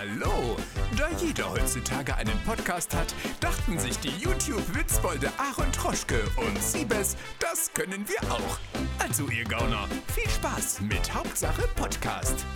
Hallo! 0.00 0.56
Da 0.96 1.10
jeder 1.18 1.50
heutzutage 1.50 2.14
einen 2.14 2.40
Podcast 2.46 2.96
hat, 2.96 3.14
dachten 3.38 3.78
sich 3.78 3.98
die 3.98 4.08
YouTube-Witzbolde 4.08 5.28
Aaron 5.36 5.70
Troschke 5.72 6.22
und 6.38 6.56
Siebes, 6.58 7.18
das 7.38 7.70
können 7.74 8.08
wir 8.08 8.32
auch. 8.32 8.58
Also 8.98 9.28
ihr 9.28 9.44
Gauner, 9.44 9.86
viel 10.14 10.26
Spaß 10.30 10.80
mit 10.80 11.14
Hauptsache 11.14 11.68
Podcast. 11.76 12.46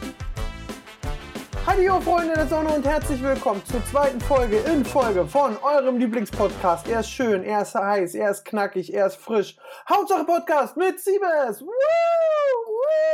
Hallo 1.66 2.00
Freunde 2.00 2.32
der 2.32 2.48
Sonne 2.48 2.70
und 2.70 2.86
herzlich 2.86 3.22
willkommen 3.22 3.60
zur 3.66 3.84
zweiten 3.84 4.22
Folge 4.22 4.56
in 4.60 4.82
Folge 4.82 5.26
von 5.26 5.58
eurem 5.58 5.98
Lieblingspodcast. 5.98 6.88
Er 6.88 7.00
ist 7.00 7.10
schön, 7.10 7.42
er 7.42 7.60
ist 7.60 7.74
heiß, 7.74 8.14
er 8.14 8.30
ist 8.30 8.46
knackig, 8.46 8.94
er 8.94 9.08
ist 9.08 9.16
frisch. 9.16 9.58
Hauptsache 9.86 10.24
Podcast 10.24 10.78
mit 10.78 10.98
Siebes. 10.98 11.60
Woo! 11.60 11.66
Woo! 11.66 13.04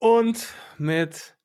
und 0.00 0.48
mit 0.80 1.36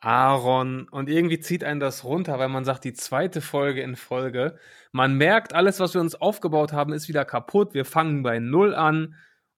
Aaron. 0.00 0.88
Und 0.88 1.08
irgendwie 1.08 1.40
zieht 1.40 1.64
einen 1.64 1.80
das 1.80 2.04
runter, 2.04 2.38
weil 2.38 2.48
man 2.48 2.64
sagt, 2.64 2.84
die 2.84 2.92
zweite 2.92 3.40
Folge 3.40 3.82
in 3.82 3.96
Folge. 3.96 4.58
Man 4.92 5.14
merkt, 5.14 5.54
alles, 5.54 5.80
was 5.80 5.94
wir 5.94 6.00
uns 6.00 6.14
aufgebaut 6.14 6.72
haben, 6.72 6.92
ist 6.92 7.08
wieder 7.08 7.24
kaputt. 7.24 7.74
Wir 7.74 7.84
fangen 7.84 8.22
bei 8.22 8.38
Null 8.38 8.74
an 8.74 9.14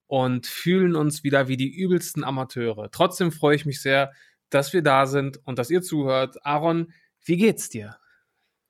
und 0.07 0.47
fühlen 0.47 0.95
uns 0.95 1.23
wieder 1.23 1.47
wie 1.47 1.57
die 1.57 1.73
übelsten 1.73 2.23
Amateure. 2.23 2.89
Trotzdem 2.91 3.31
freue 3.31 3.55
ich 3.55 3.65
mich 3.65 3.81
sehr, 3.81 4.13
dass 4.49 4.71
wir 4.71 4.81
da 4.81 5.05
sind 5.05 5.39
und 5.45 5.59
dass 5.59 5.69
ihr 5.69 5.81
zuhört. 5.81 6.45
Aaron, 6.45 6.93
wie 7.23 7.37
geht's 7.37 7.69
dir? 7.69 7.97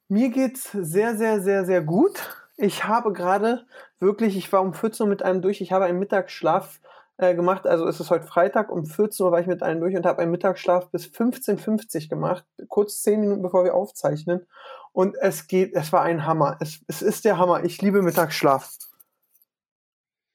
Mir 0.07 0.29
geht's 0.29 0.71
sehr, 0.71 1.15
sehr, 1.15 1.41
sehr, 1.41 1.65
sehr 1.65 1.81
gut. 1.81 2.47
Ich 2.55 2.85
habe 2.85 3.13
gerade 3.13 3.67
wirklich, 3.99 4.35
ich 4.35 4.51
war 4.51 4.61
um 4.61 4.73
14 4.73 5.03
Uhr 5.03 5.09
mit 5.09 5.21
einem 5.21 5.41
durch, 5.41 5.61
ich 5.61 5.71
habe 5.71 5.85
einen 5.85 5.99
Mittagsschlaf 5.99 6.79
äh, 7.17 7.35
gemacht. 7.35 7.65
Also 7.67 7.87
es 7.87 7.99
ist 7.99 8.09
heute 8.09 8.25
Freitag, 8.25 8.71
um 8.71 8.85
14 8.85 9.25
Uhr 9.25 9.31
war 9.31 9.39
ich 9.39 9.47
mit 9.47 9.63
einem 9.63 9.79
durch 9.81 9.95
und 9.95 10.05
habe 10.05 10.21
einen 10.21 10.31
Mittagsschlaf 10.31 10.89
bis 10.91 11.05
15.50 11.07 12.03
Uhr 12.03 12.09
gemacht, 12.09 12.45
kurz 12.67 13.01
10 13.01 13.19
Minuten 13.19 13.41
bevor 13.41 13.63
wir 13.63 13.73
aufzeichnen. 13.73 14.45
Und 14.93 15.15
es 15.19 15.47
geht, 15.47 15.73
es 15.75 15.91
war 15.93 16.01
ein 16.03 16.25
Hammer. 16.25 16.57
Es, 16.59 16.79
es 16.87 17.01
ist 17.01 17.25
der 17.25 17.37
Hammer. 17.37 17.63
Ich 17.63 17.81
liebe 17.81 18.01
Mittagsschlaf. 18.01 18.71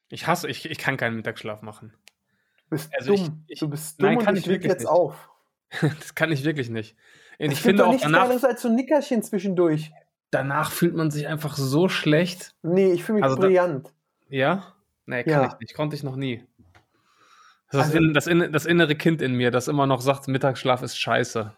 Ich 0.08 0.26
hasse, 0.26 0.48
ich, 0.48 0.68
ich 0.70 0.78
kann 0.78 0.96
keinen 0.96 1.16
Mittagsschlaf 1.16 1.62
machen. 1.62 1.94
Du 2.64 2.70
bist 2.70 2.90
Also 2.96 3.12
ich- 3.14 3.24
dumm. 3.26 3.44
ich- 3.48 3.58
du 3.60 3.68
bist 3.68 4.00
dumm 4.00 4.06
nein, 4.08 4.18
und 4.18 4.24
kann 4.24 4.36
ich 4.36 4.42
ich 4.42 4.48
wirklich 4.48 4.70
jetzt 4.70 4.80
nicht. 4.80 4.88
auf. 4.90 5.30
das 5.80 6.14
kann 6.14 6.30
ich 6.32 6.44
wirklich 6.44 6.68
nicht. 6.70 6.96
Und 7.38 7.46
Es 7.46 7.52
ich 7.54 7.62
finde 7.62 7.84
auch 7.86 7.90
nichts 7.90 8.02
danach, 8.04 8.28
Geiles 8.28 8.44
als 8.44 8.62
so 8.62 8.68
ein 8.68 8.74
Nickerchen 8.74 9.22
zwischendurch. 9.22 9.90
danach 10.30 10.70
fühlt 10.70 10.94
man 10.94 11.10
sich 11.10 11.26
einfach 11.28 11.56
so 11.56 11.88
schlecht. 11.88 12.54
Nee, 12.62 12.92
ich 12.92 13.02
fühle 13.04 13.16
mich 13.16 13.24
Also 13.24 13.36
da- 13.36 13.42
brillant. 13.42 13.92
Ja? 14.28 14.74
Nee, 15.06 15.24
kann 15.24 15.32
Ja. 15.32 15.46
ich 15.48 15.58
nicht. 15.60 15.74
Konnte 15.74 15.96
ich 15.96 16.02
noch 16.04 16.14
nie. 16.16 16.46
Das 17.72 17.86
Also- 17.86 17.98
das, 17.98 18.00
in, 18.00 18.14
das, 18.14 18.26
in, 18.26 18.52
das 18.52 18.66
innere 18.66 18.94
Kind 18.94 19.22
in 19.22 19.34
mir, 19.34 19.50
das 19.50 19.66
immer 19.68 19.86
noch 19.86 20.00
sagt, 20.00 20.28
Mittagsschlaf 20.28 20.82
ist 20.82 20.96
scheiße. 20.98 21.52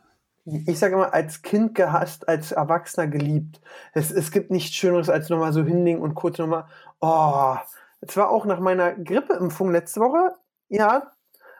Ich 0.46 0.78
sage 0.78 0.94
immer, 0.94 1.14
als 1.14 1.40
Kind 1.42 1.74
gehasst, 1.74 2.28
als 2.28 2.52
Erwachsener 2.52 3.06
geliebt. 3.06 3.60
Es, 3.94 4.10
es 4.10 4.30
gibt 4.30 4.50
nichts 4.50 4.74
Schöneres, 4.76 5.08
als 5.08 5.30
nochmal 5.30 5.52
so 5.54 5.62
hinlegen 5.64 6.00
und 6.00 6.14
kurz 6.14 6.38
nochmal, 6.38 6.66
oh. 7.00 7.56
Es 8.02 8.16
war 8.18 8.28
auch 8.28 8.44
nach 8.44 8.60
meiner 8.60 8.92
Grippeimpfung 8.92 9.72
letzte 9.72 10.00
Woche, 10.00 10.34
ja, 10.68 11.10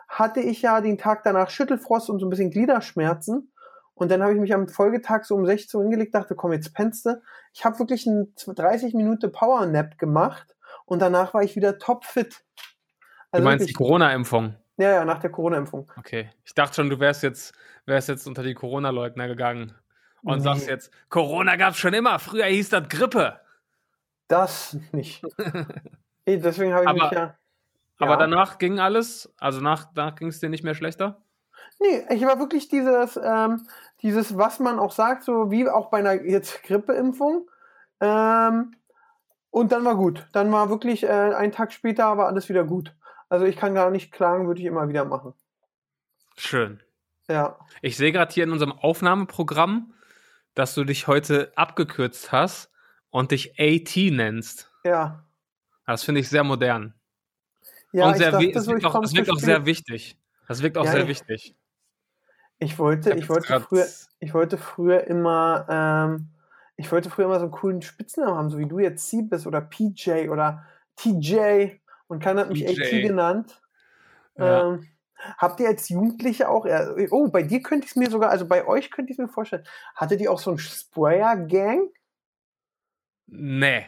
hatte 0.08 0.41
ich 0.41 0.60
ja 0.60 0.82
den 0.82 0.98
Tag 0.98 1.25
danach 1.25 1.48
Schüttelfrost 1.48 2.10
und 2.10 2.20
so 2.20 2.27
ein 2.27 2.30
bisschen 2.30 2.50
Gliederschmerzen. 2.50 3.50
Und 3.94 4.10
dann 4.10 4.22
habe 4.22 4.34
ich 4.34 4.41
mich 4.41 4.52
am 4.52 4.69
Folgetag 4.69 5.25
so 5.25 5.36
um 5.36 5.47
16 5.47 5.78
Uhr 5.78 5.84
hingelegt, 5.84 6.14
dachte, 6.14 6.34
komm, 6.34 6.52
jetzt 6.52 6.75
pennst 6.75 7.06
du. 7.06 7.22
Ich 7.55 7.64
habe 7.64 7.78
wirklich 7.78 8.06
einen 8.06 8.34
30 8.36 8.92
Minuten 8.92 9.32
Powernap 9.32 9.97
gemacht 9.98 10.55
und 10.84 11.00
danach 11.00 11.32
war 11.32 11.42
ich 11.42 11.56
wieder 11.56 11.78
topfit. 11.78 12.44
Du 13.34 13.38
Also 13.38 13.44
meinst 13.48 13.64
die 13.64 13.70
wirklich, 13.70 13.77
Corona-Impfung? 13.77 14.54
ja, 14.77 14.90
ja, 14.92 15.04
nach 15.04 15.18
der 15.18 15.30
Corona-Impfung. 15.30 15.90
Okay. 15.98 16.30
Ich 16.44 16.54
dachte 16.54 16.77
schon, 16.77 16.88
du 16.88 17.00
wärst 17.00 17.24
jetzt, 17.24 17.52
wärst 17.84 18.08
jetzt 18.08 18.26
unter 18.28 18.44
die 18.44 18.54
Corona-Leugner 18.54 19.26
gegangen 19.26 19.72
und 20.22 20.36
Nee. 20.38 20.44
sagst 20.44 20.68
jetzt, 20.68 20.92
Corona 21.08 21.56
gab's 21.56 21.78
schon 21.78 21.94
immer, 21.94 22.18
früher 22.20 22.44
hieß 22.46 22.68
das 22.70 22.88
Grippe. 22.88 23.41
Das 24.28 24.76
nicht. 24.92 25.22
Deswegen 26.26 26.72
habe 26.72 26.84
ich 26.84 26.88
Aber- 26.88 27.03
mich 27.09 27.10
ja. 27.19 27.34
Aber 27.98 28.12
Ja. 28.12 28.16
danach 28.19 28.59
ging 28.59 28.78
alles, 28.81 29.32
also 29.38 29.60
nach, 29.60 29.86
danach 29.94 30.14
ging 30.16 30.28
es 30.28 30.38
dir 30.41 30.48
nicht 30.48 30.64
mehr 30.64 30.75
schlechter? 30.75 31.20
Nee, 31.80 32.04
ich 32.10 32.22
war 32.25 32.38
wirklich 32.38 32.69
dieses, 32.69 33.19
ähm, 33.22 33.66
dieses, 34.03 34.36
was 34.36 34.60
man 34.60 34.78
auch 34.78 34.92
sagt, 34.92 35.25
so 35.25 35.50
wie 35.50 35.69
auch 35.69 35.91
bei 35.91 35.98
einer 35.98 36.14
jetzt 36.25 36.62
Grippeimpfung. 36.62 37.48
Ähm, 38.00 38.75
und 39.50 39.72
dann 39.72 39.84
war 39.84 39.94
gut. 39.97 40.26
Dann 40.32 40.50
war 40.53 40.69
wirklich 40.70 41.04
äh, 41.04 41.09
ein 41.09 41.53
Tag 41.53 41.72
später 41.72 42.16
war 42.16 42.26
alles 42.26 42.48
wieder 42.48 42.64
gut. 42.64 42.94
Also 43.34 43.47
ich 43.47 43.56
kann 43.56 43.75
gar 43.75 43.91
nicht 43.91 44.12
klagen, 44.12 44.47
würde 44.47 44.61
ich 44.61 44.67
immer 44.67 44.89
wieder 44.89 45.05
machen. 45.05 45.34
Schön. 46.37 46.81
Ja. 47.28 47.59
Ich 47.83 47.97
sehe 47.97 48.12
gerade 48.12 48.33
hier 48.33 48.45
in 48.45 48.53
unserem 48.53 48.71
Aufnahmeprogramm, 48.71 49.93
dass 50.55 50.72
du 50.77 50.84
dich 50.84 51.09
heute 51.09 51.50
abgekürzt 51.56 52.31
hast 52.31 52.71
und 53.11 53.33
dich 53.33 53.59
AT 53.59 53.97
nennst. 54.12 54.71
Ja. 54.84 55.25
Das 55.84 56.05
finde 56.05 56.21
ich 56.21 56.28
sehr 56.28 56.45
modern. 56.45 56.95
Ja, 57.91 58.06
und 58.06 58.12
ich 58.12 58.19
sehr, 58.19 58.31
dachte 58.31 58.61
so, 58.61 58.71
wirkt 58.71 58.83
ich 58.83 58.87
auch, 58.87 59.05
zu 59.05 59.17
wirkt 59.17 59.31
auch 59.31 59.39
sehr 59.39 59.66
wichtig. 59.66 60.16
Das 60.47 60.62
wirkt 60.62 60.78
auch 60.78 60.84
Ja, 60.84 60.93
sehr 60.93 61.03
ich- 61.03 61.09
wichtig. 61.09 61.56
Ich 62.61 62.78
wollte, 62.78 63.11
ich 63.11 63.16
jetzt 63.16 63.28
wollte 63.31 63.61
früher, 63.62 63.87
ich 64.21 64.33
wollte 64.33 64.59
früher 64.59 65.09
immer, 65.09 65.66
ähm, 65.69 66.28
ich 66.77 66.93
wollte 66.93 67.11
früher 67.11 67.25
immer 67.25 67.41
so 67.41 67.47
einen 67.47 67.53
coolen 67.53 67.83
Spitznamen 67.83 68.37
haben, 68.37 68.49
so 68.51 68.59
wie 68.59 68.66
du 68.69 68.78
jetzt 68.78 69.09
C 69.09 69.22
bist 69.22 69.49
oder 69.49 69.61
PJ 69.61 70.28
oder 70.28 70.65
TJ 70.95 71.81
und 72.09 72.22
keiner 72.22 72.42
hat 72.42 72.50
mich. 72.50 72.66
AT 72.69 72.91
genannt. 73.03 73.60
Ja. 74.37 74.70
Ähm, 74.72 74.88
habt 75.38 75.60
ihr 75.60 75.69
als 75.69 75.88
Jugendliche 75.88 76.48
auch, 76.48 76.66
oh, 77.10 77.28
bei 77.28 77.42
dir 77.42 77.62
könnte 77.62 77.84
ich 77.84 77.92
es 77.92 77.97
mir 77.97 78.10
sogar, 78.10 78.31
also 78.31 78.47
bei 78.47 78.66
euch 78.66 78.91
könnte 78.91 79.12
ich 79.12 79.19
es 79.19 79.22
mir 79.22 79.28
vorstellen, 79.32 79.65
hattet 79.94 80.20
ihr 80.20 80.31
auch 80.31 80.38
so 80.38 80.50
einen 80.50 80.59
Sprayer-Gang? 80.59 81.88
Nee. 83.26 83.87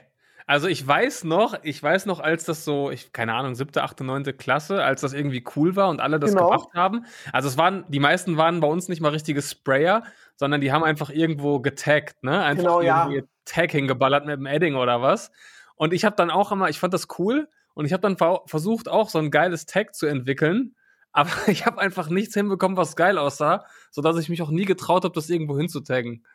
Also 0.48 0.68
ich 0.68 0.86
weiß 0.86 1.24
noch, 1.24 1.58
ich 1.64 1.82
weiß 1.82 2.06
noch, 2.06 2.20
als 2.20 2.44
das 2.44 2.64
so, 2.64 2.92
ich, 2.92 3.12
keine 3.12 3.34
Ahnung, 3.34 3.56
siebte, 3.56 3.82
achte, 3.82 4.04
neunte 4.04 4.32
Klasse, 4.32 4.82
als 4.84 5.00
das 5.00 5.12
irgendwie 5.12 5.44
cool 5.56 5.74
war 5.74 5.88
und 5.88 6.00
alle 6.00 6.20
das 6.20 6.30
Genau. 6.30 6.50
gemacht 6.50 6.68
haben. 6.72 7.04
Also 7.32 7.48
es 7.48 7.58
waren, 7.58 7.84
die 7.88 7.98
meisten 7.98 8.36
waren 8.36 8.60
bei 8.60 8.68
uns 8.68 8.88
nicht 8.88 9.00
mal 9.00 9.08
richtige 9.08 9.42
Sprayer, 9.42 10.04
sondern 10.36 10.60
die 10.60 10.70
haben 10.70 10.84
einfach 10.84 11.10
irgendwo 11.10 11.58
getaggt, 11.58 12.22
ne? 12.22 12.44
Einfach 12.44 12.62
Genau, 12.62 12.80
ja. 12.80 13.02
irgendwie 13.02 13.16
ihr 13.18 13.28
Tag 13.44 13.72
hingeballert 13.72 14.24
mit 14.24 14.36
dem 14.38 14.46
Edding 14.46 14.76
oder 14.76 15.02
was. 15.02 15.32
Und 15.74 15.92
ich 15.92 16.04
habe 16.04 16.14
dann 16.14 16.30
auch 16.30 16.52
immer, 16.52 16.68
ich 16.68 16.78
fand 16.78 16.94
das 16.94 17.08
cool 17.18 17.48
und 17.76 17.84
ich 17.84 17.92
habe 17.92 18.00
dann 18.00 18.16
ver 18.16 18.40
versucht, 18.46 18.88
auch 18.88 19.10
so 19.10 19.18
ein 19.18 19.30
geiles 19.30 19.66
Tag 19.66 19.94
zu 19.94 20.06
entwickeln. 20.06 20.74
Aber 21.12 21.30
ich 21.46 21.64
habe 21.66 21.78
einfach 21.78 22.08
nichts 22.08 22.34
hinbekommen, 22.34 22.76
was 22.76 22.96
geil 22.96 23.16
aussah, 23.18 23.64
sodass 23.90 24.18
ich 24.18 24.28
mich 24.28 24.42
auch 24.42 24.50
nie 24.50 24.64
getraut 24.64 25.04
habe, 25.04 25.14
das 25.14 25.30
irgendwo 25.30 25.56
hinzutaggen. 25.56 26.26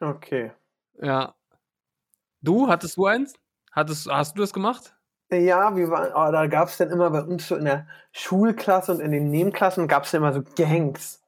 Okay. 0.00 0.52
Ja. 1.00 1.34
Du, 2.40 2.68
hattest 2.68 2.96
du 2.96 3.06
eins? 3.06 3.34
Hattest, 3.72 4.10
hast 4.10 4.36
du 4.36 4.40
das 4.40 4.52
gemacht? 4.52 4.94
Ja, 5.30 5.74
wir 5.76 5.90
waren, 5.90 6.12
oh, 6.14 6.32
da 6.32 6.46
gab 6.46 6.68
es 6.68 6.76
dann 6.78 6.90
immer 6.90 7.10
bei 7.10 7.22
uns 7.22 7.48
so 7.48 7.56
in 7.56 7.64
der 7.64 7.86
Schulklasse 8.12 8.92
und 8.92 9.00
in 9.00 9.12
den 9.12 9.30
Nebenklassen 9.30 9.88
gab 9.88 10.04
es 10.04 10.14
immer 10.14 10.32
so 10.32 10.42
Gangs. 10.56 11.22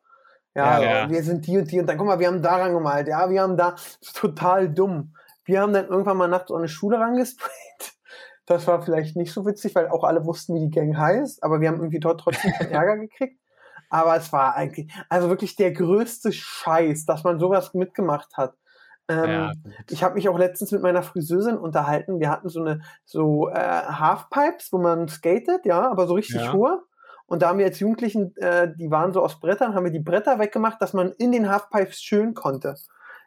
Ja, 0.54 0.80
Ja, 0.80 1.00
ja. 1.02 1.10
wir 1.10 1.22
sind 1.22 1.46
die 1.46 1.58
und 1.58 1.70
die 1.70 1.80
und 1.80 1.86
dann, 1.86 1.98
guck 1.98 2.06
mal, 2.06 2.18
wir 2.18 2.28
haben 2.28 2.42
da 2.42 2.56
rangemalt, 2.56 3.08
ja, 3.08 3.28
wir 3.28 3.42
haben 3.42 3.56
da, 3.56 3.72
das 3.72 3.98
ist 4.00 4.16
total 4.16 4.68
dumm. 4.68 5.14
Wir 5.44 5.60
haben 5.60 5.72
dann 5.72 5.88
irgendwann 5.88 6.16
mal 6.16 6.28
nachts 6.28 6.48
so 6.48 6.56
eine 6.56 6.68
Schule 6.68 6.98
rangesprayt. 7.00 7.97
Das 8.48 8.66
war 8.66 8.80
vielleicht 8.80 9.14
nicht 9.14 9.30
so 9.30 9.44
witzig, 9.44 9.74
weil 9.74 9.88
auch 9.88 10.04
alle 10.04 10.24
wussten, 10.24 10.54
wie 10.54 10.60
die 10.60 10.70
Gang 10.70 10.96
heißt, 10.96 11.42
aber 11.42 11.60
wir 11.60 11.68
haben 11.68 11.76
irgendwie 11.76 12.00
dort 12.00 12.20
trotzdem 12.20 12.50
Ärger 12.70 12.96
gekriegt. 12.96 13.38
Aber 13.90 14.16
es 14.16 14.32
war 14.32 14.54
eigentlich, 14.54 14.90
also 15.10 15.28
wirklich 15.28 15.54
der 15.56 15.72
größte 15.72 16.32
Scheiß, 16.32 17.04
dass 17.04 17.24
man 17.24 17.38
sowas 17.38 17.74
mitgemacht 17.74 18.36
hat. 18.38 18.54
Ähm, 19.10 19.30
ja. 19.30 19.52
ich 19.90 20.02
habe 20.02 20.14
mich 20.14 20.28
auch 20.28 20.38
letztens 20.38 20.72
mit 20.72 20.82
meiner 20.82 21.02
Friseurin 21.02 21.56
unterhalten. 21.58 22.20
Wir 22.20 22.30
hatten 22.30 22.48
so 22.48 22.60
eine 22.60 22.80
so 23.04 23.48
äh, 23.48 23.54
Halfpipes, 23.54 24.72
wo 24.72 24.78
man 24.78 25.08
skatet, 25.08 25.66
ja, 25.66 25.90
aber 25.90 26.06
so 26.06 26.14
richtig 26.14 26.42
Ja. 26.42 26.52
hohe. 26.52 26.82
Und 27.26 27.42
da 27.42 27.48
haben 27.48 27.58
wir 27.58 27.66
als 27.66 27.80
Jugendlichen, 27.80 28.34
äh, 28.36 28.74
die 28.74 28.90
waren 28.90 29.12
so 29.12 29.22
aus 29.22 29.40
Brettern, 29.40 29.74
haben 29.74 29.84
wir 29.84 29.92
die 29.92 30.00
Bretter 30.00 30.38
weggemacht, 30.38 30.80
dass 30.80 30.94
man 30.94 31.12
in 31.12 31.32
den 31.32 31.50
Halfpipes 31.50 32.00
schön 32.00 32.32
konnte. 32.32 32.76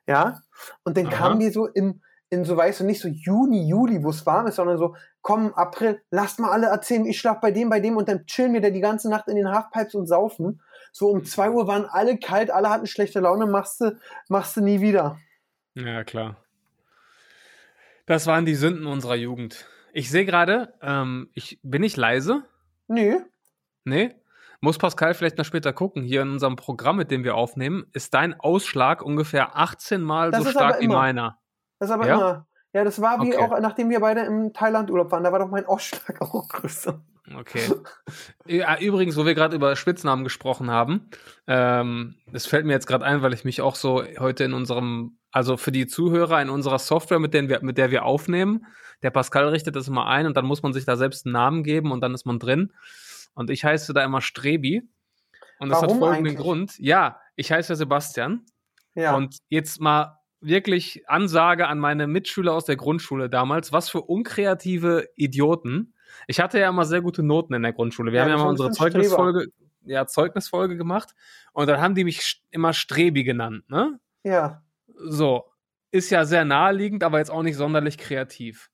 Ja. 0.07 0.39
Und 0.83 0.97
dann 0.97 1.07
Aha. 1.07 1.15
kamen 1.15 1.39
wir 1.39 1.51
so 1.51 1.67
im, 1.67 2.01
in 2.31 2.45
so, 2.45 2.55
weißt 2.55 2.79
du, 2.79 2.85
nicht 2.85 3.01
so 3.01 3.09
Juni, 3.09 3.67
Juli, 3.67 4.01
wo 4.03 4.09
es 4.09 4.25
warm 4.25 4.47
ist, 4.47 4.55
sondern 4.55 4.77
so, 4.77 4.95
komm, 5.21 5.53
April, 5.53 6.01
lasst 6.11 6.39
mal 6.39 6.49
alle 6.49 6.67
erzählen, 6.67 7.05
ich 7.05 7.19
schlaf 7.19 7.41
bei 7.41 7.51
dem, 7.51 7.69
bei 7.69 7.81
dem 7.81 7.97
und 7.97 8.07
dann 8.07 8.25
chillen 8.25 8.53
wir 8.53 8.61
da 8.61 8.69
die 8.69 8.79
ganze 8.79 9.09
Nacht 9.09 9.27
in 9.27 9.35
den 9.35 9.49
Halfpipes 9.49 9.95
und 9.95 10.07
saufen. 10.07 10.61
So 10.93 11.09
um 11.09 11.25
zwei 11.25 11.49
Uhr 11.49 11.67
waren 11.67 11.85
alle 11.85 12.17
kalt, 12.17 12.49
alle 12.49 12.69
hatten 12.69 12.87
schlechte 12.87 13.19
Laune, 13.19 13.47
machst 13.47 13.81
du, 13.81 13.97
machst 14.29 14.55
du 14.55 14.61
nie 14.61 14.79
wieder. 14.79 15.19
Ja, 15.75 16.05
klar. 16.05 16.37
Das 18.05 18.27
waren 18.27 18.45
die 18.45 18.55
Sünden 18.55 18.85
unserer 18.85 19.15
Jugend. 19.15 19.67
Ich 19.91 20.09
sehe 20.09 20.25
gerade, 20.25 20.73
ähm, 20.81 21.29
ich 21.33 21.59
bin 21.63 21.83
ich 21.83 21.97
leise? 21.97 22.43
Nö. 22.87 23.19
Nee? 23.83 24.15
Muss 24.61 24.77
Pascal 24.77 25.15
vielleicht 25.15 25.37
noch 25.37 25.45
später 25.45 25.73
gucken. 25.73 26.01
Hier 26.01 26.21
in 26.21 26.29
unserem 26.29 26.55
Programm, 26.55 26.95
mit 26.95 27.11
dem 27.11 27.25
wir 27.25 27.35
aufnehmen, 27.35 27.87
ist 27.91 28.13
dein 28.13 28.39
Ausschlag 28.39 29.01
ungefähr 29.01 29.57
18 29.57 30.01
Mal 30.01 30.31
Das 30.31 30.45
so 30.45 30.51
stark 30.51 30.79
wie 30.79 30.87
meiner. 30.87 31.40
Das 31.81 31.89
ist 31.89 31.93
aber 31.95 32.07
Ja? 32.07 32.13
immer. 32.15 32.47
Ja, 32.73 32.83
das 32.85 33.01
war 33.01 33.21
wie 33.23 33.35
Okay. 33.35 33.37
auch, 33.37 33.59
nachdem 33.59 33.89
wir 33.89 33.99
beide 33.99 34.21
im 34.21 34.53
Thailand 34.53 34.89
Urlaub 34.91 35.11
waren, 35.11 35.23
da 35.23 35.31
war 35.31 35.39
doch 35.39 35.49
mein 35.49 35.65
Ausschlag 35.65 36.21
auch 36.21 36.47
größer. 36.47 37.01
Okay. 37.37 37.73
Ja, 38.45 38.77
übrigens, 38.79 39.17
wo 39.17 39.25
wir 39.25 39.33
gerade 39.35 39.55
über 39.55 39.75
Spitznamen 39.75 40.23
gesprochen 40.23 40.69
haben, 40.69 41.09
ähm, 41.47 42.15
das 42.31 42.45
fällt 42.45 42.65
mir 42.65 42.73
jetzt 42.73 42.87
gerade 42.87 43.03
ein, 43.05 43.21
weil 43.23 43.33
ich 43.33 43.43
mich 43.45 43.61
auch 43.61 43.75
so 43.75 44.03
heute 44.19 44.43
in 44.43 44.53
unserem, 44.53 45.17
also 45.31 45.57
für 45.57 45.71
die 45.71 45.87
Zuhörer 45.87 46.41
in 46.41 46.49
unserer 46.49 46.79
Software, 46.79 47.19
mit, 47.19 47.33
denen 47.33 47.49
wir, 47.49 47.61
mit 47.63 47.77
der 47.77 47.89
wir 47.91 48.05
aufnehmen, 48.05 48.65
der 49.01 49.11
Pascal 49.11 49.47
richtet 49.49 49.75
das 49.75 49.87
immer 49.87 50.05
ein 50.07 50.25
und 50.27 50.37
dann 50.37 50.45
muss 50.45 50.61
man 50.63 50.71
sich 50.73 50.85
da 50.85 50.95
selbst 50.97 51.25
einen 51.25 51.33
Namen 51.33 51.63
geben 51.63 51.91
und 51.91 52.01
dann 52.01 52.13
ist 52.13 52.25
man 52.25 52.37
drin. 52.39 52.73
Und 53.33 53.49
ich 53.49 53.63
heiße 53.65 53.93
da 53.93 54.03
immer 54.03 54.21
Strebi. 54.21 54.87
Und 55.59 55.69
das 55.69 55.81
Warum 55.81 55.95
hat 55.95 55.99
folgenden 55.99 56.27
eigentlich? 56.33 56.37
Grund. 56.37 56.79
Ja, 56.79 57.19
ich 57.35 57.51
heiße 57.51 57.75
Sebastian. 57.75 58.45
Ja. 58.93 59.15
Und 59.15 59.37
jetzt 59.49 59.79
mal 59.81 60.19
wirklich 60.41 61.07
Ansage 61.07 61.67
an 61.67 61.79
meine 61.79 62.07
Mitschüler 62.07 62.53
aus 62.53 62.65
der 62.65 62.75
Grundschule 62.75 63.29
damals. 63.29 63.71
Was 63.71 63.89
für 63.89 64.01
unkreative 64.01 65.07
Idioten. 65.15 65.93
Ich 66.27 66.39
hatte 66.39 66.59
ja 66.59 66.69
immer 66.69 66.85
sehr 66.85 67.01
gute 67.01 67.23
Noten 67.23 67.53
in 67.53 67.61
der 67.61 67.73
Grundschule. 67.73 68.11
Wir 68.11 68.17
Ja, 68.19 68.23
haben 68.25 68.31
ja 68.31 68.37
mal 68.37 68.49
unsere. 68.49 68.71
Zeugnisfolge, 68.71 69.47
ja, 69.85 70.05
Zeugnisfolge 70.07 70.77
gemacht. 70.77 71.13
Und 71.53 71.67
dann 71.69 71.79
haben 71.79 71.95
die 71.95 72.03
mich 72.03 72.41
immer 72.51 72.73
Strebi 72.73 73.23
genannt, 73.23 73.69
ne? 73.69 73.99
ja. 74.23 74.63
So. 75.03 75.45
Ist 75.93 76.09
ja 76.09 76.23
sehr 76.23 76.45
naheliegend, 76.45 77.03
aber 77.03 77.17
jetzt 77.17 77.31
auch 77.31 77.43
nicht 77.43 77.57
sonderlich 77.57 77.97
kreativ. 77.97 78.69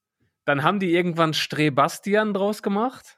Dann 0.45 0.61
haben 0.61 0.79
die 0.79 0.93
irgendwann 0.93 1.33
Strebastian 1.33 2.33
draus 2.33 2.61
gemacht. 2.61 3.16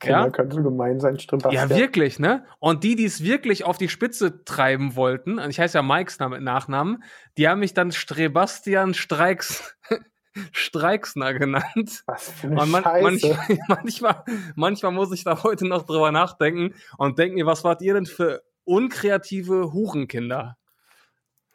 Kinder 0.00 0.24
Ja? 0.24 0.30
können 0.30 0.50
so 0.50 0.62
gemein 0.62 1.00
sein, 1.00 1.18
stimmt 1.18 1.44
das? 1.44 1.52
Ja, 1.52 1.68
wirklich, 1.70 2.18
ne? 2.18 2.44
Und 2.58 2.84
die, 2.84 2.96
die 2.96 3.04
es 3.04 3.22
wirklich 3.22 3.64
auf 3.64 3.78
die 3.78 3.88
Spitze 3.88 4.44
treiben 4.44 4.96
wollten, 4.96 5.38
und 5.38 5.50
ich 5.50 5.58
heiße 5.58 5.78
ja 5.78 5.82
Mikes 5.82 6.18
Name, 6.18 6.40
Nachnamen, 6.40 7.02
die 7.36 7.48
haben 7.48 7.60
mich 7.60 7.74
dann 7.74 7.92
Strebastian 7.92 8.94
Streiks, 8.94 9.76
Streiksner 10.52 11.34
genannt. 11.34 12.04
Was 12.06 12.30
für 12.30 12.46
eine 12.48 12.60
Und 12.62 12.70
man, 12.70 12.82
Scheiße. 12.84 13.02
manchmal, 13.02 13.58
manchmal, 13.68 14.24
manchmal 14.54 14.92
muss 14.92 15.12
ich 15.12 15.24
da 15.24 15.42
heute 15.42 15.66
noch 15.66 15.84
drüber 15.84 16.12
nachdenken 16.12 16.74
und 16.96 17.18
denken 17.18 17.34
mir, 17.36 17.46
was 17.46 17.64
wart 17.64 17.82
ihr 17.82 17.94
denn 17.94 18.06
für 18.06 18.42
unkreative 18.64 19.72
Hurenkinder? 19.72 20.56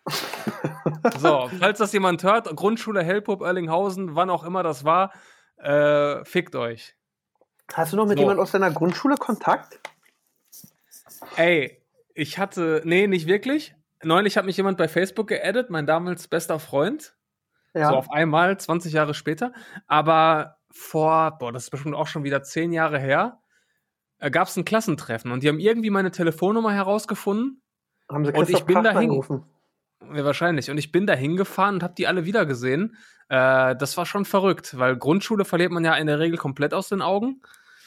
so, 1.19 1.49
falls 1.59 1.79
das 1.79 1.93
jemand 1.93 2.23
hört, 2.23 2.53
Grundschule 2.55 3.03
Hellpup 3.03 3.41
Erlinghausen, 3.41 4.15
wann 4.15 4.29
auch 4.29 4.43
immer 4.43 4.63
das 4.63 4.83
war, 4.83 5.13
äh, 5.57 6.25
fickt 6.25 6.55
euch. 6.55 6.95
Hast 7.73 7.91
du 7.93 7.97
noch 7.97 8.05
mit 8.05 8.17
So. 8.17 8.21
jemand 8.23 8.39
aus 8.39 8.51
deiner 8.51 8.71
Grundschule 8.71 9.15
Kontakt? 9.17 9.79
Ey, 11.35 11.81
ich 12.13 12.37
hatte, 12.37 12.81
nee, 12.85 13.07
nicht 13.07 13.27
wirklich. 13.27 13.75
Neulich 14.03 14.37
hat 14.37 14.45
mich 14.45 14.57
jemand 14.57 14.77
bei 14.77 14.87
Facebook 14.87 15.27
geaddet, 15.27 15.69
mein 15.69 15.85
damals 15.85 16.27
bester 16.27 16.59
Freund. 16.59 17.15
Ja. 17.73 17.89
So 17.89 17.95
auf 17.95 18.11
einmal, 18.11 18.57
20 18.59 18.93
Jahre 18.93 19.13
später. 19.13 19.53
Aber 19.87 20.57
vor, 20.71 21.37
boah, 21.39 21.51
das 21.51 21.63
ist 21.65 21.69
bestimmt 21.71 21.95
auch 21.95 22.07
schon 22.07 22.23
wieder 22.23 22.43
10 22.43 22.71
Jahre 22.73 22.99
her, 22.99 23.39
äh, 24.19 24.29
gab 24.29 24.47
es 24.47 24.57
ein 24.57 24.65
Klassentreffen 24.65 25.31
und 25.31 25.41
die 25.43 25.49
haben 25.49 25.59
irgendwie 25.59 25.89
meine 25.89 26.11
Telefonnummer 26.11 26.71
herausgefunden. 26.73 27.61
Haben 28.11 28.25
sie 28.25 28.31
und 28.33 28.41
ich 28.43 28.47
Christoph 28.49 28.65
bin 28.65 28.83
dahin- 28.83 28.97
angerufen? 28.97 29.43
Ja, 30.13 30.25
wahrscheinlich. 30.25 30.69
Und 30.69 30.77
ich 30.77 30.91
bin 30.91 31.07
da 31.07 31.13
hingefahren 31.13 31.75
und 31.75 31.83
habe 31.83 31.93
die 31.95 32.07
alle 32.07 32.25
wiedergesehen. 32.25 32.97
Äh, 33.29 33.75
das 33.77 33.95
war 33.97 34.05
schon 34.05 34.25
verrückt, 34.25 34.77
weil 34.77 34.97
Grundschule 34.97 35.45
verliert 35.45 35.71
man 35.71 35.85
ja 35.85 35.95
in 35.95 36.07
der 36.07 36.19
Regel 36.19 36.37
komplett 36.37 36.73
aus 36.73 36.89
den 36.89 37.01
Augen. 37.01 37.41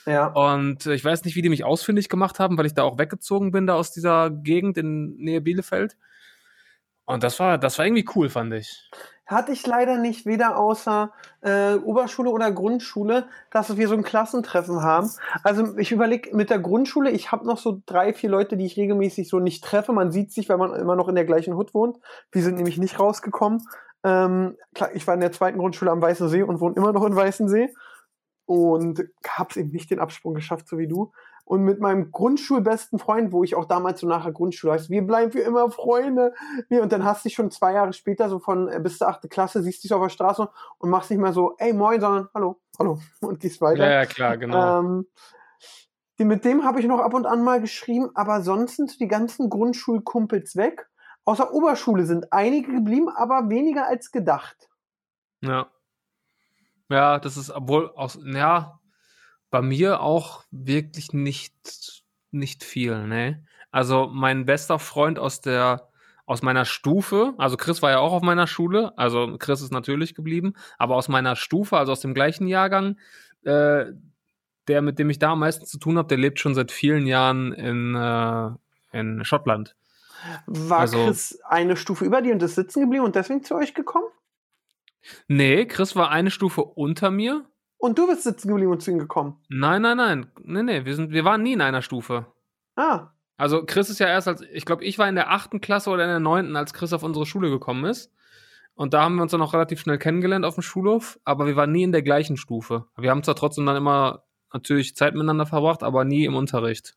Ja. 0.07 0.29
Und 0.29 0.87
äh, 0.87 0.95
ich 0.95 1.05
weiß 1.05 1.25
nicht, 1.25 1.37
wie 1.37 1.43
die 1.43 1.49
mich 1.49 1.65
ausfindig 1.65 2.09
gemacht 2.09 2.39
haben, 2.39 2.57
weil 2.57 2.67
ich 2.67 2.75
da 2.75 2.85
auch 2.85 2.99
weggezogen 2.99 3.51
bin, 3.51 3.67
da 3.67 3.75
aus 3.75 3.93
dieser 3.93 4.31
Gegend 4.31 4.79
in 4.79 5.17
Nähe 5.17 5.41
Bielefeld. 5.41 5.97
Und 7.07 7.23
das 7.23 7.39
war, 7.39 7.59
das 7.59 7.79
war 7.79 7.87
irgendwie 7.87 8.09
cool, 8.15 8.29
fand 8.29 8.53
ich. 8.55 8.91
Hatte 9.27 9.51
ich 9.51 9.67
leider 9.67 9.99
nicht, 9.99 10.25
weder 10.25 10.57
außer 10.57 11.13
äh, 11.41 11.75
Oberschule 11.75 12.31
oder 12.31 12.53
Grundschule, 12.53 13.27
dass 13.51 13.77
wir 13.77 13.89
so 13.89 13.95
ein 13.95 14.05
Klassentreffen 14.05 14.83
haben. 14.83 15.11
Also 15.43 15.77
ich 15.79 15.91
überlege 15.91 16.37
mit 16.37 16.51
der 16.51 16.61
Grundschule, 16.61 17.11
ich 17.11 17.33
habe 17.33 17.45
noch 17.45 17.59
so 17.59 17.83
drei, 17.87 18.13
vier 18.13 18.31
Leute, 18.31 18.57
die 18.57 18.67
ich 18.67 18.77
regelmäßig 18.77 19.29
so 19.29 19.41
nicht 19.41 19.65
treffe. 19.65 19.93
Man 19.93 20.13
sieht 20.13 20.33
sich, 20.33 20.49
weil 20.49 20.59
man 20.59 20.75
immer 20.75 20.95
noch 20.95 21.09
in 21.09 21.17
der 21.17 21.25
gleichen 21.25 21.55
Hut 21.57 21.75
wohnt. 21.75 21.99
Wir 22.31 22.43
sind 22.43 22.57
nämlich 22.57 22.79
nicht 22.79 23.01
rausgekommen. 23.01 23.67
Ähm, 24.05 24.57
klar, 24.75 24.91
ich 24.95 25.05
war 25.09 25.15
in 25.15 25.21
der 25.21 25.33
zweiten 25.33 25.59
Grundschule 25.59 25.91
am 25.91 26.03
Weißen 26.03 26.29
See 26.29 26.43
und 26.43 26.61
wohne 26.61 26.77
immer 26.77 26.93
noch 26.93 27.05
in 27.05 27.17
Weißen 27.17 27.49
See. 27.49 27.75
Und 28.47 29.05
habe 29.29 29.51
es 29.51 29.57
eben 29.57 29.71
nicht 29.71 29.91
den 29.91 29.99
Absprung 29.99 30.35
geschafft, 30.35 30.69
so 30.69 30.79
wie 30.79 30.89
du. 30.89 31.13
Und 31.45 31.63
mit 31.63 31.79
meinem 31.79 32.11
Grundschulbesten 32.11 32.99
Freund, 32.99 33.31
wo 33.31 33.45
ich 33.45 33.55
auch 33.55 33.67
damals 33.67 34.01
so 34.01 34.09
nachher 34.09 34.33
Grundschule 34.33 34.73
heißt, 34.73 34.91
wir 34.91 35.07
bleiben 35.07 35.31
für 35.31 35.41
immer 35.41 35.71
Freunde. 35.71 36.35
Und 36.71 36.91
dann 36.91 37.05
hast 37.05 37.25
du 37.25 37.29
dich 37.29 37.37
schon 37.37 37.53
zwei 37.53 37.73
Jahre 37.73 37.93
später, 37.93 38.29
so 38.29 38.41
von 38.41 38.69
äh, 38.69 38.81
bis 38.81 38.99
zur 38.99 39.09
achte 39.09 39.29
Klasse, 39.29 39.63
siehst 39.63 39.85
dich 39.85 39.93
auf 39.93 40.03
der 40.03 40.09
Straße 40.09 40.49
und 40.79 40.91
machst 40.91 41.11
nicht 41.11 41.21
mehr 41.21 41.33
so, 41.33 41.55
ey, 41.59 41.73
moin, 41.73 42.01
sondern 42.01 42.29
hallo, 42.35 42.61
hallo 42.79 42.99
und 43.21 43.39
gehst 43.39 43.61
weiter. 43.61 43.85
Ja, 43.85 43.93
ja, 43.93 44.07
klar, 44.07 44.37
genau. 44.37 44.81
Ähm, 44.81 45.07
die, 46.19 46.25
mit 46.25 46.45
dem 46.45 46.65
habe 46.65 46.81
ich 46.81 46.87
noch 46.87 46.99
ab 46.99 47.15
und 47.15 47.27
an 47.27 47.45
mal 47.45 47.61
geschrieben, 47.61 48.11
aber 48.15 48.43
sonst 48.43 48.77
sind 48.77 48.99
die 48.99 49.09
ganzen 49.09 49.49
Grundschulkumpels 49.49 50.57
weg. 50.57 50.89
Außer 51.25 51.53
Oberschule 51.53 52.07
sind 52.07 52.33
einige 52.33 52.73
geblieben, 52.73 53.09
aber 53.09 53.51
weniger 53.51 53.87
als 53.87 54.11
gedacht. 54.11 54.69
Ja. 55.43 55.69
Ja, 56.89 57.19
das 57.19 57.37
ist, 57.37 57.51
obwohl, 57.51 57.91
aus, 57.95 58.19
ja, 58.25 58.79
bei 59.51 59.63
mir 59.63 60.01
auch 60.01 60.45
wirklich 60.51 61.13
nicht, 61.13 62.03
nicht 62.31 62.65
viel, 62.65 63.07
ne? 63.07 63.45
Also, 63.71 64.09
mein 64.13 64.47
bester 64.47 64.79
Freund 64.79 65.19
aus 65.19 65.41
der, 65.41 65.89
aus 66.25 66.43
meiner 66.43 66.65
Stufe, 66.65 67.35
also 67.39 67.57
Chris 67.57 67.83
war 67.83 67.91
ja 67.91 67.99
auch 67.99 68.13
auf 68.13 68.23
meiner 68.23 68.47
Schule, 68.47 68.97
also 68.97 69.37
Chris 69.39 69.61
ist 69.63 69.73
natürlich 69.73 70.15
geblieben, 70.15 70.55
aber 70.79 70.97
aus 70.97 71.09
meiner 71.09 71.37
Stufe, 71.37 71.77
also 71.77 71.93
aus 71.93 72.01
dem 72.01 72.15
gleichen 72.15 72.49
Jahrgang, 72.49 72.99
äh, 73.45 73.87
der, 74.69 74.83
mit 74.83 74.99
dem 74.99 75.11
ich 75.11 75.19
da 75.21 75.33
am 75.33 75.41
meisten 75.41 75.67
zu 75.67 75.79
tun 75.79 75.99
habe, 75.99 76.09
der 76.09 76.19
lebt 76.19 76.41
schon 76.41 76.55
seit 76.55 76.73
vielen 76.73 77.07
Jahren 77.07 77.53
in, 77.53 77.95
äh, 77.95 78.51
in 78.99 79.25
Schottland. 79.25 79.77
War 80.47 80.81
Also- 80.81 81.05
Chris 81.05 81.39
eine 81.45 81.77
Stufe 81.77 82.05
über 82.05 82.23
dir 82.23 82.33
und 82.33 82.43
ist 82.43 82.57
sitzen 82.57 82.81
geblieben 82.81 83.05
und 83.05 83.15
deswegen 83.15 83.45
zu 83.45 83.55
euch 83.55 83.75
gekommen? 83.75 84.07
Nee, 85.29 85.67
Chris 85.67 85.97
war 85.97 86.11
eine 86.11 86.31
Stufe 86.31 86.63
unter 86.63 87.11
mir. 87.11 87.45
Und 87.79 87.99
du 87.99 88.07
bist 88.07 88.23
sitzen 88.23 88.49
geblieben 88.49 88.73
und 88.73 88.83
zu 88.83 88.91
ihm 88.91 88.99
gekommen. 88.99 89.39
Nein, 89.49 89.83
nein, 89.83 89.97
nein. 89.97 90.33
Nee, 90.43 90.63
nee, 90.63 90.85
wir, 90.85 90.95
sind, 90.95 91.13
wir 91.13 91.25
waren 91.25 91.43
nie 91.43 91.53
in 91.53 91.61
einer 91.61 91.83
Stufe. 91.83 92.27
Ah, 92.75 93.09
Also 93.37 93.65
Chris 93.65 93.91
ist 93.91 93.99
ja 94.01 94.07
erst 94.07 94.29
als, 94.29 94.41
ich 94.53 94.65
glaube, 94.65 94.85
ich 94.85 94.99
war 94.99 95.09
in 95.09 95.15
der 95.15 95.31
achten 95.31 95.61
Klasse 95.61 95.91
oder 95.91 96.05
in 96.05 96.09
der 96.11 96.21
neunten, 96.21 96.57
als 96.57 96.73
Chris 96.73 96.93
auf 96.93 97.03
unsere 97.03 97.27
Schule 97.27 97.51
gekommen 97.51 97.85
ist. 97.85 98.13
Und 98.75 98.93
da 98.95 99.03
haben 99.03 99.15
wir 99.17 99.23
uns 99.23 99.33
dann 99.33 99.41
auch 99.43 99.55
relativ 99.55 99.81
schnell 99.81 99.99
kennengelernt 99.99 100.45
auf 100.45 100.55
dem 100.55 100.63
Schulhof, 100.63 101.19
aber 101.25 101.47
wir 101.47 101.57
waren 101.57 101.73
nie 101.73 101.83
in 101.83 101.93
der 101.93 102.03
gleichen 102.03 102.37
Stufe. 102.37 102.87
Wir 102.97 103.11
haben 103.11 103.23
zwar 103.23 103.35
trotzdem 103.37 103.65
dann 103.65 103.77
immer 103.77 104.25
natürlich 104.53 104.97
Zeit 104.97 105.15
miteinander 105.15 105.47
verbracht, 105.47 105.83
aber 105.83 106.05
nie 106.05 106.25
im 106.27 106.35
Unterricht. 106.35 106.95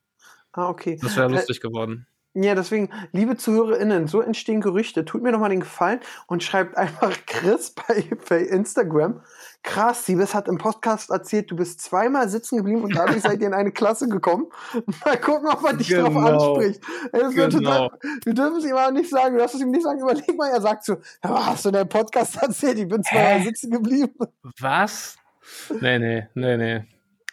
ah, 0.52 0.68
okay. 0.68 0.98
Das 1.00 1.16
wäre 1.16 1.28
Äh, 1.30 1.32
lustig 1.36 1.60
geworden. 1.60 2.06
Ja, 2.34 2.54
deswegen, 2.54 2.90
liebe 3.10 3.36
ZuhörerInnen, 3.36 4.06
so 4.06 4.20
entstehen 4.20 4.60
Gerüchte. 4.60 5.04
Tut 5.04 5.20
mir 5.22 5.32
doch 5.32 5.40
mal 5.40 5.48
den 5.48 5.60
Gefallen 5.60 5.98
und 6.28 6.44
schreibt 6.44 6.76
einfach 6.76 7.12
Chris 7.26 7.72
bei, 7.72 8.08
bei 8.28 8.38
Instagram. 8.42 9.20
Krass, 9.64 10.06
Siebes 10.06 10.32
hat 10.32 10.46
im 10.46 10.56
Podcast 10.56 11.10
erzählt, 11.10 11.50
du 11.50 11.56
bist 11.56 11.80
zweimal 11.80 12.28
sitzen 12.28 12.58
geblieben 12.58 12.82
und 12.84 12.94
dadurch 12.94 13.22
seid 13.22 13.40
ihr 13.40 13.48
in 13.48 13.52
eine 13.52 13.72
Klasse 13.72 14.08
gekommen. 14.08 14.46
Mal 15.04 15.18
gucken, 15.20 15.48
ob 15.48 15.64
er 15.64 15.72
dich 15.74 15.88
drauf 15.88 16.08
Genau. 16.14 16.54
anspricht. 16.54 16.80
Ey, 17.12 17.20
das 17.20 17.34
wird 17.34 17.52
Genau. 17.52 17.88
total, 17.88 17.98
wir 18.24 18.34
dürfen 18.34 18.56
es 18.58 18.64
ihm 18.64 18.76
aber 18.76 18.92
nicht 18.92 19.10
sagen. 19.10 19.34
Du 19.34 19.40
darfst 19.40 19.56
es 19.56 19.60
ihm 19.62 19.70
nicht 19.72 19.82
sagen. 19.82 20.00
Überleg 20.00 20.36
mal, 20.36 20.50
er 20.50 20.60
sagt 20.60 20.84
so, 20.84 20.94
"Ja, 21.24 21.46
hast 21.46 21.64
du 21.64 21.70
in 21.70 21.74
deinem 21.74 21.88
Podcast 21.88 22.36
erzählt, 22.42 22.78
ich 22.78 22.88
bin 22.88 23.02
zweimal 23.02 23.40
Hä? 23.40 23.44
sitzen 23.44 23.70
geblieben. 23.72 24.14
Was? 24.60 25.16
Nee, 25.80 25.98
nee, 25.98 26.28
nee, 26.34 26.56
nee. 26.56 26.84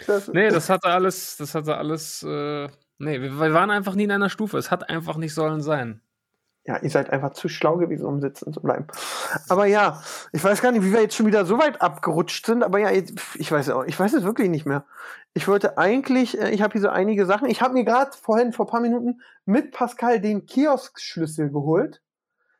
Das, 0.08 0.28
Nee, 0.28 0.50
das 0.50 0.70
hatte 0.70 0.88
alles, 0.90 1.38
das 1.38 1.54
hatte 1.56 1.78
alles, 1.78 2.24
äh, 2.24 2.68
nee, 2.98 3.22
wir, 3.22 3.54
waren 3.54 3.72
einfach 3.72 3.96
nie 3.96 4.04
in 4.06 4.12
einer 4.12 4.30
Stufe. 4.30 4.58
Es 4.58 4.72
hat 4.72 4.90
einfach 4.90 5.18
nicht 5.18 5.34
sollen 5.34 5.62
sein. 5.62 6.02
Ja, 6.66 6.78
ihr 6.82 6.90
seid 6.90 7.10
einfach 7.12 7.32
zu 7.32 7.48
schlau 7.48 7.78
gewesen, 7.78 8.06
um 8.06 8.20
sitzen 8.20 8.52
zu 8.52 8.62
bleiben. 8.62 8.88
Aber 9.48 9.66
ja, 9.66 10.02
ich 10.34 10.44
weiß 10.44 10.62
gar 10.62 10.74
nicht, 10.74 10.84
wie 10.84 10.92
wir 10.92 11.02
jetzt 11.02 11.16
schon 11.16 11.26
wieder 11.26 11.46
so 11.46 11.58
weit 11.58 11.82
abgerutscht 11.82 12.46
sind, 12.46 12.62
aber 12.62 12.80
ja, 12.80 12.92
ich 12.92 13.50
weiß 13.50 13.70
auch, 13.70 13.86
ich 13.86 13.98
weiß 13.98 14.12
es 14.14 14.24
wirklich 14.24 14.50
nicht 14.50 14.66
mehr. 14.66 14.84
Ich 15.34 15.48
wollte 15.48 15.78
eigentlich, 15.78 16.38
äh, 16.38 16.50
ich 16.50 16.62
habe 16.62 16.74
hier 16.74 16.82
so 16.82 16.90
einige 16.90 17.26
Sachen. 17.26 17.50
Ich 17.50 17.62
habe 17.62 17.74
mir 17.74 17.86
gerade 17.86 18.12
vorhin, 18.12 18.52
vor 18.52 18.66
ein 18.66 18.70
paar 18.70 18.82
Minuten, 18.82 19.22
mit 19.46 19.72
Pascal 19.72 20.20
den 20.20 20.46
Kioskschlüssel 20.46 21.52
geholt. 21.52 22.02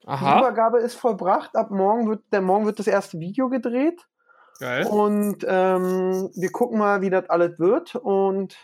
Die 0.04 0.08
Aha, 0.08 0.40
Übergabe 0.40 0.80
ist 0.80 0.96
vollbracht. 0.96 1.58
Ab 1.58 1.70
morgen 1.70 2.08
wird, 2.08 2.22
der 2.32 2.42
morgen 2.42 2.66
wird 2.66 2.80
das 2.80 2.88
erste 2.88 3.20
Video 3.20 3.50
gedreht. 3.50 4.08
geil. 4.60 4.86
Und 4.86 5.46
ähm, 5.46 6.30
wir 6.34 6.52
gucken 6.54 6.80
mal, 6.80 7.02
wie 7.02 7.10
das 7.10 7.30
alles 7.30 7.60
wird. 7.60 7.96
Und 7.96 8.56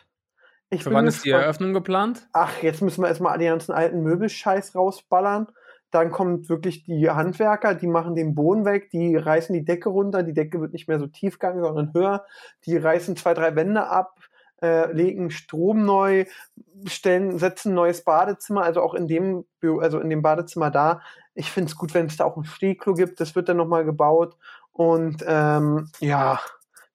ich 0.73 0.83
Für 0.83 0.93
wann 0.93 1.07
ist 1.07 1.25
die. 1.25 1.31
Eröffnung 1.31 1.73
geplant? 1.73 2.27
ach, 2.33 2.61
jetzt 2.61 2.81
müssen 2.81 3.01
wir 3.03 3.07
erstmal 3.07 3.37
die 3.37 3.45
ganzen 3.45 3.71
alten 3.71 4.01
Möbelscheiß 4.01 4.75
rausballern. 4.75 5.47
Dann 5.91 6.09
kommt 6.11 6.49
wirklich 6.49 6.83
die 6.85 7.09
Handwerker, 7.09 7.75
die 7.75 7.87
machen 7.87 8.15
den 8.15 8.33
Boden 8.33 8.65
weg, 8.65 8.89
die 8.89 9.15
reißen 9.15 9.53
die 9.53 9.63
Decke 9.63 9.89
runter, 9.89 10.23
die 10.23 10.33
Decke 10.33 10.59
wird 10.59 10.73
nicht 10.73 10.87
mehr 10.87 10.99
so 10.99 11.05
tiefgang, 11.07 11.61
sondern 11.61 11.93
höher. 11.93 12.25
Die 12.65 12.75
reißen 12.75 13.15
zwei, 13.15 13.35
drei 13.35 13.55
Wände 13.55 13.87
ab, 13.87 14.19
äh, 14.63 14.91
legen 14.91 15.29
Strom 15.29 15.85
neu, 15.85 16.25
stellen, 16.87 17.37
setzen 17.37 17.73
ein 17.73 17.75
neues 17.75 18.03
Badezimmer, 18.03 18.63
also 18.63 18.81
auch 18.81 18.95
in 18.95 19.07
dem, 19.07 19.45
also 19.81 19.99
in 19.99 20.09
dem 20.09 20.23
Badezimmer 20.23 20.71
da. 20.71 21.01
Ich 21.35 21.51
finde 21.51 21.69
es 21.69 21.75
gut, 21.75 21.93
wenn 21.93 22.07
es 22.07 22.17
da 22.17 22.25
auch 22.25 22.37
ein 22.37 22.43
Stehklo 22.43 22.95
gibt, 22.95 23.19
das 23.19 23.35
wird 23.35 23.47
dann 23.49 23.57
nochmal 23.57 23.85
gebaut. 23.85 24.35
Und 24.71 25.23
ähm, 25.27 25.89
ja, 25.99 26.39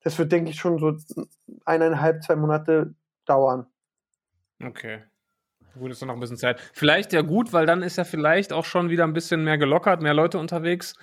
Das 0.02 0.18
wird, 0.18 0.32
denke 0.32 0.50
ich, 0.50 0.58
schon 0.58 0.78
so 0.78 0.96
eineinhalb, 1.64 2.22
zwei 2.24 2.34
Monate 2.36 2.94
dauern. 3.28 3.66
Okay. 4.64 5.02
Gut, 5.78 5.90
ist 5.92 6.04
noch 6.04 6.14
ein 6.14 6.20
bisschen 6.20 6.36
Zeit. 6.38 6.60
Vielleicht 6.72 7.12
ja 7.12 7.22
gut, 7.22 7.52
weil 7.52 7.66
dann 7.66 7.82
ist 7.82 7.96
ja 7.98 8.04
vielleicht 8.04 8.52
auch 8.52 8.64
schon 8.64 8.90
wieder 8.90 9.04
ein 9.04 9.12
bisschen 9.12 9.44
mehr 9.44 9.58
gelockert, 9.58 10.02
mehr 10.02 10.14
Leute 10.14 10.38
unterwegs 10.38 10.94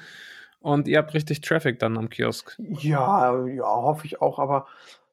und 0.59 0.87
ihr 0.87 0.97
habt 0.97 1.13
richtig 1.13 1.41
Traffic 1.41 1.79
dann 1.79 1.97
am 1.97 2.09
Kiosk. 2.09 2.55
Ja, 2.57 3.45
ja, 3.45 3.63
hoffe 3.63 4.05
ich 4.05 4.21
auch, 4.21 4.37
aber 4.39 4.67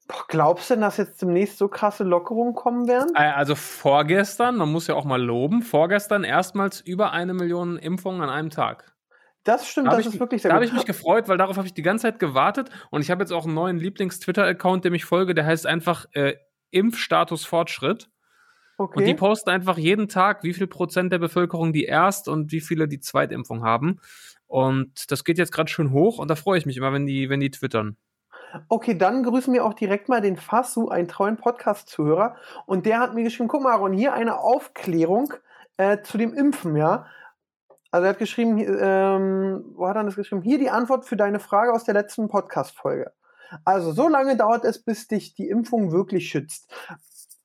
boah, 0.09 0.25
glaubst 0.28 0.71
du 0.71 0.75
denn, 0.75 0.81
dass 0.81 0.97
jetzt 0.97 1.23
demnächst 1.23 1.59
so 1.59 1.69
krasse 1.69 2.02
Lockerungen 2.02 2.54
kommen 2.54 2.88
werden? 2.88 3.12
Äh, 3.14 3.31
Also 3.31 3.54
vorgestern, 3.54 4.57
man 4.57 4.73
muss 4.73 4.88
ja 4.88 4.95
auch 4.97 5.04
mal 5.04 5.23
loben, 5.23 5.62
vorgestern 5.62 6.25
erstmals 6.25 6.81
über 6.81 7.12
eine 7.12 7.35
Million 7.35 7.76
Impfungen 7.76 8.23
an 8.23 8.31
einem 8.31 8.50
Tag. 8.50 8.92
Das 9.45 9.69
stimmt, 9.69 9.88
Da 9.88 9.92
habe 9.92 10.02
das 10.02 10.09
ich, 10.09 10.14
ist 10.14 10.21
wirklich 10.21 10.42
sehr 10.42 10.50
da 10.50 10.57
hab 10.57 10.62
gut. 10.62 10.69
ich 10.71 10.75
mich 10.75 10.87
gefreut, 10.87 11.28
weil 11.28 11.37
darauf 11.37 11.57
habe 11.57 11.66
ich 11.66 11.75
die 11.75 11.83
ganze 11.83 12.02
Zeit 12.02 12.19
gewartet 12.19 12.71
und 12.90 13.02
ich 13.02 13.11
habe 13.11 13.23
jetzt 13.23 13.33
auch 13.33 13.45
einen 13.45 13.54
neuen 13.54 13.76
Lieblings-Twitter-Account, 13.78 14.85
dem 14.85 14.95
ich 14.95 15.04
folge, 15.04 15.35
der 15.35 15.47
heißt 15.47 15.66
einfach 15.66 16.07
äh, 16.12 16.35
Impfstatus 16.73 17.45
Fortschritt. 17.45 18.09
Und 18.76 18.97
die 18.97 19.02
okay. 19.02 19.14
posten 19.14 19.50
einfach 19.50 19.79
jeden 19.79 20.09
Tag, 20.09 20.43
wie 20.43 20.52
viel 20.52 20.67
Prozent 20.67 21.12
der 21.12 21.19
Bevölkerung 21.19 21.73
die 21.73 21.85
Erst- 21.85 22.29
und 22.29 22.50
wie 22.50 22.61
viele 22.61 22.88
die 22.88 22.99
Zweitimpfung 22.99 23.62
haben. 23.62 24.00
Und 24.47 25.11
das 25.12 25.25
geht 25.25 25.38
jetzt 25.38 25.52
gerade 25.52 25.71
schön 25.71 25.93
hoch 25.93 26.19
und 26.19 26.29
da 26.29 26.35
freue 26.35 26.59
ich 26.59 26.67
mich 26.67 26.76
immer, 26.76 26.93
wenn 26.93 27.07
die, 27.07 27.31
wenn 27.31 27.41
die 27.41 27.50
twittern. 27.50 27.97
Okay, 28.69 28.97
dann 28.97 29.23
grüßen 29.23 29.52
wir 29.55 29.64
auch 29.64 29.75
direkt 29.75 30.09
mal 30.09 30.21
den 30.21 30.37
Fassu, 30.37 30.88
einen 30.88 31.09
treuen 31.09 31.37
Podcast-Zuhörer. 31.37 32.37
Und 32.67 32.85
der 32.87 32.99
hat 32.99 33.14
mir 33.14 33.23
geschrieben, 33.23 33.49
guck 33.49 33.62
mal, 33.62 33.73
Aaron, 33.73 33.93
hier 33.93 34.12
eine 34.12 34.38
Aufklärung 34.38 35.33
äh, 35.76 36.02
zu 36.02 36.19
dem 36.19 36.35
Impfen, 36.35 36.76
ja. 36.76 37.07
Also 37.91 38.07
er 38.07 38.11
hat 38.11 38.19
geschrieben, 38.19 38.59
ähm, 38.59 39.64
wo 39.75 39.87
hat 39.87 39.97
er 39.97 40.05
das 40.05 40.17
geschrieben? 40.17 40.43
Hier 40.43 40.59
die 40.59 40.71
Antwort 40.71 41.05
für 41.05 41.17
deine 41.17 41.41
Frage 41.41 41.73
aus 41.73 41.85
der 41.85 41.95
letzten 41.95 42.29
Podcast-Folge. 42.29 43.12
Also, 43.64 43.92
so 43.92 44.09
lange 44.09 44.37
dauert 44.37 44.64
es, 44.64 44.82
bis 44.82 45.09
dich 45.09 45.35
die 45.35 45.49
Impfung 45.49 45.92
wirklich 45.92 46.28
schützt. 46.28 46.73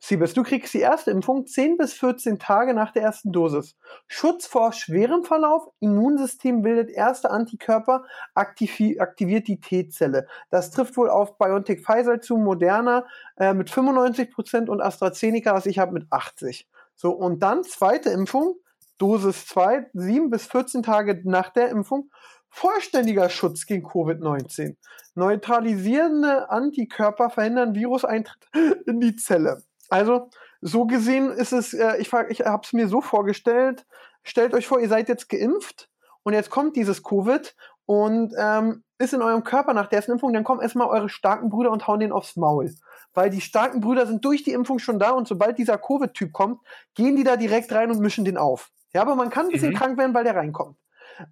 Siebes, 0.08 0.34
du 0.34 0.44
kriegst 0.44 0.74
die 0.74 0.80
erste 0.80 1.12
Impfung 1.12 1.46
10 1.46 1.76
bis 1.76 1.92
14 1.92 2.40
Tage 2.40 2.74
nach 2.74 2.94
der 2.94 3.02
ersten 3.02 3.34
Dosis. 3.34 3.76
Schutz 4.08 4.48
vor 4.48 4.72
schwerem 4.72 5.26
Verlauf, 5.26 5.68
Immunsystem 5.82 6.62
bildet 6.62 6.90
erste 6.90 7.30
Antikörper, 7.30 8.06
aktivi 8.34 9.02
aktiviert 9.02 9.50
die 9.50 9.60
T-Zelle. 9.60 10.26
Das 10.50 10.72
trifft 10.72 10.96
wohl 10.96 11.10
auf 11.10 11.38
BioNTech 11.38 11.82
Pfizer 11.84 12.22
zu, 12.22 12.38
Moderna 12.38 13.06
äh, 13.36 13.54
mit 13.54 13.70
95% 13.70 14.70
und 14.70 14.80
AstraZeneca, 14.80 15.54
was 15.54 15.66
ich 15.66 15.78
habe, 15.78 15.92
mit 15.92 16.06
80%. 16.06 16.68
So, 16.96 17.12
und 17.12 17.44
dann 17.44 17.66
zweite 17.66 18.10
Impfung, 18.10 18.56
Dosis 18.98 19.46
2, 19.48 19.90
7 19.94 20.30
bis 20.30 20.46
14 20.46 20.84
Tage 20.84 21.22
nach 21.26 21.50
der 21.50 21.68
Impfung, 21.68 22.10
vollständiger 22.58 23.30
Schutz 23.30 23.66
gegen 23.66 23.86
Covid-19. 23.88 24.76
Neutralisierende 25.16 26.50
Antikörper 26.50 27.30
verhindern 27.30 27.76
Viruseintritt 27.76 28.48
in 28.88 29.00
die 29.00 29.16
Zelle. 29.16 29.62
Also, 29.90 30.30
so 30.62 30.86
gesehen 30.86 31.30
ist 31.32 31.54
es, 31.54 31.74
äh, 31.74 31.98
ich, 31.98 32.10
frag- 32.10 32.32
ich 32.32 32.42
habe 32.42 32.64
es 32.66 32.74
mir 32.74 32.88
so 32.88 33.00
vorgestellt, 33.02 33.86
stellt 34.24 34.54
euch 34.56 34.66
vor, 34.68 34.80
ihr 34.80 34.90
seid 34.90 35.08
jetzt 35.08 35.30
geimpft 35.30 35.90
und 36.24 36.34
jetzt 36.34 36.50
kommt 36.50 36.76
dieses 36.76 37.04
Covid 37.04 37.56
und 37.86 38.34
ähm, 38.38 38.84
ist 38.98 39.14
in 39.14 39.22
eurem 39.22 39.44
Körper 39.44 39.74
nach 39.74 39.88
der 39.88 39.98
ersten 39.98 40.14
Impfung, 40.14 40.34
dann 40.34 40.44
kommen 40.44 40.62
erstmal 40.62 40.88
eure 40.88 41.10
starken 41.10 41.50
Brüder 41.50 41.72
und 41.72 41.88
hauen 41.88 42.00
den 42.00 42.12
aufs 42.12 42.36
Maul. 42.36 42.74
Weil 43.14 43.30
die 43.30 43.42
starken 43.42 43.82
Brüder 43.82 44.08
sind 44.08 44.26
durch 44.26 44.44
die 44.44 44.52
Impfung 44.54 44.80
schon 44.80 44.98
da 45.00 45.12
und 45.12 45.28
sobald 45.28 45.58
dieser 45.60 45.78
Covid-Typ 45.78 46.34
kommt, 46.34 46.60
gehen 46.96 47.16
die 47.16 47.24
da 47.24 47.38
direkt 47.38 47.72
rein 47.72 47.92
und 47.92 48.00
mischen 48.00 48.26
den 48.26 48.38
auf. 48.38 48.72
Ja, 48.94 49.02
aber 49.02 49.16
man 49.16 49.30
kann 49.30 49.46
ein 49.46 49.52
bisschen 49.52 49.74
Mhm. 49.74 49.78
krank 49.78 49.98
werden, 50.00 50.14
weil 50.16 50.24
der 50.24 50.36
reinkommt. 50.36 50.76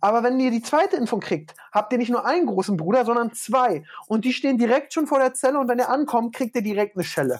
Aber 0.01 0.23
wenn 0.23 0.39
ihr 0.39 0.51
die 0.51 0.61
zweite 0.61 0.95
Impfung 0.95 1.19
kriegt, 1.19 1.55
habt 1.71 1.91
ihr 1.91 1.99
nicht 1.99 2.11
nur 2.11 2.25
einen 2.25 2.45
großen 2.45 2.77
Bruder, 2.77 3.05
sondern 3.05 3.33
zwei. 3.33 3.83
Und 4.07 4.25
die 4.25 4.33
stehen 4.33 4.57
direkt 4.57 4.93
schon 4.93 5.07
vor 5.07 5.19
der 5.19 5.33
Zelle 5.33 5.59
und 5.59 5.67
wenn 5.67 5.79
er 5.79 5.89
ankommt, 5.89 6.35
kriegt 6.35 6.55
ihr 6.55 6.63
direkt 6.63 6.95
eine 6.95 7.03
Schelle. 7.03 7.39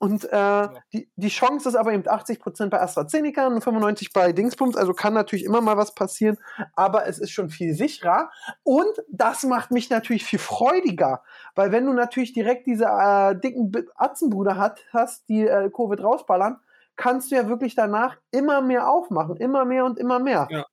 Und 0.00 0.32
äh, 0.32 0.68
die, 0.92 1.10
die 1.16 1.28
Chance 1.28 1.68
ist 1.68 1.74
aber 1.74 1.92
eben 1.92 2.04
80% 2.04 2.68
bei 2.68 2.80
AstraZeneca 2.80 3.48
und 3.48 3.62
95% 3.62 4.12
bei 4.14 4.32
Dingsbums. 4.32 4.76
Also 4.76 4.94
kann 4.94 5.12
natürlich 5.12 5.44
immer 5.44 5.60
mal 5.60 5.76
was 5.76 5.92
passieren, 5.92 6.38
aber 6.76 7.06
es 7.06 7.18
ist 7.18 7.32
schon 7.32 7.50
viel 7.50 7.74
sicherer. 7.74 8.30
Und 8.62 8.92
das 9.10 9.42
macht 9.42 9.72
mich 9.72 9.90
natürlich 9.90 10.24
viel 10.24 10.38
freudiger, 10.38 11.22
weil 11.56 11.72
wenn 11.72 11.84
du 11.84 11.92
natürlich 11.92 12.32
direkt 12.32 12.66
diese 12.68 12.84
äh, 12.84 13.34
dicken 13.40 13.72
Atzenbrüder 13.96 14.56
hat, 14.56 14.84
hast, 14.92 15.28
die 15.28 15.46
äh, 15.48 15.68
Covid 15.68 16.00
rausballern, 16.00 16.60
kannst 16.94 17.30
du 17.30 17.36
ja 17.36 17.48
wirklich 17.48 17.74
danach 17.74 18.16
immer 18.30 18.60
mehr 18.60 18.88
aufmachen. 18.88 19.36
Immer 19.36 19.64
mehr 19.64 19.84
und 19.84 19.98
immer 19.98 20.20
mehr. 20.20 20.46
Ja. 20.50 20.64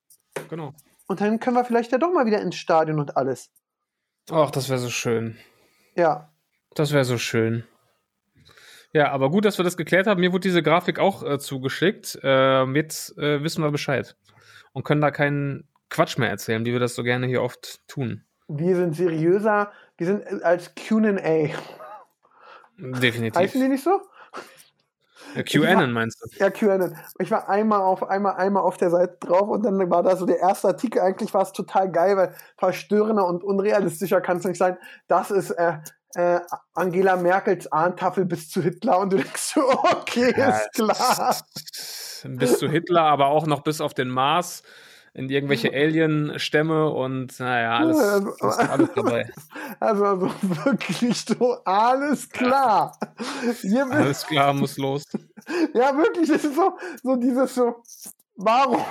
Genau. 0.50 0.74
Und 1.08 1.22
dann 1.22 1.39
können 1.39 1.56
wir 1.56 1.65
vielleicht 1.65 1.92
ja 1.92 1.98
doch 1.98 2.12
mal 2.12 2.25
wieder 2.25 2.42
ins 2.42 2.56
Stadion 2.56 3.00
und 3.00 3.18
alles. 3.18 3.51
Ach, 4.32 4.51
das 4.51 4.70
wäre 4.70 4.80
so 4.80 4.89
schön. 4.89 5.38
Ja. 5.96 6.32
Das 6.74 6.92
wäre 6.92 7.06
so 7.06 7.18
schön. 7.18 7.63
Ja, 8.92 9.12
aber 9.12 9.30
gut, 9.30 9.46
dass 9.46 9.60
wir 9.60 9.65
das 9.65 9.77
geklärt 9.77 10.08
haben. 10.08 10.22
Mir 10.22 10.32
wurde 10.32 10.42
diese 10.42 10.63
Grafik 10.63 11.00
auch 11.00 11.22
äh, 11.22 11.38
zugeschickt. 11.38 12.18
Ähm, 12.24 12.75
jetzt 12.75 13.18
äh, 13.18 13.44
wissen 13.44 13.63
wir 13.63 13.72
Bescheid. 13.72 14.15
Und 14.72 14.84
können 14.84 15.01
da 15.01 15.12
keinen 15.12 15.68
Quatsch 15.89 16.18
mehr 16.18 16.30
erzählen, 16.30 16.65
wie 16.65 16.72
wir 16.72 16.80
das 16.80 16.96
so 16.96 17.04
gerne 17.04 17.27
hier 17.27 17.44
oft 17.44 17.86
tun. 17.88 18.24
Wir 18.48 18.75
sind 18.75 18.96
seriöser. 18.96 19.72
Wir 19.98 20.08
sind 20.08 20.24
äh, 20.25 20.44
als 20.44 20.74
QA. 20.75 21.50
Definitiv. 22.77 23.39
Heißen 23.39 23.62
die 23.62 23.68
nicht 23.68 23.84
so? 23.84 24.01
Äh, 25.36 25.44
QAnon 25.44 25.92
meinst 25.92 26.22
du? 26.22 26.30
Ja, 26.38 26.50
QAnon. 26.50 26.96
Ich 27.20 27.30
war 27.32 27.50
einmal 27.50 27.82
auf, 27.82 28.08
einmal, 28.08 28.36
einmal 28.36 28.63
auf 28.63 28.77
der 28.77 28.89
Seite 28.89 29.18
drauf 29.20 29.50
und 29.50 29.63
dann 29.63 29.89
war 29.89 30.04
da 30.04 30.15
so 30.15 30.25
der 30.25 30.39
erste 30.39 30.70
Artikel. 30.70 31.01
Eigentlich 31.01 31.34
war 31.34 31.42
es 31.42 31.51
total 31.51 31.92
geil, 31.92 32.18
weil 32.18 32.34
verstörender 32.58 33.25
und 33.25 33.44
unrealistischer 33.44 34.22
kann 34.22 34.38
es 34.38 34.46
nicht 34.46 34.58
sein. 34.58 34.77
Das 35.08 35.32
ist 35.32 35.51
äh, 35.51 35.77
äh, 36.15 36.39
Angela 36.74 37.18
Merkels 37.18 37.72
Ahntafel 37.72 38.25
bis 38.25 38.50
zu 38.50 38.62
Hitler 38.62 39.00
und 39.00 39.13
du 39.13 39.18
denkst 39.18 39.54
so, 39.54 39.62
okay, 39.70 40.34
Ja, 40.38 40.50
ist 40.50 40.72
klar. 40.74 41.36
Bis 42.27 42.58
zu 42.58 42.68
Hitler, 42.68 43.04
aber 43.04 43.27
auch 43.27 43.46
noch 43.46 43.62
bis 43.62 43.82
auf 43.82 43.94
den 43.94 44.10
Mars, 44.10 44.63
in 45.16 45.30
irgendwelche 45.30 45.72
Alien-Stämme 45.72 46.90
und 46.90 47.40
naja, 47.40 47.78
alles, 47.78 47.98
ist 47.98 48.70
alles 48.70 48.90
dabei. 48.94 49.30
Also, 49.80 50.06
also 50.06 50.32
wirklich 50.66 51.26
so, 51.26 51.58
alles 51.66 52.30
klar. 52.30 52.98
Hier 53.62 53.86
Alles 53.90 54.26
klar, 54.26 54.54
muss 54.54 54.78
los. 54.78 55.04
Ja, 55.74 55.96
wirklich, 55.96 56.30
das 56.30 56.44
ist 56.44 56.56
so, 56.56 56.78
so 57.04 57.16
dieses 57.18 57.54
so, 57.54 57.84
warum? 58.36 58.82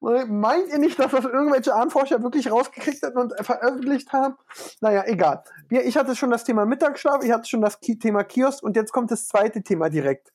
Meint 0.28 0.68
ihr 0.68 0.78
nicht, 0.78 0.98
dass 0.98 1.10
das 1.10 1.24
irgendwelche 1.24 1.74
Ahnenforscher 1.74 2.22
wirklich 2.22 2.50
rausgekriegt 2.50 3.02
hatten 3.02 3.18
und 3.18 3.34
veröffentlicht 3.40 4.12
haben? 4.12 4.36
Naja, 4.80 5.04
egal. 5.06 5.42
Wir, 5.68 5.84
ich 5.84 5.96
hatte 5.96 6.14
schon 6.14 6.30
das 6.30 6.44
Thema 6.44 6.64
Mittagsschlaf, 6.64 7.24
ich 7.24 7.32
hatte 7.32 7.48
schon 7.48 7.60
das 7.60 7.80
Thema 7.80 8.24
Kiosk 8.24 8.62
und 8.62 8.76
jetzt 8.76 8.92
kommt 8.92 9.10
das 9.10 9.26
zweite 9.26 9.62
Thema 9.62 9.90
direkt. 9.90 10.31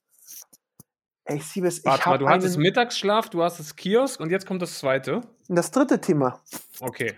Ey, 1.29 1.41
Siebes, 1.41 1.79
ich 1.79 1.86
Warte 1.86 2.00
mal, 2.00 2.05
habe 2.05 2.17
du 2.19 2.29
hattest 2.29 2.55
einen, 2.55 2.63
Mittagsschlaf, 2.63 3.29
du 3.29 3.43
hast 3.43 3.60
das 3.60 3.75
Kiosk 3.75 4.22
und 4.22 4.29
jetzt 4.29 4.48
kommt 4.48 4.62
das 4.62 4.79
zweite. 4.79 5.22
das 5.50 5.72
dritte 5.72 6.00
Thema. 6.00 6.39
Okay. 6.79 7.15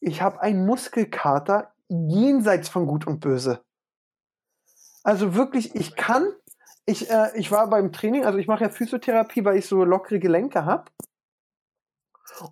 Ich 0.00 0.22
habe 0.22 0.40
einen 0.40 0.64
Muskelkater 0.64 1.74
jenseits 1.88 2.70
von 2.70 2.86
Gut 2.86 3.06
und 3.06 3.20
Böse. 3.20 3.60
Also 5.02 5.34
wirklich, 5.34 5.74
ich 5.74 5.94
kann, 5.94 6.32
ich, 6.86 7.10
äh, 7.10 7.32
ich 7.34 7.50
war 7.50 7.68
beim 7.68 7.92
Training, 7.92 8.24
also 8.24 8.38
ich 8.38 8.46
mache 8.46 8.64
ja 8.64 8.70
Physiotherapie, 8.70 9.44
weil 9.44 9.58
ich 9.58 9.66
so 9.66 9.84
lockere 9.84 10.18
Gelenke 10.18 10.64
habe. 10.64 10.90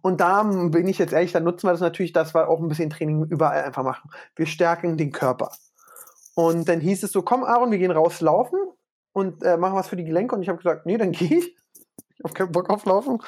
Und 0.02 0.20
da 0.20 0.42
bin 0.42 0.87
ich 0.88 0.99
jetzt 0.99 1.14
ehrlich, 1.14 1.32
da 1.32 1.40
nutzen 1.40 1.68
wir 1.68 1.72
das 1.72 1.80
natürlich, 1.80 2.12
dass 2.12 2.34
wir 2.34 2.49
auch 2.49 2.61
ein 2.61 2.68
bisschen 2.68 2.90
Training 2.90 3.25
überall 3.25 3.64
einfach 3.64 3.82
machen. 3.82 4.11
Wir 4.37 4.44
stärken 4.44 4.99
den 4.99 5.11
Körper. 5.11 5.52
Und 6.34 6.68
dann 6.68 6.80
hieß 6.80 7.02
es 7.02 7.12
so, 7.12 7.22
komm 7.22 7.44
Aaron, 7.44 7.70
wir 7.70 7.78
gehen 7.78 7.90
rauslaufen 7.90 8.58
und 9.12 9.42
äh, 9.42 9.57
machen 9.57 9.75
was 9.75 9.88
für 9.88 9.97
die 9.97 10.04
Gelenke. 10.04 10.35
Und 10.35 10.42
ich 10.42 10.49
habe 10.49 10.59
gesagt, 10.59 10.87
nee, 10.87 10.97
dann 10.97 11.12
gehe 11.12 11.38
ich. 11.38 11.57
Ich 12.16 12.25
habe 12.25 12.35
keinen 12.35 12.52
Bock 12.52 12.71
auf 12.71 12.85
Laufen. 12.85 13.19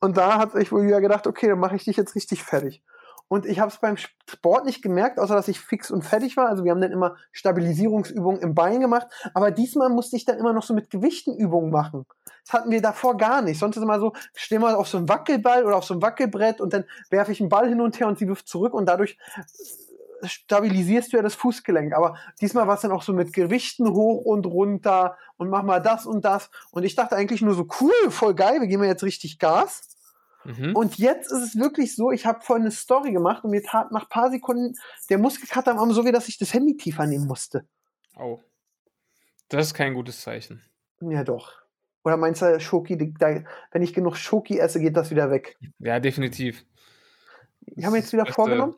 Und 0.00 0.16
da 0.16 0.38
hat 0.38 0.52
sich 0.52 0.70
wohl 0.70 0.86
wieder 0.86 1.00
gedacht, 1.00 1.26
okay, 1.26 1.48
dann 1.48 1.58
mache 1.58 1.76
ich 1.76 1.84
dich 1.84 1.96
jetzt 1.96 2.14
richtig 2.14 2.42
fertig. 2.42 2.82
Und 3.28 3.46
ich 3.46 3.58
habe 3.58 3.70
es 3.70 3.78
beim 3.78 3.96
Sport 3.96 4.66
nicht 4.66 4.82
gemerkt, 4.82 5.18
außer 5.18 5.34
dass 5.34 5.48
ich 5.48 5.58
fix 5.58 5.90
und 5.90 6.02
fertig 6.02 6.36
war. 6.36 6.48
Also 6.48 6.62
wir 6.62 6.70
haben 6.70 6.80
dann 6.80 6.92
immer 6.92 7.16
Stabilisierungsübungen 7.32 8.42
im 8.42 8.54
Bein 8.54 8.80
gemacht. 8.80 9.08
Aber 9.32 9.50
diesmal 9.50 9.88
musste 9.88 10.16
ich 10.16 10.24
dann 10.24 10.38
immer 10.38 10.52
noch 10.52 10.62
so 10.62 10.74
mit 10.74 10.90
Gewichten 10.90 11.34
Übungen 11.34 11.70
machen. 11.70 12.04
Das 12.44 12.52
hatten 12.52 12.70
wir 12.70 12.82
davor 12.82 13.16
gar 13.16 13.40
nicht. 13.40 13.58
Sonst 13.58 13.76
ist 13.76 13.82
immer 13.82 13.98
so, 13.98 14.12
stehen 14.34 14.60
wir 14.60 14.78
auf 14.78 14.88
so 14.88 14.98
einem 14.98 15.08
Wackelball 15.08 15.64
oder 15.64 15.76
auf 15.76 15.84
so 15.84 15.94
einem 15.94 16.02
Wackelbrett 16.02 16.60
und 16.60 16.74
dann 16.74 16.84
werfe 17.10 17.32
ich 17.32 17.40
einen 17.40 17.48
Ball 17.48 17.68
hin 17.68 17.80
und 17.80 17.98
her 17.98 18.08
und 18.08 18.18
sie 18.18 18.28
wirft 18.28 18.46
zurück 18.46 18.74
und 18.74 18.86
dadurch 18.86 19.18
stabilisierst 20.32 21.12
du 21.12 21.16
ja 21.16 21.22
das 21.22 21.34
Fußgelenk. 21.34 21.92
Aber 21.94 22.16
diesmal 22.40 22.66
war 22.66 22.74
es 22.74 22.82
dann 22.82 22.92
auch 22.92 23.02
so 23.02 23.12
mit 23.12 23.32
Gewichten 23.32 23.88
hoch 23.88 24.24
und 24.24 24.46
runter 24.46 25.16
und 25.36 25.48
mach 25.50 25.62
mal 25.62 25.80
das 25.80 26.06
und 26.06 26.24
das. 26.24 26.50
Und 26.70 26.84
ich 26.84 26.94
dachte 26.94 27.16
eigentlich 27.16 27.42
nur 27.42 27.54
so, 27.54 27.66
cool, 27.80 28.10
voll 28.10 28.34
geil, 28.34 28.60
wir 28.60 28.66
geben 28.66 28.84
jetzt 28.84 29.04
richtig 29.04 29.38
Gas. 29.38 29.96
Mhm. 30.44 30.76
Und 30.76 30.98
jetzt 30.98 31.32
ist 31.32 31.42
es 31.42 31.58
wirklich 31.58 31.96
so, 31.96 32.10
ich 32.10 32.26
habe 32.26 32.42
vorhin 32.42 32.64
eine 32.64 32.72
Story 32.72 33.12
gemacht 33.12 33.44
und 33.44 33.50
mir 33.50 33.62
tat 33.62 33.92
nach 33.92 34.08
paar 34.08 34.30
Sekunden 34.30 34.74
der 35.08 35.18
Muskelkater 35.18 35.70
am 35.70 35.78
Arm 35.78 35.92
so 35.92 36.04
weh, 36.04 36.12
dass 36.12 36.28
ich 36.28 36.38
das 36.38 36.52
Handy 36.52 36.76
tiefer 36.76 37.06
nehmen 37.06 37.26
musste. 37.26 37.66
Oh. 38.16 38.40
Das 39.48 39.66
ist 39.66 39.74
kein 39.74 39.94
gutes 39.94 40.20
Zeichen. 40.20 40.62
Ja, 41.00 41.24
doch. 41.24 41.52
Oder 42.04 42.16
meinst 42.18 42.42
du, 42.42 42.60
Schoki, 42.60 43.14
da, 43.18 43.42
wenn 43.72 43.82
ich 43.82 43.94
genug 43.94 44.16
Schoki 44.16 44.58
esse, 44.58 44.80
geht 44.80 44.96
das 44.96 45.10
wieder 45.10 45.30
weg? 45.30 45.56
Ja, 45.78 46.00
definitiv. 46.00 46.64
Ich 47.62 47.84
habe 47.84 47.92
mir 47.92 48.00
jetzt 48.00 48.12
wieder 48.12 48.24
Das, 48.24 48.32
äh, 48.32 48.34
vorgenommen, 48.34 48.76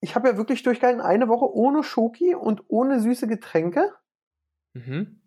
ich 0.00 0.14
habe 0.14 0.28
ja 0.28 0.36
wirklich 0.36 0.62
durchgehalten, 0.62 1.00
eine 1.00 1.28
Woche 1.28 1.52
ohne 1.52 1.82
Schoki 1.82 2.34
und 2.34 2.64
ohne 2.68 3.00
süße 3.00 3.26
Getränke. 3.26 3.92
Mhm. 4.72 5.20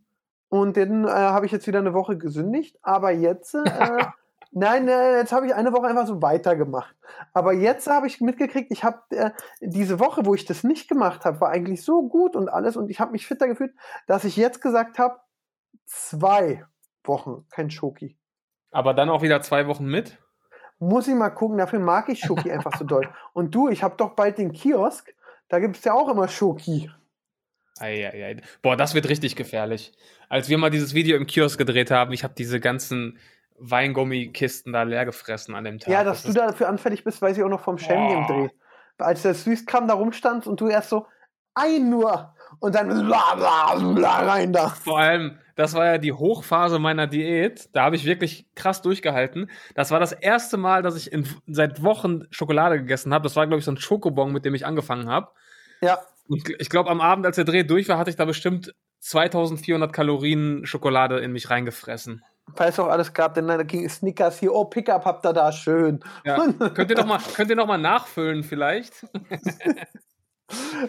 Und 0.50 0.78
dann 0.78 1.06
äh, 1.06 1.10
habe 1.10 1.46
ich 1.46 1.52
jetzt 1.52 1.68
wieder 1.68 1.80
eine 1.80 1.94
Woche 1.94 2.18
gesündigt. 2.18 2.78
Aber 2.82 3.12
jetzt, 3.12 3.56
äh, 3.56 3.64
nein, 4.52 4.88
äh, 4.88 5.18
jetzt 5.18 5.32
habe 5.32 5.46
ich 5.48 5.56
eine 5.56 5.74
Woche 5.74 5.88
einfach 5.88 6.08
so 6.08 6.22
weitergemacht. 6.22 6.96
Aber 7.34 7.54
jetzt 7.54 7.88
habe 7.88 8.08
ich 8.08 8.22
mitgekriegt, 8.22 8.72
ich 8.72 8.84
habe 8.84 9.00
äh, 9.10 9.32
diese 9.62 10.00
Woche, 10.00 10.26
wo 10.26 10.34
ich 10.34 10.46
das 10.46 10.64
nicht 10.64 10.88
gemacht 10.88 11.26
habe, 11.26 11.42
war 11.42 11.50
eigentlich 11.50 11.84
so 11.84 12.08
gut 12.08 12.36
und 12.36 12.50
alles. 12.50 12.76
Und 12.76 12.90
ich 12.90 13.00
habe 13.00 13.12
mich 13.12 13.28
fitter 13.28 13.48
gefühlt, 13.48 13.74
dass 14.08 14.26
ich 14.26 14.38
jetzt 14.38 14.62
gesagt 14.62 15.00
habe, 15.00 15.20
zwei 15.86 16.66
Wochen 17.04 17.46
kein 17.50 17.70
Schoki. 17.70 18.18
Aber 18.72 18.94
dann 18.94 19.10
auch 19.10 19.22
wieder 19.22 19.42
zwei 19.42 19.68
Wochen 19.68 19.86
mit? 19.86 20.18
Muss 20.80 21.08
ich 21.08 21.16
mal 21.16 21.30
gucken, 21.30 21.58
dafür 21.58 21.80
mag 21.80 22.10
ich 22.10 22.20
Schoki 22.20 22.52
einfach 22.52 22.78
so 22.78 22.86
doll. 22.86 23.10
Und 23.34 23.54
du, 23.56 23.70
ich 23.70 23.84
habe 23.84 23.96
doch 23.98 24.12
bald 24.12 24.38
den 24.38 24.52
Kiosk, 24.52 25.14
da 25.50 25.60
gibt 25.60 25.78
es 25.78 25.84
ja 25.84 25.94
auch 25.94 26.10
immer 26.10 26.28
Schoki. 26.28 26.90
Eieiei. 27.80 28.38
Boah, 28.62 28.78
das 28.78 28.94
wird 28.94 29.10
richtig 29.10 29.36
gefährlich. 29.36 29.94
Als 30.30 30.50
wir 30.50 30.58
mal 30.58 30.70
dieses 30.70 30.94
Video 30.94 31.18
im 31.18 31.26
Kiosk 31.26 31.58
gedreht 31.58 31.92
haben, 31.92 32.14
ich 32.14 32.24
habe 32.24 32.34
diese 32.38 32.60
ganzen 32.60 33.20
Weingummikisten 33.58 34.74
da 34.74 34.84
leer 34.84 35.06
gefressen 35.06 35.56
an 35.56 35.64
dem 35.64 35.80
Tag. 35.80 35.92
Ja, 35.92 36.04
dass 36.04 36.24
das 36.24 36.34
du 36.34 36.40
dafür 36.40 36.70
anfällig 36.70 37.04
bist, 37.04 37.22
weiß 37.22 37.38
ich 37.38 37.44
auch 37.44 37.50
noch 37.50 37.62
vom 37.64 37.78
Shame 37.78 38.08
Game. 38.08 38.28
Dreh. 38.28 38.50
Als 38.98 39.24
der 39.24 39.34
Süßkram 39.34 39.88
da 39.88 39.96
rumstand 39.96 40.48
und 40.48 40.60
du 40.62 40.68
erst 40.68 40.90
so, 40.90 41.08
ein 41.56 41.90
nur 41.90 42.34
und 42.60 42.76
dann 42.76 42.88
bla 43.06 43.36
bla 43.36 43.76
bla 43.94 44.20
rein 44.26 44.54
da. 44.54 44.70
Vor 44.70 45.00
allem, 45.00 45.38
das 45.56 45.74
war 45.74 45.86
ja 45.86 45.98
die 45.98 46.14
Hochphase 46.14 46.80
meiner 46.80 47.08
Diät. 47.08 47.70
Da 47.74 47.84
habe 47.84 47.96
ich 47.96 48.06
wirklich 48.06 48.48
krass 48.56 48.82
durchgehalten. 48.82 49.50
Das 49.76 49.92
war 49.92 50.00
das 50.00 50.12
erste 50.12 50.58
Mal, 50.58 50.82
dass 50.82 50.96
ich 50.96 51.12
in, 51.12 51.28
seit 51.48 51.84
Wochen 51.84 52.24
Schokolade 52.32 52.80
gegessen 52.80 53.14
habe. 53.14 53.24
Das 53.24 53.36
war, 53.36 53.46
glaube 53.46 53.60
ich, 53.60 53.66
so 53.66 53.72
ein 53.72 53.78
Schokobon, 53.78 54.32
mit 54.32 54.46
dem 54.46 54.56
ich 54.56 54.66
angefangen 54.66 55.10
habe. 55.10 55.30
Ja, 55.82 56.00
Und 56.28 56.50
ich 56.60 56.70
glaube, 56.70 56.90
am 56.90 57.02
Abend, 57.02 57.26
als 57.26 57.36
der 57.36 57.46
Dreh 57.46 57.64
durch 57.64 57.88
war, 57.90 57.98
hatte 57.98 58.10
ich 58.10 58.16
da 58.16 58.26
bestimmt 58.26 58.74
2400 59.02 59.92
Kalorien 59.92 60.66
Schokolade 60.66 61.20
in 61.20 61.34
mich 61.34 61.50
reingefressen. 61.50 62.24
weil 62.48 62.70
es 62.70 62.80
auch 62.80 62.88
alles 62.88 63.14
gab, 63.14 63.34
denn 63.36 63.48
da 63.48 63.62
ging 63.64 63.88
Snickers 63.90 64.40
hier, 64.40 64.54
oh, 64.54 64.66
Pickup 64.66 65.06
habt 65.06 65.26
ihr 65.26 65.34
da, 65.34 65.52
schön. 65.52 66.00
Ja. 66.26 66.38
könnt 66.74 66.90
ihr 66.90 66.98
noch 66.98 67.06
mal, 67.06 67.20
könnt 67.36 67.50
ihr 67.50 67.56
noch 67.56 67.68
mal 67.68 67.78
nachfüllen 67.78 68.44
vielleicht? 68.44 69.06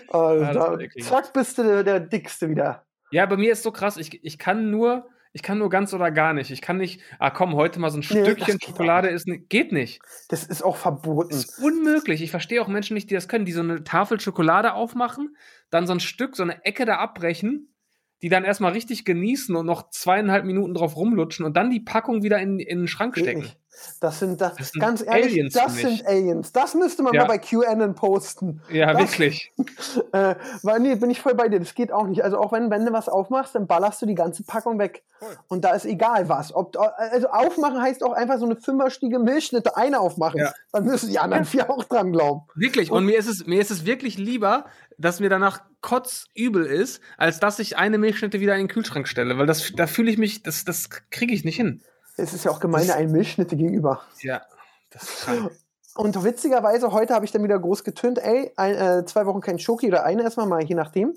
Also, 0.08 0.78
eklig. 0.80 1.04
zack, 1.04 1.32
bist 1.32 1.58
du 1.58 1.62
der, 1.62 1.84
der 1.84 2.00
Dickste 2.00 2.50
wieder. 2.50 2.86
Ja, 3.10 3.26
bei 3.26 3.36
mir 3.36 3.52
ist 3.52 3.62
so 3.62 3.70
krass, 3.70 3.96
ich, 3.96 4.24
ich 4.24 4.38
kann 4.38 4.70
nur, 4.70 5.08
ich 5.32 5.42
kann 5.42 5.58
nur 5.58 5.68
ganz 5.70 5.92
oder 5.94 6.10
gar 6.10 6.32
nicht. 6.32 6.50
Ich 6.50 6.62
kann 6.62 6.78
nicht, 6.78 7.00
ah 7.18 7.30
komm, 7.30 7.54
heute 7.54 7.78
mal 7.80 7.90
so 7.90 7.98
ein 7.98 8.04
Nee, 8.08 8.24
Stückchen 8.24 8.60
Schokolade 8.60 9.08
ist, 9.08 9.26
geht 9.48 9.72
nicht. 9.72 10.00
Das 10.28 10.44
ist 10.44 10.62
auch 10.62 10.76
verboten. 10.76 11.30
Das 11.30 11.44
ist 11.44 11.58
unmöglich. 11.58 12.22
Ich 12.22 12.30
verstehe 12.30 12.60
auch 12.62 12.68
Menschen 12.68 12.94
nicht, 12.94 13.10
die 13.10 13.14
das 13.14 13.28
können, 13.28 13.44
die 13.44 13.52
so 13.52 13.60
eine 13.60 13.84
Tafel 13.84 14.20
Schokolade 14.20 14.74
aufmachen, 14.74 15.36
dann 15.70 15.86
so 15.86 15.92
ein 15.92 16.00
Stück, 16.00 16.36
so 16.36 16.42
eine 16.42 16.64
Ecke 16.64 16.84
da 16.86 16.96
abbrechen, 16.96 17.74
die 18.22 18.28
dann 18.28 18.44
erstmal 18.44 18.72
richtig 18.72 19.04
genießen 19.04 19.54
und 19.54 19.66
noch 19.66 19.90
zweieinhalb 19.90 20.44
Minuten 20.44 20.74
drauf 20.74 20.96
rumlutschen 20.96 21.44
und 21.44 21.56
dann 21.56 21.70
die 21.70 21.80
Packung 21.80 22.22
wieder 22.22 22.38
in, 22.38 22.58
in 22.58 22.78
den 22.78 22.88
Schrank 22.88 23.14
Geht 23.14 23.24
stecken. 23.24 23.40
nicht. 23.42 23.58
Das 24.00 24.18
sind, 24.18 24.40
das, 24.40 24.54
Das 24.56 24.70
sind 24.70 24.80
ganz 24.80 25.02
ehrlich, 25.02 25.32
Aliens 25.32 25.52
das 25.54 25.74
sind 25.76 26.06
Aliens. 26.06 26.52
Das 26.52 26.74
müsste 26.74 27.02
man 27.02 27.12
Ja. 27.14 27.22
mal 27.22 27.28
bei 27.28 27.38
QAnon 27.38 27.94
posten. 27.94 28.62
Ja, 28.70 28.92
Das- 28.92 29.00
wirklich. 29.02 29.52
Äh, 30.12 30.34
weil, 30.62 30.80
nee, 30.80 30.94
bin 30.94 31.10
ich 31.10 31.20
voll 31.20 31.34
bei 31.34 31.48
dir. 31.48 31.58
Das 31.58 31.74
geht 31.74 31.90
auch 31.92 32.06
nicht. 32.06 32.22
Also 32.22 32.38
auch 32.38 32.52
wenn, 32.52 32.70
wenn 32.70 32.84
du 32.86 32.92
was 32.92 33.08
aufmachst, 33.08 33.54
dann 33.54 33.66
ballerst 33.66 34.00
du 34.02 34.06
die 34.06 34.14
ganze 34.14 34.42
Packung 34.44 34.78
weg. 34.78 35.02
Voll. 35.18 35.36
Und 35.48 35.64
da 35.64 35.70
ist 35.72 35.84
egal 35.86 36.28
was. 36.28 36.54
Ob, 36.54 36.76
also 36.96 37.28
aufmachen 37.28 37.80
heißt 37.80 38.02
auch 38.04 38.12
einfach 38.12 38.38
so 38.38 38.44
eine 38.44 38.56
fünferstiege 38.56 39.18
Milchschnitte 39.18 39.76
eine 39.76 39.98
aufmachen. 40.00 40.38
Ja. 40.40 40.52
Dann 40.72 40.84
müssen 40.84 41.10
die 41.10 41.18
anderen 41.18 41.44
vier 41.44 41.68
auch 41.70 41.84
dran 41.84 42.12
glauben. 42.12 42.42
Wirklich. 42.54 42.90
Und 42.90 43.04
mir 43.06 43.18
ist 43.18 43.28
es, 43.28 43.46
mir 43.46 43.60
ist 43.60 43.70
es 43.70 43.86
wirklich 43.86 44.18
lieber, 44.18 44.66
dass 44.98 45.20
mir 45.20 45.28
danach 45.30 45.62
kotzübel 45.80 46.64
ist, 46.64 47.00
als 47.16 47.40
dass 47.40 47.58
ich 47.58 47.76
eine 47.76 47.98
Milchschnitte 47.98 48.40
wieder 48.40 48.54
in 48.54 48.62
den 48.62 48.68
Kühlschrank 48.68 49.08
stelle, 49.08 49.38
weil 49.38 49.46
das, 49.46 49.72
da 49.76 49.86
fühle 49.86 50.10
ich 50.10 50.18
mich, 50.18 50.42
das, 50.42 50.64
das 50.64 50.88
kriege 51.10 51.34
ich 51.34 51.44
nicht 51.44 51.56
hin. 51.56 51.82
Es 52.16 52.32
ist 52.32 52.44
ja 52.44 52.50
auch 52.50 52.60
gemeine 52.60 52.86
Das- 52.86 52.96
ein 52.96 53.10
Milchschnitte 53.10 53.56
gegenüber. 53.56 54.02
Ja, 54.20 54.42
das 54.90 55.02
ist 55.02 55.20
krank. 55.22 55.50
Und 55.96 56.24
witzigerweise, 56.24 56.90
heute 56.90 57.14
habe 57.14 57.24
ich 57.24 57.30
dann 57.30 57.44
wieder 57.44 57.56
groß 57.56 57.84
getönt, 57.84 58.18
ey, 58.18 58.50
ein, 58.56 58.74
äh, 58.74 59.04
zwei 59.04 59.26
Wochen 59.26 59.40
kein 59.40 59.60
Schoki 59.60 59.86
oder 59.86 60.02
eine 60.04 60.24
erstmal 60.24 60.46
mal, 60.46 60.60
je 60.64 60.74
nachdem. 60.74 61.14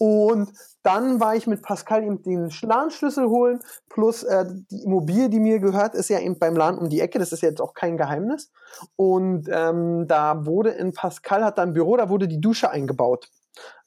Und 0.00 0.50
dann 0.82 1.20
war 1.20 1.36
ich 1.36 1.46
mit 1.46 1.62
Pascal 1.62 2.02
eben 2.02 2.22
den 2.24 2.50
LAN-Schlüssel 2.62 3.28
holen, 3.28 3.60
plus 3.88 4.24
äh, 4.24 4.44
die 4.68 4.82
Immobilie, 4.82 5.28
die 5.28 5.38
mir 5.38 5.60
gehört, 5.60 5.94
ist 5.94 6.08
ja 6.08 6.18
eben 6.18 6.40
beim 6.40 6.56
LAN 6.56 6.76
um 6.76 6.88
die 6.88 7.00
Ecke, 7.00 7.20
das 7.20 7.30
ist 7.32 7.42
jetzt 7.42 7.60
auch 7.60 7.72
kein 7.74 7.96
Geheimnis. 7.96 8.50
Und 8.96 9.48
ähm, 9.48 10.08
da 10.08 10.44
wurde 10.44 10.70
in 10.70 10.92
Pascal, 10.92 11.44
hat 11.44 11.58
da 11.58 11.62
ein 11.62 11.72
Büro, 11.72 11.96
da 11.96 12.08
wurde 12.08 12.26
die 12.26 12.40
Dusche 12.40 12.68
eingebaut. 12.68 13.28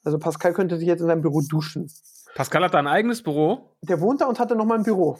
Also 0.04 0.18
Pascal 0.18 0.54
könnte 0.54 0.78
sich 0.78 0.86
jetzt 0.88 1.00
in 1.02 1.06
seinem 1.06 1.20
Büro 1.20 1.42
duschen. 1.42 1.90
Pascal 2.34 2.64
hat 2.64 2.72
da 2.72 2.78
ein 2.78 2.86
eigenes 2.86 3.22
Büro. 3.22 3.76
Der 3.82 4.00
wohnt 4.00 4.22
da 4.22 4.26
und 4.26 4.38
hatte 4.40 4.56
nochmal 4.56 4.78
ein 4.78 4.84
Büro. 4.84 5.18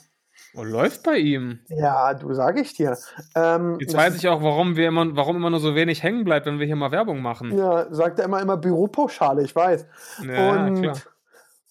Oh, 0.54 0.64
läuft 0.64 1.04
bei 1.04 1.18
ihm. 1.18 1.60
Ja, 1.68 2.12
du 2.14 2.34
sage 2.34 2.60
ich 2.60 2.74
dir. 2.74 2.96
Ähm, 3.36 3.78
Jetzt 3.80 3.96
weiß 3.96 4.16
ich 4.16 4.28
auch, 4.28 4.42
warum 4.42 4.76
wir 4.76 4.88
immer, 4.88 5.14
warum 5.14 5.36
immer 5.36 5.50
nur 5.50 5.60
so 5.60 5.74
wenig 5.74 6.02
hängen 6.02 6.24
bleibt, 6.24 6.46
wenn 6.46 6.58
wir 6.58 6.66
hier 6.66 6.76
mal 6.76 6.90
Werbung 6.90 7.22
machen. 7.22 7.56
Ja, 7.56 7.86
sagt 7.92 8.18
er 8.18 8.24
immer, 8.24 8.40
immer 8.40 8.56
Büropauschale, 8.56 9.42
ich 9.44 9.54
weiß. 9.54 9.86
Ja, 10.26 10.66
und, 10.66 10.82
klar. 10.82 10.96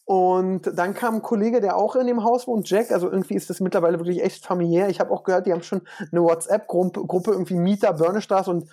und 0.06 0.78
dann 0.78 0.94
kam 0.94 1.16
ein 1.16 1.22
Kollege, 1.22 1.60
der 1.60 1.76
auch 1.76 1.98
in 1.98 2.08
dem 2.08 2.24
Haus 2.24 2.48
wohnt, 2.48 2.70
Jack. 2.70 2.92
Also 2.92 3.12
irgendwie 3.12 3.36
ist 3.36 3.50
das 3.50 3.60
mittlerweile 3.60 4.00
wirklich 4.00 4.24
echt 4.24 4.46
familiär. 4.46 4.88
Ich 4.88 5.02
habe 5.02 5.12
auch 5.12 5.24
gehört, 5.24 5.46
die 5.46 5.52
haben 5.52 5.64
schon 5.64 5.82
eine 6.12 6.22
WhatsApp-Gruppe, 6.22 7.06
Gruppe 7.06 7.32
irgendwie 7.32 7.56
Mieter 7.56 7.94
Börnestraße 7.94 8.50
und 8.50 8.70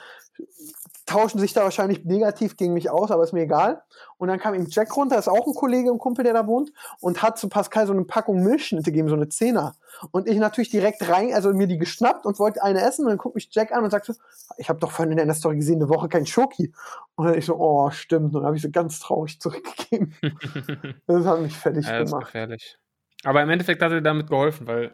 tauschen 1.06 1.38
sich 1.38 1.52
da 1.52 1.62
wahrscheinlich 1.62 2.04
negativ 2.04 2.56
gegen 2.56 2.74
mich 2.74 2.90
aus, 2.90 3.10
aber 3.10 3.22
ist 3.22 3.32
mir 3.32 3.42
egal. 3.42 3.82
Und 4.18 4.28
dann 4.28 4.38
kam 4.40 4.54
ihm 4.54 4.66
Jack 4.68 4.94
runter, 4.96 5.18
ist 5.18 5.28
auch 5.28 5.46
ein 5.46 5.54
Kollege 5.54 5.90
und 5.92 5.98
Kumpel, 5.98 6.24
der 6.24 6.34
da 6.34 6.46
wohnt, 6.46 6.72
und 7.00 7.22
hat 7.22 7.38
zu 7.38 7.48
Pascal 7.48 7.86
so 7.86 7.92
eine 7.92 8.04
Packung 8.04 8.42
Milchschnitte 8.42 8.90
gegeben, 8.90 9.08
so 9.08 9.14
eine 9.14 9.28
Zehner. 9.28 9.76
Und 10.10 10.28
ich 10.28 10.36
natürlich 10.38 10.70
direkt 10.70 11.08
rein, 11.08 11.32
also 11.32 11.52
mir 11.54 11.66
die 11.68 11.78
geschnappt 11.78 12.26
und 12.26 12.38
wollte 12.38 12.62
eine 12.62 12.82
essen. 12.82 13.04
Und 13.04 13.10
dann 13.10 13.18
guckt 13.18 13.36
mich 13.36 13.48
Jack 13.52 13.72
an 13.72 13.84
und 13.84 13.90
sagt 13.90 14.06
so, 14.06 14.14
ich 14.58 14.68
habe 14.68 14.78
doch 14.80 14.90
vorhin 14.90 15.12
in 15.12 15.18
deiner 15.18 15.34
Story 15.34 15.56
gesehen, 15.56 15.76
eine 15.76 15.88
Woche 15.88 16.08
kein 16.08 16.26
Schoki. 16.26 16.72
Und 17.14 17.26
dann 17.26 17.38
ich 17.38 17.46
so, 17.46 17.56
oh, 17.56 17.88
stimmt. 17.90 18.26
Und 18.34 18.40
dann 18.40 18.44
habe 18.46 18.56
ich 18.56 18.62
so 18.62 18.70
ganz 18.70 18.98
traurig 19.00 19.40
zurückgegeben. 19.40 20.14
Das 21.06 21.24
hat 21.24 21.40
mich 21.40 21.56
fertig 21.56 21.86
ja, 21.86 21.98
das 22.00 22.08
ist 22.08 22.10
gemacht. 22.10 22.26
gefährlich. 22.26 22.78
Aber 23.24 23.42
im 23.42 23.48
Endeffekt 23.50 23.80
hat 23.80 23.92
er 23.92 24.00
damit 24.00 24.28
geholfen, 24.28 24.66
weil 24.66 24.90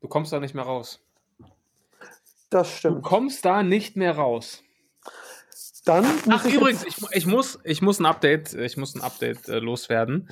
du 0.00 0.08
kommst 0.08 0.32
da 0.32 0.40
nicht 0.40 0.54
mehr 0.54 0.64
raus. 0.64 1.00
Das 2.50 2.68
Du 2.70 2.76
stimmt. 2.78 3.02
kommst 3.02 3.44
da 3.44 3.62
nicht 3.62 3.96
mehr 3.96 4.16
raus. 4.16 4.62
Dann 5.84 6.04
Ach, 6.30 6.44
ich 6.44 6.54
übrigens, 6.54 6.84
ich, 6.84 6.96
ich, 7.12 7.26
muss, 7.26 7.58
ich 7.64 7.82
muss 7.82 7.98
ein 7.98 8.06
Update, 8.06 8.54
ich 8.54 8.76
muss 8.76 8.94
ein 8.94 9.00
Update 9.00 9.48
äh, 9.48 9.58
loswerden. 9.58 10.28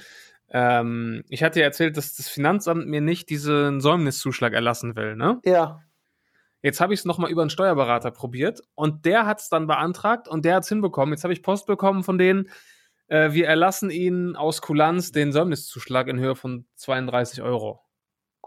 Ähm, 0.49 1.25
ich 1.29 1.43
hatte 1.43 1.61
ja 1.61 1.67
erzählt, 1.67 1.97
dass 1.97 2.15
das 2.15 2.29
Finanzamt 2.29 2.87
mir 2.87 3.01
nicht 3.01 3.31
diesen 3.31 3.81
Säumniszuschlag 3.81 4.53
erlassen 4.53 4.97
will, 4.97 5.17
ne? 5.17 5.41
ja, 5.45 5.83
Jetzt 6.63 6.81
habe 6.81 6.93
ich 6.93 7.01
es 7.01 7.07
nochmal 7.07 7.31
über 7.31 7.41
einen 7.41 7.51
Steuerberater 7.51 8.11
probiert 8.11 8.61
und 8.75 9.07
der 9.07 9.25
hat 9.25 9.41
es 9.41 9.49
dann 9.49 9.67
beantragt 9.67 10.29
und 10.29 10.45
der 10.45 10.57
hat 10.57 10.65
es 10.65 10.69
hinbekommen. 10.69 11.15
Jetzt 11.15 11.25
habe 11.25 11.33
ich 11.33 11.43
Post 11.43 11.67
bekommen 11.67 12.03
von 12.03 12.19
denen, 12.19 12.51
äh, 13.09 13.33
wir 13.33 13.47
erlassen 13.47 13.91
Ihnen 13.91 14.37
aus 14.37 14.61
Kulanz 14.61 15.11
den 15.11 15.33
Säumniszuschlag 15.33 16.09
in 16.09 16.19
Höhe 16.19 16.37
von 16.37 16.67
32 16.77 17.43
Euro. 17.43 17.83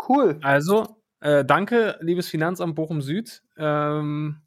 cool. 0.08 0.40
Also, 0.44 1.02
äh, 1.22 1.44
danke, 1.44 1.98
liebes 2.02 2.30
Finanzamt 2.30 2.76
Bochum 2.76 3.02
Süd. 3.02 3.42
Ähm, 3.58 4.42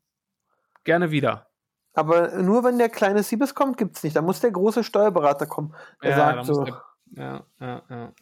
gerne 0.85 1.11
wieder. 1.11 1.49
Aber 1.96 2.37
nur 2.42 2.62
wenn 2.62 2.78
der 2.78 2.90
kleine 2.90 3.22
Siebes 3.22 3.54
kommt, 3.54 3.78
gibt's 3.78 4.02
nicht. 4.04 4.14
Da 4.14 4.22
muss 4.22 4.40
der 4.40 4.50
große 4.50 4.85
Steuerberater 4.85 5.46
kommen. 5.46 5.74
Der 6.02 6.11
Ja, 6.11 6.16
sagt 6.16 6.44
so, 6.44 6.64
der- 6.64 6.82
Ja, 7.12 7.44
ja, 7.59 7.82
ja. 7.88 8.12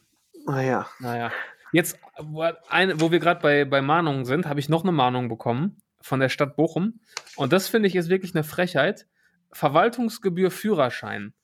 naja. 0.47 0.87
Naja. 1.01 1.33
Jetzt, 1.73 1.99
wo, 2.21 2.43
eine, 2.69 3.01
wo 3.01 3.11
wir 3.11 3.19
gerade 3.19 3.41
bei, 3.41 3.65
bei 3.65 3.83
Mahnungen 3.83 4.25
sind, 4.25 4.47
habe 4.47 4.61
ich 4.61 4.69
noch 4.69 4.83
eine 4.85 4.93
Mahnung 4.93 5.29
bekommen 5.29 5.83
von 6.01 6.21
der 6.21 6.29
Stadt 6.29 6.55
Bochum. 6.55 7.01
Und 7.35 7.53
das 7.53 7.67
finde 7.67 7.89
ich 7.89 7.97
ist 7.97 8.09
wirklich 8.09 8.35
eine 8.35 8.45
Frechheit. 8.45 9.07
Verwaltungsgebühr 9.53 10.51
Führerschein. 10.53 11.35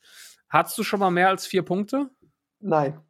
Hattest 0.48 0.78
du 0.78 0.82
schon 0.84 1.00
mal 1.00 1.10
mehr 1.10 1.28
als 1.28 1.46
vier 1.46 1.62
Punkte? 1.64 2.10
Nein. 2.60 3.00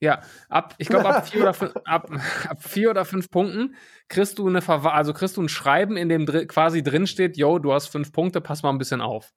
Ja, 0.00 0.20
ab, 0.48 0.74
ich 0.78 0.88
glaube, 0.88 1.08
ab, 1.08 1.26
vier 1.28 1.42
oder 1.42 1.52
fün- 1.52 1.72
ab, 1.84 2.10
ab 2.48 2.62
vier 2.62 2.90
oder 2.90 3.04
fünf 3.04 3.30
Punkten 3.30 3.74
kriegst 4.08 4.38
du 4.38 4.46
eine 4.48 4.62
Verwa 4.62 4.90
also 4.92 5.12
kriegst 5.12 5.36
du 5.36 5.42
ein 5.42 5.48
Schreiben, 5.48 5.96
in 5.96 6.08
dem 6.08 6.24
dri 6.24 6.46
quasi 6.46 6.82
drin 6.82 7.06
steht, 7.06 7.36
yo, 7.36 7.58
du 7.58 7.72
hast 7.72 7.88
fünf 7.88 8.12
Punkte, 8.12 8.40
pass 8.40 8.62
mal 8.62 8.70
ein 8.70 8.78
bisschen 8.78 9.00
auf. 9.00 9.32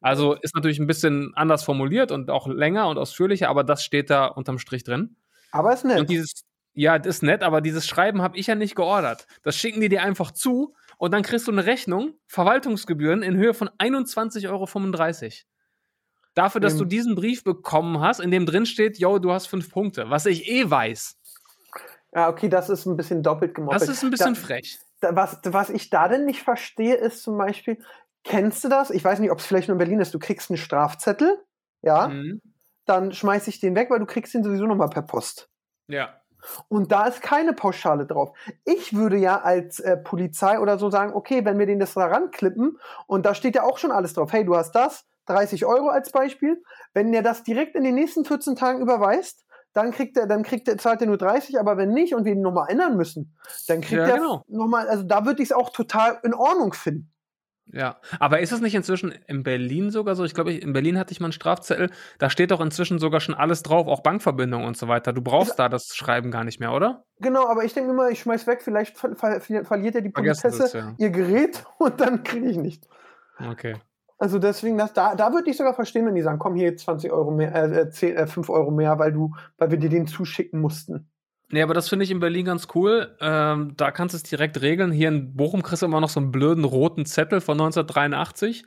Also 0.00 0.34
ist 0.34 0.54
natürlich 0.54 0.78
ein 0.78 0.86
bisschen 0.86 1.32
anders 1.34 1.64
formuliert 1.64 2.12
und 2.12 2.30
auch 2.30 2.46
länger 2.46 2.88
und 2.88 2.98
ausführlicher, 2.98 3.48
aber 3.48 3.64
das 3.64 3.82
steht 3.82 4.10
da 4.10 4.26
unterm 4.26 4.58
Strich 4.58 4.84
drin. 4.84 5.16
Aber 5.50 5.72
ist 5.72 5.84
nett. 5.84 5.98
Und 5.98 6.10
dieses, 6.10 6.44
ja, 6.74 6.98
das 6.98 7.16
ist 7.16 7.22
nett, 7.22 7.42
aber 7.42 7.60
dieses 7.60 7.86
Schreiben 7.86 8.20
habe 8.20 8.36
ich 8.36 8.46
ja 8.48 8.54
nicht 8.54 8.74
geordert. 8.76 9.26
Das 9.42 9.56
schicken 9.56 9.80
die 9.80 9.88
dir 9.88 10.02
einfach 10.02 10.30
zu 10.30 10.74
und 10.98 11.12
dann 11.12 11.22
kriegst 11.22 11.48
du 11.48 11.52
eine 11.52 11.64
Rechnung, 11.64 12.14
Verwaltungsgebühren 12.26 13.22
in 13.22 13.36
Höhe 13.36 13.54
von 13.54 13.68
21,35 13.78 14.48
Euro. 14.50 14.66
Dafür, 16.34 16.60
dass 16.60 16.76
du 16.76 16.84
diesen 16.84 17.14
Brief 17.14 17.44
bekommen 17.44 18.00
hast, 18.00 18.18
in 18.20 18.30
dem 18.30 18.44
drin 18.46 18.66
steht, 18.66 18.98
yo, 18.98 19.18
du 19.18 19.32
hast 19.32 19.46
fünf 19.46 19.70
Punkte, 19.70 20.10
was 20.10 20.26
ich 20.26 20.48
eh 20.48 20.68
weiß. 20.68 21.16
ja, 22.14 22.28
okay, 22.28 22.48
das 22.48 22.68
ist 22.70 22.86
ein 22.86 22.96
bisschen 22.96 23.22
doppelt 23.22 23.54
gemoppelt. 23.54 23.82
Das 23.82 23.88
ist 23.88 24.02
ein 24.02 24.10
bisschen 24.10 24.34
da, 24.34 24.40
frech. 24.40 24.78
da, 25.00 25.14
was, 25.16 25.38
was 25.44 25.70
ich 25.70 25.90
da 25.90 26.08
denn 26.08 26.24
nicht 26.24 26.42
verstehe, 26.42 26.94
ist 26.96 27.22
zum 27.22 27.38
Beispiel, 27.38 27.78
kennst 28.24 28.64
du 28.64 28.68
das? 28.68 28.90
Ich 28.90 29.04
weiß 29.04 29.18
nicht, 29.20 29.30
ob 29.30 29.38
es 29.38 29.46
vielleicht 29.46 29.68
nur 29.68 29.74
in 29.74 29.78
Berlin 29.78 30.00
ist. 30.00 30.12
Du 30.14 30.18
kriegst 30.18 30.50
einen 30.50 30.56
Strafzettel, 30.56 31.38
ja, 31.82 32.08
Mhm. 32.08 32.40
dann 32.86 33.12
schmeiß 33.12 33.46
ich 33.48 33.60
den 33.60 33.74
weg, 33.76 33.90
weil 33.90 34.00
du 34.00 34.06
kriegst 34.06 34.34
den 34.34 34.42
sowieso 34.42 34.66
nochmal 34.66 34.88
per 34.90 35.02
Post. 35.02 35.48
Ja. 35.88 36.20
Und 36.68 36.92
da 36.92 37.06
ist 37.06 37.22
keine 37.22 37.52
Pauschale 37.54 38.06
drauf. 38.06 38.36
Ich 38.64 38.94
würde 38.94 39.16
ja 39.16 39.40
als 39.40 39.80
äh, 39.80 39.96
Polizei 39.96 40.58
oder 40.58 40.78
so 40.78 40.90
sagen, 40.90 41.14
okay, 41.14 41.44
wenn 41.44 41.58
wir 41.58 41.66
den 41.66 41.78
das 41.78 41.94
da 41.94 42.06
ranklippen 42.06 42.78
und 43.06 43.24
da 43.24 43.34
steht 43.34 43.54
ja 43.54 43.62
auch 43.62 43.78
schon 43.78 43.90
alles 43.90 44.12
drauf. 44.14 44.30
Hey, 44.32 44.44
du 44.44 44.54
hast 44.54 44.72
das, 44.72 45.06
30 45.26 45.64
Euro 45.66 45.88
als 45.88 46.10
Beispiel. 46.10 46.62
Wenn 46.92 47.12
der 47.12 47.22
das 47.22 47.42
direkt 47.42 47.76
in 47.76 47.84
den 47.84 47.94
nächsten 47.94 48.24
14 48.24 48.56
Tagen 48.56 48.80
überweist, 48.80 49.44
dann 49.72 49.90
kriegt 49.90 50.16
er, 50.16 50.26
dann 50.26 50.42
kriegt 50.44 50.68
er, 50.68 50.78
zahlt 50.78 51.00
er 51.00 51.08
nur 51.08 51.18
30, 51.18 51.58
aber 51.58 51.76
wenn 51.76 51.90
nicht 51.90 52.14
und 52.14 52.24
wir 52.24 52.32
ihn 52.32 52.40
nochmal 52.40 52.70
ändern 52.70 52.96
müssen, 52.96 53.36
dann 53.66 53.80
kriegt 53.80 54.00
Ja, 54.00 54.06
er 54.06 54.18
genau. 54.18 54.44
nochmal, 54.46 54.88
also 54.88 55.02
da 55.02 55.26
würde 55.26 55.42
ich 55.42 55.50
es 55.50 55.52
auch 55.52 55.70
total 55.70 56.20
in 56.22 56.32
Ordnung 56.32 56.72
finden. 56.72 57.10
Ja, 57.66 57.96
aber 58.20 58.40
ist 58.40 58.52
es 58.52 58.60
nicht 58.60 58.74
inzwischen 58.74 59.10
in 59.26 59.42
Berlin 59.42 59.90
sogar 59.90 60.14
so? 60.16 60.24
Ich 60.24 60.34
glaube, 60.34 60.52
in 60.52 60.72
Berlin 60.74 60.98
hatte 60.98 61.12
ich 61.12 61.20
mal 61.20 61.26
einen 61.26 61.32
Strafzettel. 61.32 61.90
Da 62.18 62.28
steht 62.28 62.50
doch 62.50 62.60
inzwischen 62.60 62.98
sogar 62.98 63.20
schon 63.20 63.34
alles 63.34 63.62
drauf, 63.62 63.86
auch 63.86 64.02
Bankverbindung 64.02 64.64
und 64.64 64.76
so 64.76 64.86
weiter. 64.86 65.12
Du 65.12 65.22
brauchst 65.22 65.58
da 65.58 65.68
das 65.70 65.96
Schreiben 65.96 66.30
gar 66.30 66.44
nicht 66.44 66.60
mehr, 66.60 66.72
oder? 66.72 67.04
Genau, 67.20 67.48
aber 67.48 67.64
ich 67.64 67.72
denke 67.72 67.90
immer, 67.90 68.10
ich 68.10 68.20
schmeiß 68.20 68.46
weg, 68.46 68.60
vielleicht 68.62 68.98
ver 68.98 69.16
ver 69.16 69.40
verliert 69.40 69.94
ja 69.94 70.00
die 70.02 70.12
sie's, 70.34 70.72
ja. 70.74 70.94
ihr 70.98 71.10
Gerät 71.10 71.64
und 71.78 72.00
dann 72.00 72.22
kriege 72.22 72.50
ich 72.50 72.58
nicht. 72.58 72.86
Okay. 73.38 73.76
Also 74.24 74.38
deswegen, 74.38 74.78
das, 74.78 74.94
da, 74.94 75.14
da 75.14 75.34
würde 75.34 75.50
ich 75.50 75.58
sogar 75.58 75.74
verstehen, 75.74 76.06
wenn 76.06 76.14
die 76.14 76.22
sagen, 76.22 76.38
komm 76.38 76.54
hier 76.54 76.74
20 76.74 77.12
Euro 77.12 77.30
mehr, 77.30 77.54
äh, 77.54 77.90
10, 77.90 78.16
äh, 78.16 78.26
5 78.26 78.48
Euro 78.48 78.70
mehr, 78.70 78.98
weil 78.98 79.12
du, 79.12 79.34
weil 79.58 79.70
wir 79.70 79.76
dir 79.76 79.90
den 79.90 80.06
zuschicken 80.06 80.62
mussten. 80.62 81.10
Nee, 81.50 81.60
aber 81.60 81.74
das 81.74 81.90
finde 81.90 82.04
ich 82.04 82.10
in 82.10 82.20
Berlin 82.20 82.46
ganz 82.46 82.68
cool. 82.74 83.14
Ähm, 83.20 83.74
da 83.76 83.90
kannst 83.90 84.14
du 84.14 84.16
es 84.16 84.22
direkt 84.22 84.62
regeln. 84.62 84.92
Hier 84.92 85.08
in 85.08 85.36
Bochum 85.36 85.62
kriegst 85.62 85.82
du 85.82 85.86
immer 85.86 86.00
noch 86.00 86.08
so 86.08 86.20
einen 86.20 86.32
blöden 86.32 86.64
roten 86.64 87.04
Zettel 87.04 87.42
von 87.42 87.60
1983 87.60 88.64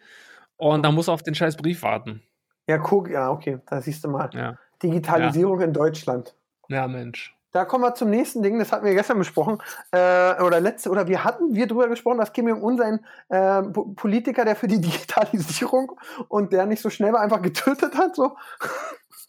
und 0.58 0.86
da 0.86 0.91
musst 0.91 1.08
du 1.08 1.12
auf 1.12 1.24
den 1.24 1.34
scheiß 1.34 1.58
Brief 1.58 1.82
warten. 1.82 2.22
Ja, 2.67 2.78
guck, 2.78 3.10
ja, 3.10 3.32
okay, 3.32 3.58
da 3.65 3.82
siehst 3.82 4.04
du 4.04 4.10
mal. 4.10 4.30
Ja. 4.34 4.60
Digitalisierung 4.84 5.60
in 5.62 5.74
Deutschland. 5.74 6.36
Ja, 6.70 6.88
Mensch. 6.88 7.36
Da 7.52 7.66
kommen 7.66 7.84
wir 7.84 7.96
zum 7.96 8.10
nächsten 8.10 8.44
Ding, 8.44 8.60
das 8.60 8.72
hatten 8.72 8.86
wir 8.86 8.94
gestern 8.94 9.18
besprochen, 9.18 9.58
äh, 9.92 10.42
oder 10.42 10.60
letzte, 10.60 10.90
oder 10.90 11.08
wir 11.08 11.24
hatten 11.24 11.54
wir 11.56 11.66
drüber 11.68 11.88
gesprochen, 11.88 12.18
dass 12.18 12.34
Kim 12.34 12.48
Jong-un 12.48 12.78
sein 12.78 13.06
äh, 13.30 13.62
Po- 13.64 13.86
Politiker, 13.96 14.44
der 14.46 14.56
für 14.56 14.68
die 14.68 14.82
Digitalisierung 14.82 15.94
und 16.28 16.52
der 16.52 16.66
nicht 16.66 16.82
so 16.82 16.90
schnell 16.90 17.14
war, 17.14 17.22
einfach 17.22 17.42
getötet 17.42 17.98
hat, 17.98 18.16
so. 18.16 18.36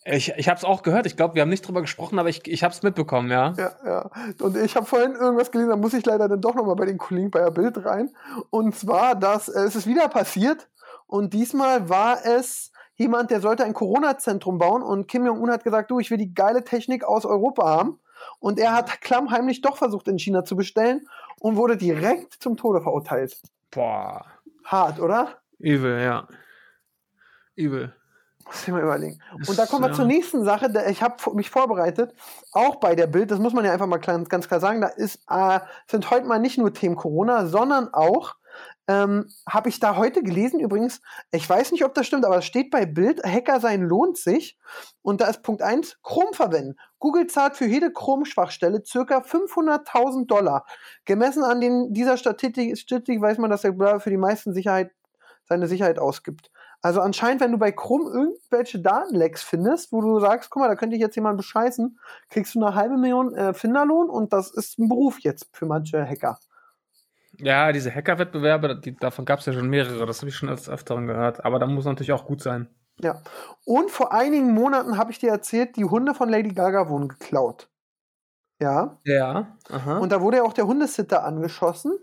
Ich, 0.05 0.33
ich 0.37 0.49
habe 0.49 0.57
es 0.57 0.65
auch 0.65 0.83
gehört. 0.83 1.05
Ich 1.07 1.17
glaube, 1.17 1.35
wir 1.35 1.43
haben 1.43 1.49
nicht 1.51 1.67
drüber 1.67 1.81
gesprochen, 1.83 2.19
aber 2.19 2.29
ich, 2.31 2.47
ich 2.49 2.65
habe 2.65 2.73
es 2.73 2.83
mitbekommen, 2.83 3.31
ja. 3.31 3.53
Ja, 3.59 3.71
ja. 3.85 4.11
Und 4.41 4.57
ich 4.57 4.75
habe 4.75 4.87
vorhin 4.87 5.13
irgendwas 5.13 5.51
gelesen, 5.51 5.71
da 5.71 5.77
muss 5.77 5.93
ich 5.93 6.05
leider 6.07 6.29
dann 6.29 6.41
doch 6.41 6.55
nochmal 6.55 6.77
bei 6.77 6.87
den 6.87 6.97
Kollegen 6.99 7.31
bei 7.31 7.41
der 7.41 7.51
Bild 7.51 7.85
rein. 7.85 8.11
Und 8.51 8.75
zwar, 8.75 9.15
dass 9.17 9.49
äh, 9.49 9.61
es 9.61 9.77
ist 9.77 9.87
wieder 9.87 10.09
passiert. 10.09 10.69
Und 11.07 11.35
diesmal 11.35 11.89
war 11.91 12.25
es 12.25 12.73
jemand, 12.95 13.31
der 13.31 13.41
sollte 13.41 13.65
ein 13.65 13.75
Corona-Zentrum 13.75 14.57
bauen. 14.59 14.83
Und 14.83 15.09
Kim 15.09 15.27
Jong-un 15.27 15.51
hat 15.51 15.63
gesagt, 15.65 15.91
du, 15.91 15.99
ich 16.01 16.11
will 16.11 16.19
die 16.19 16.33
geile 16.35 16.65
Technik 16.65 17.05
aus 17.05 17.27
Europa 17.27 17.69
haben. 17.69 17.99
Und 18.41 18.59
er 18.59 18.73
hat 18.73 19.01
klammheimlich 19.01 19.61
doch 19.61 19.77
versucht, 19.77 20.09
in 20.09 20.19
China 20.19 20.45
zu 20.45 20.57
bestellen 20.57 21.07
und 21.41 21.57
wurde 21.57 21.77
direkt 21.77 22.35
zum 22.35 22.57
Tode 22.57 22.81
verurteilt. 22.81 23.41
Boah. 23.71 24.25
Hart, 24.65 25.01
oder? 25.01 25.39
Übel, 25.59 26.01
ja. 26.01 26.29
Übel. 27.55 27.95
Muss 28.49 28.63
ich 28.63 28.69
mal 28.69 28.83
überlegen. 28.83 29.19
Und 29.47 29.59
da 29.59 29.67
kommen 29.67 29.85
wir 29.85 29.91
ist, 29.91 29.97
zur 29.97 30.07
ja. 30.07 30.13
nächsten 30.13 30.43
Sache. 30.43 30.73
Ich 30.89 31.03
habe 31.03 31.17
mich 31.35 31.51
vorbereitet, 31.51 32.15
auch 32.53 32.77
bei 32.77 32.95
der 32.95 33.07
Bild, 33.07 33.31
das 33.31 33.39
muss 33.39 33.53
man 33.53 33.65
ja 33.65 33.73
einfach 33.73 33.87
mal 33.87 33.99
ganz 33.99 34.49
klar 34.49 34.61
sagen, 34.61 34.81
da 34.81 34.89
ist, 34.89 35.21
äh, 35.29 35.61
sind 35.87 36.11
heute 36.11 36.27
mal 36.27 36.39
nicht 36.39 36.57
nur 36.57 36.73
Themen 36.73 36.97
Corona, 36.97 37.47
sondern 37.47 37.93
auch, 37.93 38.37
ähm, 38.89 39.29
habe 39.47 39.69
ich 39.69 39.81
da 39.81 39.97
heute 39.97 40.23
gelesen, 40.23 40.61
übrigens, 40.61 41.01
ich 41.31 41.49
weiß 41.49 41.73
nicht, 41.73 41.85
ob 41.85 41.95
das 41.95 42.07
stimmt, 42.07 42.25
aber 42.25 42.39
es 42.39 42.47
steht 42.47 42.71
bei 42.71 42.87
Bild, 42.87 43.23
Hacker 43.23 43.61
sein 43.61 43.83
lohnt 43.83 44.17
sich. 44.17 44.59
Und 45.03 45.21
da 45.21 45.27
ist 45.27 45.43
Punkt 45.43 45.63
1, 45.63 45.99
Chrome 46.03 46.33
verwenden. 46.33 46.77
Google 46.99 47.27
zahlt 47.27 47.57
für 47.57 47.67
jede 47.67 47.93
Chrome-Schwachstelle 47.93 48.83
circa 48.85 49.19
500.000 49.19 50.27
Dollar. 50.27 50.65
Gemessen 51.05 51.45
an 51.45 51.61
den, 51.61 51.93
dieser 51.93 52.17
Statistik, 52.17 52.79
Statistik 52.79 53.21
weiß 53.21 53.39
man, 53.39 53.51
dass 53.51 53.63
der 53.63 53.73
Blur 53.73 54.01
für 54.01 54.11
die 54.11 54.17
meisten 54.17 54.55
Sicherheit 54.55 54.91
seine 55.45 55.67
Sicherheit 55.67 55.99
ausgibt. 55.99 56.51
Also 56.81 57.01
anscheinend, 57.01 57.41
wenn 57.41 57.53
du 57.53 57.59
bei 57.59 57.73
Chrome 57.73 58.11
irgendwelche 58.11 58.81
Datenlecks 58.81 59.43
findest, 59.43 59.93
wo 59.93 60.01
du 60.01 60.21
sagst, 60.21 60.51
guck 60.51 60.63
mal, 60.63 60.69
da 60.69 60.77
könnte 60.77 60.95
ich 60.95 61.03
jetzt 61.03 61.17
jemand 61.17 61.37
bescheißen, 61.37 61.99
kriegst 62.31 62.55
du 62.55 62.65
eine 62.65 62.75
halbe 62.75 62.97
Million 62.97 63.35
äh, 63.35 63.53
Finderlohn 63.53 64.09
und 64.09 64.33
das 64.33 64.51
ist 64.51 64.79
ein 64.79 64.89
Beruf 64.89 65.19
jetzt 65.21 65.49
für 65.53 65.67
manche 65.67 66.07
Hacker. 66.07 66.39
Ja, 67.41 67.73
diese 67.73 67.95
Hacker-Wettbewerbe, 67.95 68.81
die, 68.81 68.97
davon 68.97 69.25
gab 69.25 69.39
es 69.41 69.47
ja 69.47 69.53
schon 69.53 69.69
mehrere. 69.69 70.07
Das 70.07 70.21
habe 70.21 70.29
ich 70.29 70.37
schon 70.37 70.49
als 70.49 70.69
Öfteren 70.69 71.07
gehört. 71.07 71.45
Aber 71.45 71.59
da 71.59 71.67
muss 71.67 71.85
natürlich 71.85 72.13
auch 72.13 72.27
gut 72.27 72.43
sein. 72.43 72.69
Ja. 73.01 73.23
Und 73.65 73.91
vor 73.91 74.13
einigen 74.13 74.53
Monaten 74.53 74.99
habe 74.99 75.13
ich 75.13 75.19
dir 75.21 75.31
erzählt, 75.31 75.77
die 75.77 75.85
Hunde 75.85 76.15
von 76.15 76.29
Lady 76.29 76.49
Gaga 76.53 76.89
wurden 76.89 77.09
geklaut. 77.09 77.69
Ja. 78.61 78.99
Ja. 79.05 79.57
Aha. 79.71 79.99
Und 79.99 80.11
da 80.11 80.21
wurde 80.21 80.39
ja 80.39 80.43
auch 80.43 80.53
der 80.53 80.67
Hundesitter 80.67 81.23
angeschossen. 81.25 81.97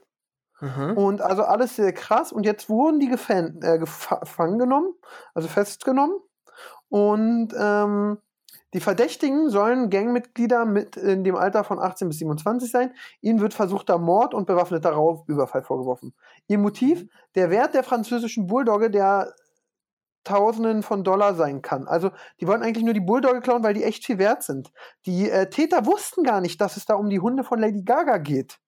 aha. 0.60 0.92
Und 0.94 1.22
also 1.22 1.44
alles 1.44 1.76
sehr 1.76 1.92
krass. 1.92 2.32
Und 2.32 2.46
jetzt 2.46 2.70
wurden 2.70 3.02
die 3.02 3.10
gefan 3.10 3.60
äh, 3.62 3.78
gefa- 3.78 4.22
gefangen 4.22 4.58
genommen, 4.58 4.94
also 5.34 5.50
festgenommen. 5.50 6.18
Und 6.88 7.50
ähm, 7.60 8.20
die 8.76 8.82
Verdächtigen 8.82 9.50
sollen 9.50 9.90
Gangmitglieder 9.90 10.66
mit 10.66 10.98
in 10.98 11.24
dem 11.24 11.38
Alter 11.38 11.64
von 11.64 11.80
18 11.80 12.10
bis 12.10 12.18
27 12.18 12.70
sein. 12.70 12.94
Ihnen 13.22 13.40
wird 13.40 13.54
versuchter 13.54 13.98
Mord 13.98 14.34
und 14.34 14.48
bewaffneter 14.48 14.90
Raubüberfall 14.90 15.64
vorgeworfen. 15.64 16.14
Ihr 16.48 16.58
Motiv? 16.58 17.08
Der 17.36 17.50
Wert 17.52 17.74
der 17.74 17.86
französischen 17.86 18.48
Bulldogge, 18.48 18.92
der 18.92 19.34
Tausenden 20.26 20.84
von 20.84 21.06
Dollar 21.06 21.36
sein 21.36 21.62
kann. 21.62 21.88
Also 21.88 22.12
die 22.42 22.48
wollten 22.48 22.64
eigentlich 22.64 22.84
nur 22.84 22.94
die 22.94 23.00
Bulldogge 23.00 23.40
klauen, 23.40 23.64
weil 23.64 23.76
die 23.76 23.84
echt 23.86 24.04
viel 24.04 24.18
wert 24.18 24.44
sind. 24.44 24.74
Die 25.06 25.30
äh, 25.30 25.50
Täter 25.50 25.86
wussten 25.86 26.24
gar 26.24 26.42
nicht, 26.42 26.60
dass 26.60 26.76
es 26.76 26.86
da 26.86 26.96
um 26.96 27.10
die 27.10 27.22
Hunde 27.22 27.46
von 27.46 27.60
Lady 27.60 27.82
Gaga 27.82 28.18
geht. 28.18 28.60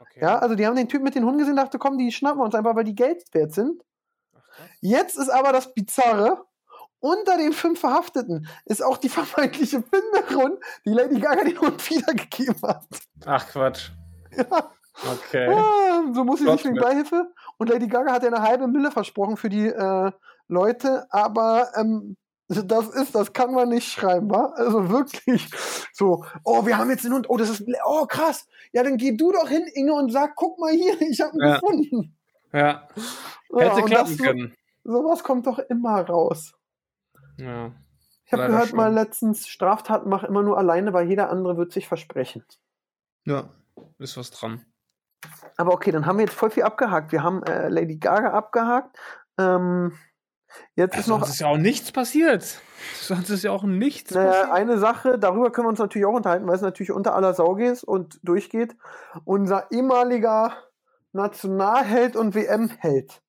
Okay. 0.00 0.20
Ja, 0.20 0.38
also 0.40 0.54
die 0.54 0.66
haben 0.66 0.76
den 0.76 0.90
Typ 0.90 1.02
mit 1.02 1.14
den 1.14 1.24
Hunden 1.24 1.38
gesehen, 1.38 1.56
dachte, 1.56 1.78
komm, 1.78 1.96
die 1.96 2.12
schnappen 2.12 2.40
wir 2.40 2.44
uns 2.44 2.54
einfach, 2.54 2.76
weil 2.76 2.84
die 2.84 2.94
Geld 2.94 3.24
wert 3.32 3.54
sind. 3.54 3.82
Jetzt 4.82 5.16
ist 5.16 5.30
aber 5.30 5.50
das 5.52 5.72
Bizarre, 5.72 6.44
unter 7.00 7.36
den 7.36 7.52
fünf 7.52 7.80
Verhafteten 7.80 8.46
ist 8.64 8.82
auch 8.82 8.96
die 8.98 9.08
vermeintliche 9.10 9.82
Finderin, 9.82 10.58
die 10.84 10.90
Lady 10.92 11.18
Gaga 11.20 11.44
den 11.44 11.60
Hund 11.60 11.90
wiedergegeben 11.90 12.62
hat. 12.62 12.86
Ach, 13.26 13.46
Quatsch. 13.48 13.90
Ja. 14.36 14.70
Okay. 15.12 15.48
Ah, 15.48 16.02
so 16.12 16.24
muss 16.24 16.40
sie 16.40 16.46
sich 16.50 16.64
wegen 16.64 16.76
Beihilfe. 16.76 17.32
Und 17.58 17.70
Lady 17.70 17.86
Gaga 17.88 18.12
hat 18.12 18.22
ja 18.22 18.28
eine 18.28 18.42
halbe 18.42 18.66
Mille 18.68 18.90
versprochen 18.90 19.36
für 19.36 19.48
die 19.48 19.66
äh, 19.66 20.10
Leute, 20.48 21.06
aber 21.10 21.68
ähm, 21.76 22.16
das 22.48 22.88
ist, 22.88 23.14
das 23.14 23.32
kann 23.32 23.52
man 23.54 23.68
nicht 23.68 23.88
schreiben, 23.88 24.28
wa? 24.28 24.52
Also 24.56 24.90
wirklich 24.90 25.48
so, 25.92 26.24
oh, 26.44 26.66
wir 26.66 26.76
haben 26.76 26.90
jetzt 26.90 27.04
den 27.04 27.12
Hund, 27.12 27.30
oh, 27.30 27.36
das 27.36 27.48
ist, 27.48 27.62
oh, 27.86 28.06
krass. 28.06 28.46
Ja, 28.72 28.82
dann 28.82 28.96
geh 28.96 29.16
du 29.16 29.30
doch 29.30 29.48
hin, 29.48 29.64
Inge, 29.74 29.94
und 29.94 30.10
sag, 30.10 30.34
guck 30.34 30.58
mal 30.58 30.72
hier, 30.72 31.00
ich 31.08 31.20
habe 31.20 31.36
ihn 31.36 31.46
Ja. 31.46 31.54
gefunden. 31.60 32.16
Ja. 32.52 32.88
Ja, 33.52 33.60
Hätte 33.60 33.82
und 33.82 33.86
klappen 33.86 34.16
das, 34.16 34.26
können. 34.26 34.54
Sowas 34.82 35.22
kommt 35.22 35.46
doch 35.46 35.60
immer 35.60 36.00
raus. 36.00 36.52
Ja. 37.40 37.72
Ich 38.24 38.32
habe 38.32 38.46
gehört 38.46 38.68
schon. 38.68 38.76
mal 38.76 38.92
letztens, 38.92 39.48
Straftaten 39.48 40.08
mach 40.08 40.22
immer 40.22 40.42
nur 40.42 40.56
alleine, 40.56 40.92
weil 40.92 41.08
jeder 41.08 41.30
andere 41.30 41.56
wird 41.56 41.72
sich 41.72 41.88
versprechen. 41.88 42.44
Ja. 43.24 43.50
Ist 43.98 44.16
was 44.16 44.30
dran. 44.30 44.64
Aber 45.56 45.72
okay, 45.72 45.90
dann 45.90 46.06
haben 46.06 46.18
wir 46.18 46.24
jetzt 46.24 46.34
voll 46.34 46.50
viel 46.50 46.62
abgehakt. 46.62 47.12
Wir 47.12 47.22
haben 47.22 47.42
äh, 47.42 47.68
Lady 47.68 47.96
Gaga 47.96 48.30
abgehakt. 48.30 48.96
Ähm, 49.38 49.92
jetzt 50.74 50.96
ist 50.96 51.08
noch 51.08 51.20
Sonst 51.20 51.30
ist 51.30 51.40
ja 51.40 51.48
auch 51.48 51.58
nichts 51.58 51.92
passiert. 51.92 52.60
Sonst 53.00 53.30
ist 53.30 53.42
ja 53.42 53.50
auch 53.50 53.64
nichts 53.64 54.12
naja, 54.12 54.30
passiert. 54.30 54.50
eine 54.52 54.78
Sache, 54.78 55.18
darüber 55.18 55.50
können 55.50 55.66
wir 55.66 55.70
uns 55.70 55.78
natürlich 55.78 56.06
auch 56.06 56.14
unterhalten, 56.14 56.46
weil 56.46 56.54
es 56.54 56.62
natürlich 56.62 56.92
unter 56.92 57.14
aller 57.14 57.34
Sau 57.34 57.54
geht 57.54 57.82
und 57.84 58.18
durchgeht. 58.22 58.76
Unser 59.24 59.70
ehemaliger 59.70 60.54
Nationalheld 61.12 62.16
und 62.16 62.34
WM-Held, 62.34 63.20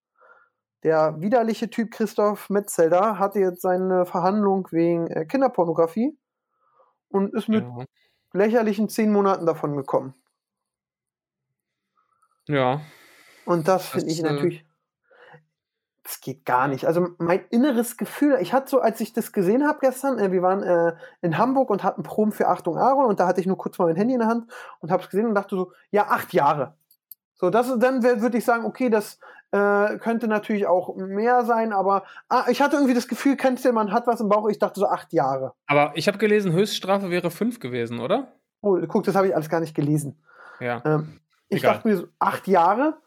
der 0.83 1.19
widerliche 1.21 1.69
Typ 1.69 1.91
Christoph 1.91 2.49
Metzelder, 2.49 3.19
hatte 3.19 3.39
jetzt 3.39 3.61
seine 3.61 4.05
Verhandlung 4.05 4.67
wegen 4.71 5.07
äh, 5.07 5.25
Kinderpornografie 5.25 6.17
und 7.09 7.33
ist 7.33 7.47
mit 7.49 7.63
Ja. 7.63 7.85
lächerlichen 8.33 8.89
zehn 8.89 9.11
Monaten 9.11 9.45
davon 9.45 9.75
gekommen. 9.77 10.13
ja. 12.47 12.81
Und 13.45 13.67
das 13.67 13.87
finde 13.87 14.11
ich 14.11 14.19
äh, 14.19 14.23
natürlich. 14.23 14.65
Das 16.03 16.19
geht 16.19 16.45
gar 16.45 16.67
nicht. 16.67 16.85
Also 16.85 17.09
mein 17.19 17.45
inneres 17.49 17.95
Gefühl, 17.97 18.37
ich 18.41 18.53
hatte 18.53 18.69
so, 18.69 18.79
als 18.81 18.99
ich 19.01 19.13
das 19.13 19.31
gesehen 19.31 19.67
habe 19.67 19.79
gestern, 19.81 20.19
äh, 20.19 20.31
wir 20.31 20.41
waren 20.41 20.61
äh, 20.63 20.95
in 21.21 21.37
Hamburg 21.37 21.69
und 21.69 21.83
hatten 21.83 22.03
Proben 22.03 22.31
für 22.31 22.47
Achtung 22.47 22.77
Aaron 22.77 23.05
und 23.05 23.19
da 23.19 23.27
hatte 23.27 23.39
ich 23.39 23.47
nur 23.47 23.57
kurz 23.57 23.77
mal 23.79 23.85
mein 23.87 23.95
Handy 23.95 24.13
in 24.13 24.19
der 24.19 24.27
Hand 24.29 24.51
und 24.79 24.91
habe 24.91 25.03
es 25.03 25.09
gesehen 25.09 25.27
und 25.27 25.35
dachte 25.35 25.55
so, 25.55 25.73
ja, 25.91 26.07
acht 26.07 26.33
Jahre. 26.33 26.75
So, 27.35 27.49
das 27.49 27.67
ist- 27.69 27.79
dann 27.81 28.03
würde 28.03 28.37
ich 28.37 28.45
sagen, 28.45 28.65
okay, 28.65 28.89
das 28.89 29.19
äh, 29.51 29.97
könnte 29.97 30.27
natürlich 30.27 30.65
auch 30.65 30.95
mehr 30.95 31.45
sein, 31.45 31.73
aber 31.73 32.03
ah, 32.29 32.45
ich 32.49 32.61
hatte 32.61 32.77
irgendwie 32.77 32.93
das 32.93 33.07
Gefühl, 33.07 33.35
kennst 33.35 33.65
du, 33.65 33.71
man 33.73 33.91
hat 33.91 34.07
was 34.07 34.21
im 34.21 34.29
Bauch, 34.29 34.47
ich 34.49 34.59
dachte 34.59 34.79
so 34.79 34.87
acht 34.87 35.11
Jahre. 35.13 35.53
Aber 35.67 35.91
ich 35.95 36.07
habe 36.07 36.17
gelesen, 36.17 36.53
Höchststrafe 36.53 37.09
wäre 37.09 37.31
fünf 37.31 37.59
gewesen, 37.59 37.99
oder? 37.99 38.31
Oh, 38.61 38.79
guck, 38.87 39.03
das 39.03 39.15
habe 39.15 39.27
ich 39.27 39.35
alles 39.35 39.49
gar 39.49 39.59
nicht 39.59 39.75
gelesen. 39.75 40.23
Ja. 40.59 40.81
Ähm, 40.85 41.19
ich 41.49 41.59
Egal. 41.59 41.73
dachte 41.73 41.87
mir 41.87 41.97
so, 41.97 42.07
acht 42.19 42.47
Jahre. 42.47 42.97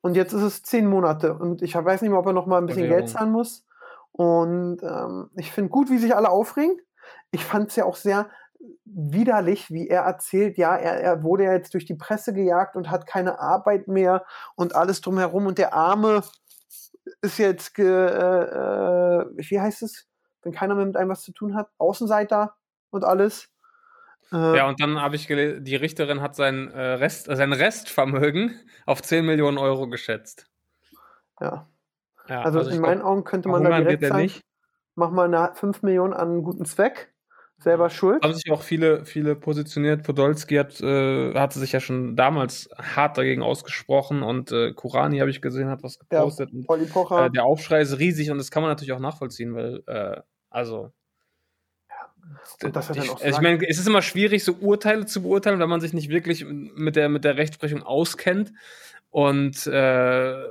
Und 0.00 0.16
jetzt 0.16 0.32
ist 0.32 0.42
es 0.42 0.62
zehn 0.62 0.86
Monate. 0.86 1.34
Und 1.34 1.62
ich 1.62 1.74
weiß 1.74 2.02
nicht 2.02 2.10
mehr, 2.10 2.20
ob 2.20 2.26
er 2.26 2.32
noch 2.32 2.46
mal 2.46 2.58
ein 2.58 2.66
bisschen 2.66 2.82
Bewährung. 2.82 3.06
Geld 3.06 3.10
zahlen 3.10 3.32
muss. 3.32 3.64
Und 4.12 4.82
ähm, 4.82 5.30
ich 5.36 5.52
finde 5.52 5.70
gut, 5.70 5.90
wie 5.90 5.98
sich 5.98 6.16
alle 6.16 6.30
aufregen. 6.30 6.76
Ich 7.30 7.44
fand 7.44 7.68
es 7.68 7.76
ja 7.76 7.84
auch 7.84 7.96
sehr 7.96 8.28
widerlich, 8.84 9.70
wie 9.70 9.88
er 9.88 10.02
erzählt, 10.02 10.58
ja, 10.58 10.76
er, 10.76 11.00
er 11.00 11.22
wurde 11.22 11.44
ja 11.44 11.52
jetzt 11.52 11.74
durch 11.74 11.84
die 11.84 11.94
Presse 11.94 12.32
gejagt 12.32 12.76
und 12.76 12.90
hat 12.90 13.06
keine 13.06 13.38
Arbeit 13.38 13.88
mehr 13.88 14.24
und 14.56 14.74
alles 14.74 15.00
drumherum. 15.00 15.46
Und 15.46 15.58
der 15.58 15.74
Arme 15.74 16.22
ist 17.22 17.38
jetzt, 17.38 17.74
ge, 17.74 17.86
äh, 17.86 18.42
äh, 18.42 19.26
wie 19.36 19.60
heißt 19.60 19.82
es, 19.82 20.08
wenn 20.42 20.52
keiner 20.52 20.74
mehr 20.74 20.86
mit 20.86 20.96
einem 20.96 21.10
was 21.10 21.22
zu 21.22 21.32
tun 21.32 21.54
hat? 21.54 21.68
Außenseiter 21.78 22.56
und 22.90 23.04
alles. 23.04 23.48
Äh, 24.32 24.56
Ja, 24.56 24.68
und 24.68 24.80
dann 24.80 25.00
habe 25.00 25.16
ich 25.16 25.26
gelesen, 25.28 25.64
die 25.64 25.76
Richterin 25.76 26.20
hat 26.20 26.34
sein, 26.34 26.70
äh, 26.72 26.80
Rest, 26.80 27.28
äh, 27.28 27.36
sein 27.36 27.52
Restvermögen 27.52 28.54
auf 28.86 29.02
10 29.02 29.24
Millionen 29.24 29.58
Euro 29.58 29.88
geschätzt. 29.88 30.50
ja. 31.40 31.66
Ja, 32.28 32.42
Also, 32.42 32.60
ich 32.60 32.66
in 32.66 32.72
glaub, 32.72 32.90
meinen 32.90 33.00
Augen 33.00 33.24
könnte 33.24 33.48
man 33.48 33.64
da 33.64 33.78
direkt 33.80 34.04
sagen, 34.04 34.20
nicht. 34.22 34.44
mach 34.94 35.10
mal 35.10 35.32
eine 35.32 35.54
5 35.54 35.82
Millionen 35.82 36.12
an 36.12 36.28
einen 36.28 36.42
guten 36.42 36.66
Zweck. 36.66 37.14
Selber 37.60 37.90
schuld. 37.90 38.22
haben 38.22 38.34
sich 38.34 38.50
auch 38.52 38.62
viele, 38.62 39.04
viele 39.04 39.34
positioniert. 39.34 40.04
Podolski 40.04 40.54
hat, 40.56 40.80
äh, 40.80 41.34
hatte 41.34 41.58
sich 41.58 41.72
ja 41.72 41.80
schon 41.80 42.14
damals 42.14 42.70
hart 42.78 43.18
dagegen 43.18 43.42
ausgesprochen 43.42 44.22
und 44.22 44.52
äh, 44.52 44.72
Kurani, 44.74 45.18
habe 45.18 45.30
ich 45.30 45.40
gesehen, 45.42 45.68
hat 45.68 45.82
was 45.82 45.98
Ja, 46.12 46.20
gepostet. 46.20 46.52
und, 46.52 46.68
Olli 46.68 46.86
Pocher. 46.86 47.26
äh, 47.26 47.30
der 47.30 47.44
Aufschrei 47.44 47.80
ist 47.80 47.98
riesig 47.98 48.30
und 48.30 48.38
das 48.38 48.50
kann 48.52 48.62
man 48.62 48.70
natürlich 48.70 48.92
auch 48.92 49.00
nachvollziehen, 49.00 49.54
weil, 49.54 49.82
äh, 49.86 50.20
also. 50.50 50.92
Und 52.62 52.76
er 52.76 52.82
dann 52.82 53.02
ich, 53.02 53.10
auch 53.10 53.20
also 53.20 53.26
ich 53.36 53.40
meine, 53.40 53.68
es 53.68 53.78
ist 53.78 53.86
immer 53.88 54.02
schwierig, 54.02 54.44
so 54.44 54.52
Urteile 54.52 55.06
zu 55.06 55.22
beurteilen, 55.22 55.58
wenn 55.58 55.68
man 55.68 55.80
sich 55.80 55.92
nicht 55.92 56.10
wirklich 56.10 56.44
mit 56.46 56.94
der, 56.96 57.08
mit 57.08 57.24
der 57.24 57.36
Rechtsprechung 57.36 57.82
auskennt. 57.82 58.52
Und 59.10 59.66
äh, 59.66 60.44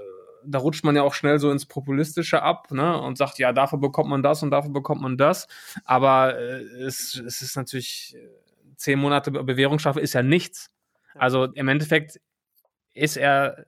da 0.48 0.60
rutscht 0.60 0.84
man 0.84 0.96
ja 0.96 1.04
auch 1.04 1.14
schnell 1.14 1.40
so 1.40 1.52
ins 1.52 1.66
Populistische 1.66 2.42
ab 2.42 2.72
ne? 2.72 3.00
und 3.00 3.18
sagt, 3.18 3.40
ja, 3.40 3.54
dafür 3.54 3.80
bekommt 3.80 4.10
man 4.10 4.24
das 4.24 4.44
und 4.44 4.52
dafür 4.52 4.72
bekommt 4.72 5.02
man 5.02 5.18
das. 5.18 5.48
Aber 5.86 6.38
äh, 6.38 6.62
es, 6.84 7.16
es 7.16 7.42
ist 7.42 7.56
natürlich, 7.56 8.16
äh, 8.18 8.76
zehn 8.76 9.00
Monate 9.00 9.32
Be- 9.32 9.44
Bewährungsstrafe 9.44 10.00
ist 10.00 10.14
ja 10.14 10.24
nichts. 10.24 10.70
Also 11.16 11.46
im 11.46 11.68
Endeffekt 11.68 12.20
ist 12.94 13.18
er 13.18 13.66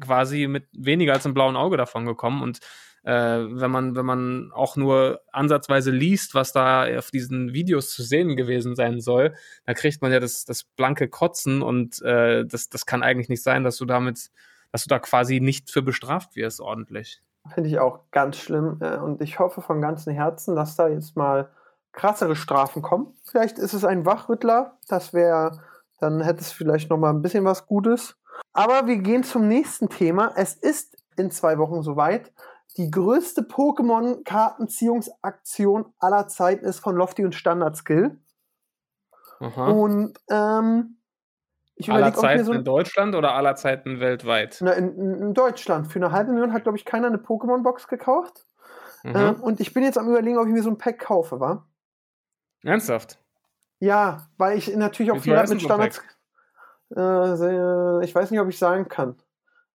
quasi 0.00 0.46
mit 0.48 0.66
weniger 0.72 1.12
als 1.12 1.24
einem 1.24 1.34
blauen 1.34 1.56
Auge 1.56 1.76
davon 1.76 2.04
gekommen. 2.04 2.42
Und 2.42 2.58
äh, 3.04 3.12
wenn 3.12 3.70
man, 3.70 3.94
wenn 3.94 4.06
man 4.06 4.50
auch 4.52 4.76
nur 4.76 5.20
ansatzweise 5.30 5.90
liest, 5.90 6.34
was 6.34 6.52
da 6.52 6.86
auf 6.98 7.10
diesen 7.10 7.52
Videos 7.52 7.90
zu 7.92 8.02
sehen 8.02 8.34
gewesen 8.34 8.74
sein 8.74 9.00
soll, 9.00 9.34
da 9.66 9.74
kriegt 9.74 10.02
man 10.02 10.10
ja 10.10 10.20
das, 10.20 10.44
das 10.44 10.64
blanke 10.64 11.08
Kotzen 11.08 11.62
und 11.62 12.02
äh, 12.02 12.44
das, 12.44 12.68
das 12.70 12.86
kann 12.86 13.02
eigentlich 13.02 13.28
nicht 13.28 13.42
sein, 13.42 13.62
dass 13.62 13.76
du 13.76 13.84
damit, 13.84 14.30
dass 14.74 14.82
du 14.82 14.88
da 14.88 14.98
quasi 14.98 15.38
nicht 15.38 15.70
für 15.70 15.82
bestraft 15.82 16.34
wirst 16.34 16.60
ordentlich. 16.60 17.22
Finde 17.54 17.70
ich 17.70 17.78
auch 17.78 18.00
ganz 18.10 18.38
schlimm. 18.38 18.78
äh, 18.80 18.96
Und 18.96 19.20
ich 19.20 19.38
hoffe 19.38 19.62
von 19.62 19.80
ganzem 19.80 20.14
Herzen, 20.14 20.56
dass 20.56 20.74
da 20.74 20.88
jetzt 20.88 21.16
mal 21.16 21.48
krassere 21.92 22.34
Strafen 22.34 22.82
kommen. 22.82 23.14
Vielleicht 23.22 23.60
ist 23.60 23.72
es 23.72 23.84
ein 23.84 24.04
Wachrüttler. 24.04 24.76
Das 24.88 25.12
wäre, 25.12 25.60
dann 26.00 26.20
hätte 26.20 26.40
es 26.40 26.50
vielleicht 26.50 26.90
noch 26.90 26.98
mal 26.98 27.10
ein 27.10 27.22
bisschen 27.22 27.44
was 27.44 27.68
Gutes. 27.68 28.16
Aber 28.52 28.88
wir 28.88 28.96
gehen 28.96 29.22
zum 29.22 29.46
nächsten 29.46 29.90
Thema. 29.90 30.32
Es 30.34 30.54
ist 30.54 30.96
in 31.16 31.30
zwei 31.30 31.56
Wochen 31.58 31.84
soweit. 31.84 32.32
Die 32.76 32.90
größte 32.90 33.42
Pokémon-Kartenziehungsaktion 33.42 35.84
aller 36.00 36.26
Zeiten 36.26 36.64
ist 36.64 36.80
von 36.80 36.96
Lofty 36.96 37.24
und 37.24 37.36
Standard 37.36 37.76
Skill. 37.76 38.18
Aha. 39.38 39.68
Und 39.68 40.18
ähm, 40.28 40.96
ich 41.76 41.90
aller 41.90 42.14
Zeiten 42.14 42.44
so 42.44 42.52
in 42.52 42.64
Deutschland 42.64 43.14
oder 43.14 43.34
aller 43.34 43.56
Zeiten 43.56 44.00
weltweit? 44.00 44.58
Na, 44.60 44.72
in, 44.72 44.96
in 44.98 45.34
Deutschland. 45.34 45.88
Für 45.88 45.98
eine 45.98 46.12
halbe 46.12 46.32
Million 46.32 46.52
hat, 46.52 46.62
glaube 46.62 46.78
ich, 46.78 46.84
keiner 46.84 47.08
eine 47.08 47.18
Pokémon-Box 47.18 47.88
gekauft. 47.88 48.46
Mhm. 49.02 49.16
Ähm, 49.16 49.34
und 49.42 49.60
ich 49.60 49.74
bin 49.74 49.82
jetzt 49.82 49.98
am 49.98 50.08
überlegen, 50.08 50.38
ob 50.38 50.46
ich 50.46 50.52
mir 50.52 50.62
so 50.62 50.70
ein 50.70 50.78
Pack 50.78 50.98
kaufe, 50.98 51.40
wa? 51.40 51.66
Ernsthaft? 52.62 53.18
Ja, 53.80 54.28
weil 54.38 54.56
ich 54.56 54.74
natürlich 54.74 55.12
auch 55.12 55.16
Wie 55.16 55.20
viel 55.20 55.46
mit 55.48 55.60
Standards. 55.62 56.00
Äh, 56.96 58.04
ich 58.04 58.14
weiß 58.14 58.30
nicht, 58.30 58.40
ob 58.40 58.48
ich 58.48 58.58
sagen 58.58 58.88
kann. 58.88 59.16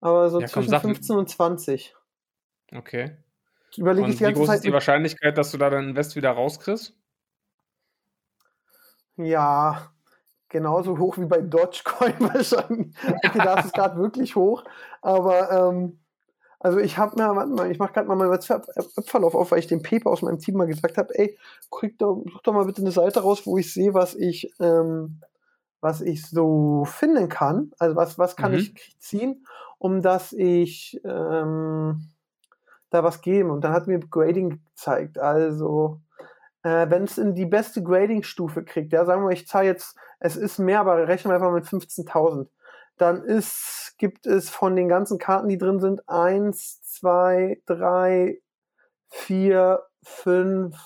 Aber 0.01 0.29
so 0.29 0.39
Ja, 0.41 0.47
komm, 0.47 0.53
zwischen 0.53 0.71
sag- 0.71 0.83
15 0.83 1.17
und 1.17 1.29
20. 1.29 1.97
Okay. 2.75 3.17
Überlege 3.77 4.09
ich 4.09 4.15
die 4.15 4.21
wie 4.21 4.25
ganze 4.25 4.39
groß 4.39 4.47
Zeit. 4.49 4.57
ist 4.57 4.65
die 4.65 4.73
Wahrscheinlichkeit, 4.73 5.37
dass 5.37 5.51
du 5.51 5.59
da 5.59 5.71
deinen 5.71 5.91
Invest 5.91 6.15
wieder 6.15 6.31
rauskriegst? 6.31 6.95
Ja, 9.17 9.91
genauso 10.57 10.99
hoch 10.99 11.19
wie 11.19 11.27
bei 11.27 11.41
Dogecoin 11.43 12.15
wahrscheinlich. 12.21 12.95
Okay, 13.23 13.41
da 13.41 13.55
ist 13.57 13.65
es 13.67 13.75
gerade 13.75 13.97
wirklich 13.99 14.37
hoch. 14.37 14.65
Aber 15.03 15.51
ähm, 15.51 16.01
also 16.61 16.79
ich 16.79 16.99
habe 16.99 17.17
mir, 17.17 17.37
warte 17.37 17.53
mal, 17.53 17.71
ich 17.71 17.79
mache 17.79 17.93
gerade 17.93 18.09
mal 18.09 18.17
meinen 18.17 18.31
WhatsApp-Verlauf 18.31 19.35
auf, 19.35 19.51
weil 19.51 19.61
ich 19.61 19.67
dem 19.67 19.83
Pepe 19.83 20.09
aus 20.11 20.23
meinem 20.23 20.39
Team 20.39 20.57
mal 20.57 20.67
gesagt 20.67 20.99
habe, 20.99 21.15
ey, 21.19 21.39
krieg 21.71 21.99
doch, 21.99 22.25
such 22.31 22.43
doch 22.43 22.53
mal 22.55 22.65
bitte 22.67 22.83
eine 22.83 22.93
Seite 22.93 23.21
raus, 23.21 23.47
wo 23.47 23.59
ich 23.59 23.73
sehe, 23.73 23.95
was 23.95 24.15
ich, 24.15 24.53
ähm, 24.61 25.21
was 25.81 26.01
ich 26.01 26.27
so 26.27 26.85
finden 26.87 27.29
kann. 27.29 27.73
Also 27.79 27.97
was, 27.97 28.19
was 28.19 28.37
kann 28.37 28.53
Mhm. 28.53 28.57
ich 28.57 28.97
ziehen, 28.99 29.47
um 29.79 30.03
dass 30.03 30.33
ich 30.33 31.01
ähm, 31.05 32.11
da 32.91 33.05
was 33.05 33.21
geben. 33.21 33.51
Und 33.51 33.63
dann 33.65 33.73
hat 33.73 33.87
mir 33.87 34.01
Grading 34.01 34.61
gezeigt. 34.71 35.19
Also 35.19 36.01
äh, 36.67 36.91
wenn 36.91 37.05
es 37.05 37.17
in 37.17 37.37
die 37.37 37.47
beste 37.47 37.81
Grading-Stufe 37.81 38.65
kriegt, 38.65 38.93
ja, 38.93 39.05
sagen 39.05 39.23
wir, 39.23 39.31
ich 39.31 39.47
zahle 39.47 39.67
jetzt, 39.69 39.97
es 40.19 40.35
ist 40.35 40.59
mehr, 40.59 40.81
aber 40.81 41.07
rechnen 41.07 41.31
wir 41.31 41.37
einfach 41.37 41.53
mit 41.53 41.65
15.000, 41.65 42.49
dann 42.97 43.23
ist, 43.23 43.95
gibt 43.99 44.27
es 44.27 44.51
von 44.51 44.75
den 44.75 44.89
ganzen 44.89 45.19
Karten, 45.19 45.49
die 45.49 45.59
drin 45.59 45.79
sind, 45.79 46.09
eins, 46.09 46.83
zwei, 46.83 47.63
drei, 47.67 48.41
vier, 49.11 49.85
fünf, 50.03 50.77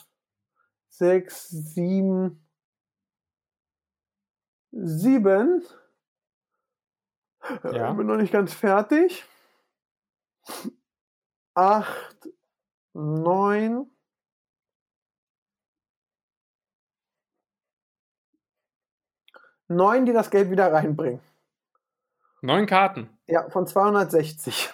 sechs, 0.90 1.48
sieben, 1.48 2.46
sieben. 4.72 5.64
Äh, 7.64 7.74
Ja. 7.74 7.92
Bin 7.94 8.06
noch 8.06 8.16
nicht 8.16 8.34
ganz 8.34 8.52
fertig. 8.52 9.24
Acht, 11.54 12.28
neun, 12.92 13.90
neun, 19.70 20.04
die 20.04 20.12
das 20.12 20.30
Geld 20.30 20.50
wieder 20.50 20.72
reinbringen. 20.72 21.20
Neun 22.42 22.66
Karten. 22.66 23.08
Ja, 23.26 23.48
von 23.50 23.66
260. 23.66 24.70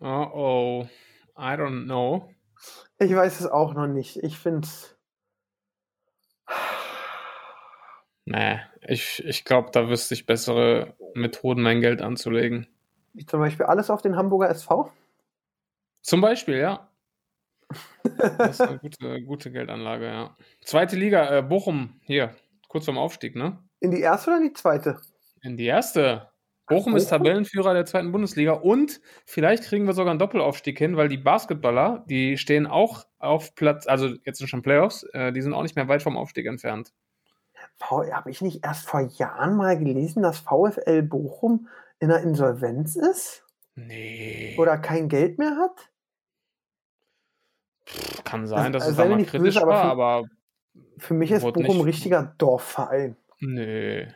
Oh 0.00 0.06
oh. 0.06 0.88
I 1.36 1.56
don't 1.56 1.84
know. 1.84 2.30
Ich 2.98 3.14
weiß 3.14 3.40
es 3.40 3.46
auch 3.46 3.74
noch 3.74 3.86
nicht. 3.86 4.22
Ich 4.22 4.38
finde 4.38 4.66
es. 4.66 4.96
Nee, 8.26 8.60
ich, 8.82 9.22
ich 9.24 9.44
glaube, 9.44 9.70
da 9.72 9.88
wüsste 9.88 10.14
ich 10.14 10.26
bessere 10.26 10.94
Methoden, 11.14 11.62
mein 11.62 11.80
Geld 11.80 12.00
anzulegen. 12.00 12.66
Zum 13.26 13.40
Beispiel 13.40 13.66
alles 13.66 13.90
auf 13.90 14.02
den 14.02 14.16
Hamburger 14.16 14.48
SV. 14.48 14.90
Zum 16.00 16.20
Beispiel, 16.20 16.56
ja. 16.56 16.88
Das 18.18 18.50
ist 18.50 18.60
eine 18.60 18.78
gute, 18.78 19.22
gute 19.22 19.50
Geldanlage, 19.50 20.06
ja. 20.06 20.36
Zweite 20.64 20.96
Liga, 20.96 21.38
äh, 21.38 21.42
Bochum, 21.42 22.00
hier, 22.02 22.34
kurz 22.68 22.84
vorm 22.84 22.98
Aufstieg, 22.98 23.36
ne? 23.36 23.58
In 23.80 23.90
die 23.90 24.00
erste 24.00 24.30
oder 24.30 24.38
in 24.38 24.48
die 24.48 24.52
zweite? 24.52 25.00
In 25.42 25.56
die 25.56 25.66
erste. 25.66 26.30
Bochum 26.66 26.96
ist 26.96 27.10
Bochum? 27.10 27.18
Tabellenführer 27.18 27.74
der 27.74 27.84
zweiten 27.84 28.10
Bundesliga 28.10 28.52
und 28.52 29.00
vielleicht 29.26 29.64
kriegen 29.64 29.86
wir 29.86 29.92
sogar 29.92 30.10
einen 30.10 30.18
Doppelaufstieg 30.18 30.78
hin, 30.78 30.96
weil 30.96 31.08
die 31.08 31.18
Basketballer, 31.18 32.04
die 32.08 32.38
stehen 32.38 32.66
auch 32.66 33.04
auf 33.18 33.54
Platz, 33.54 33.86
also 33.86 34.14
jetzt 34.24 34.38
sind 34.38 34.48
schon 34.48 34.62
Playoffs, 34.62 35.02
äh, 35.12 35.32
die 35.32 35.42
sind 35.42 35.52
auch 35.52 35.62
nicht 35.62 35.76
mehr 35.76 35.88
weit 35.88 36.02
vom 36.02 36.16
Aufstieg 36.16 36.46
entfernt. 36.46 36.92
Habe 37.80 38.30
ich 38.30 38.40
nicht 38.40 38.64
erst 38.64 38.88
vor 38.88 39.00
Jahren 39.00 39.56
mal 39.56 39.78
gelesen, 39.78 40.22
dass 40.22 40.38
VfL 40.38 41.02
Bochum 41.02 41.68
in 41.98 42.08
der 42.08 42.22
Insolvenz 42.22 42.96
ist? 42.96 43.44
Nee. 43.74 44.54
Oder 44.58 44.78
kein 44.78 45.08
Geld 45.08 45.38
mehr 45.38 45.56
hat? 45.56 45.90
Kann 48.24 48.46
sein, 48.46 48.72
dass 48.72 48.84
Also, 48.84 49.02
es 49.02 49.08
da 49.08 49.14
mal 49.14 49.24
kritisch 49.24 49.40
böse, 49.54 49.62
aber 49.62 49.70
war, 49.72 49.82
für- 49.84 49.90
aber 49.90 50.24
Für 50.98 51.14
mich 51.14 51.30
ist 51.30 51.42
Bochum 51.42 51.62
nicht- 51.62 51.84
richtiger 51.84 52.34
Dorfverein. 52.38 53.16
Nee. 53.40 54.08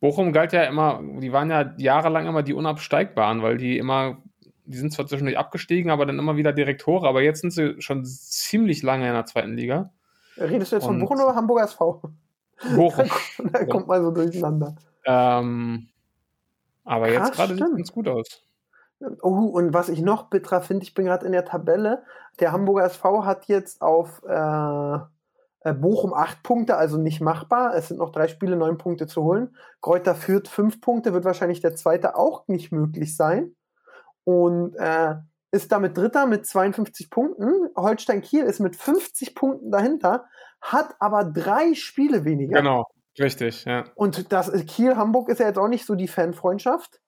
Bochum 0.00 0.32
galt 0.32 0.52
ja 0.52 0.62
immer, 0.64 1.00
die 1.20 1.32
waren 1.32 1.50
ja 1.50 1.74
jahrelang 1.76 2.26
immer 2.26 2.42
die 2.42 2.54
Unabsteigbaren, 2.54 3.42
weil 3.42 3.58
die 3.58 3.76
immer, 3.76 4.16
die 4.64 4.78
sind 4.78 4.92
zwar 4.92 5.06
zwischendurch 5.06 5.36
abgestiegen, 5.36 5.90
aber 5.90 6.06
dann 6.06 6.18
immer 6.18 6.36
wieder 6.36 6.52
direkt 6.54 6.86
hoch, 6.86 7.04
aber 7.04 7.20
jetzt 7.22 7.42
sind 7.42 7.50
sie 7.52 7.74
schon 7.82 8.04
ziemlich 8.06 8.82
lange 8.82 9.06
in 9.06 9.12
der 9.12 9.26
zweiten 9.26 9.54
Liga. 9.56 9.92
Redest 10.38 10.72
du 10.72 10.76
jetzt 10.76 10.84
von 10.86 10.94
Und- 10.94 11.00
Bochum 11.02 11.18
oder 11.20 11.34
Hamburger 11.34 11.64
SV? 11.64 12.00
Bochum. 12.76 13.10
da 13.52 13.64
kommt 13.66 13.88
man 13.88 14.02
so 14.02 14.10
durcheinander. 14.10 14.74
ähm, 15.04 15.88
aber 16.84 17.08
Krass, 17.08 17.28
jetzt 17.28 17.36
gerade 17.36 17.54
sieht 17.56 17.84
es 17.84 17.92
gut 17.92 18.08
aus. 18.08 18.42
Oh, 19.22 19.46
und 19.46 19.72
was 19.72 19.88
ich 19.88 20.02
noch 20.02 20.30
bitterer 20.30 20.60
finde, 20.60 20.84
ich 20.84 20.94
bin 20.94 21.06
gerade 21.06 21.26
in 21.26 21.32
der 21.32 21.44
Tabelle. 21.44 22.02
Der 22.38 22.52
Hamburger 22.52 22.84
SV 22.84 23.24
hat 23.24 23.46
jetzt 23.46 23.80
auf, 23.82 24.22
äh, 24.24 24.98
Äh, 25.62 25.74
Bochum 25.74 26.14
acht 26.14 26.42
Punkte, 26.42 26.76
also 26.76 26.96
nicht 26.96 27.20
machbar. 27.20 27.74
Es 27.74 27.88
sind 27.88 27.98
noch 27.98 28.12
drei 28.12 28.28
Spiele, 28.28 28.56
neun 28.56 28.78
Punkte 28.78 29.06
zu 29.06 29.22
holen. 29.22 29.54
Kräuter 29.82 30.14
führt 30.14 30.48
fünf 30.48 30.80
Punkte, 30.80 31.12
wird 31.12 31.24
wahrscheinlich 31.24 31.60
der 31.60 31.76
zweite 31.76 32.16
auch 32.16 32.48
nicht 32.48 32.72
möglich 32.72 33.14
sein. 33.14 33.54
Und 34.24 34.74
äh, 34.76 35.16
ist 35.50 35.70
damit 35.70 35.96
Dritter 35.98 36.26
mit 36.26 36.46
52 36.46 37.10
Punkten. 37.10 37.68
Holstein 37.76 38.22
Kiel 38.22 38.44
ist 38.44 38.60
mit 38.60 38.74
50 38.74 39.34
Punkten 39.34 39.70
dahinter, 39.70 40.24
hat 40.62 40.94
aber 40.98 41.24
drei 41.24 41.74
Spiele 41.74 42.24
weniger. 42.24 42.58
Genau, 42.58 42.86
richtig, 43.18 43.64
ja. 43.66 43.84
Und 43.94 44.32
das 44.32 44.50
Kiel-Hamburg 44.66 45.28
ist 45.28 45.40
ja 45.40 45.46
jetzt 45.46 45.58
auch 45.58 45.68
nicht 45.68 45.84
so 45.84 45.94
die 45.94 46.08
Fanfreundschaft. 46.08 46.99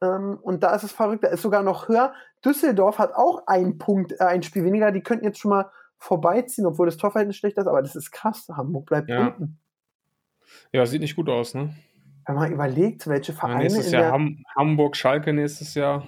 Ähm, 0.00 0.38
und 0.42 0.62
da 0.62 0.74
ist 0.74 0.84
es 0.84 0.92
verrückt, 0.92 1.24
da 1.24 1.28
ist 1.28 1.42
sogar 1.42 1.62
noch 1.62 1.88
höher. 1.88 2.12
Düsseldorf 2.44 2.98
hat 2.98 3.14
auch 3.14 3.42
ein 3.46 3.78
Punkt, 3.78 4.12
äh, 4.12 4.24
ein 4.24 4.42
Spiel 4.42 4.64
weniger. 4.64 4.92
Die 4.92 5.02
könnten 5.02 5.24
jetzt 5.24 5.38
schon 5.38 5.50
mal 5.50 5.70
vorbeiziehen, 5.98 6.66
obwohl 6.66 6.86
das 6.86 6.96
Torverhältnis 6.96 7.36
schlecht 7.36 7.58
ist, 7.58 7.66
aber 7.66 7.82
das 7.82 7.96
ist 7.96 8.12
krass. 8.12 8.48
Hamburg 8.52 8.86
bleibt 8.86 9.08
Ja. 9.10 9.28
unten. 9.28 9.58
Ja, 10.72 10.86
sieht 10.86 11.00
nicht 11.00 11.16
gut 11.16 11.28
aus, 11.28 11.54
ne? 11.54 11.74
Wenn 12.26 12.36
man 12.36 12.52
überlegt, 12.52 13.06
welche 13.08 13.32
Ja, 13.32 13.38
Vereine 13.38 13.62
nächstes 13.64 13.86
in 13.88 13.92
Jahr 13.94 14.12
Ham 14.12 14.44
Hamburg, 14.56 14.96
Schalke 14.96 15.32
nächstes 15.32 15.74
Jahr. 15.74 16.04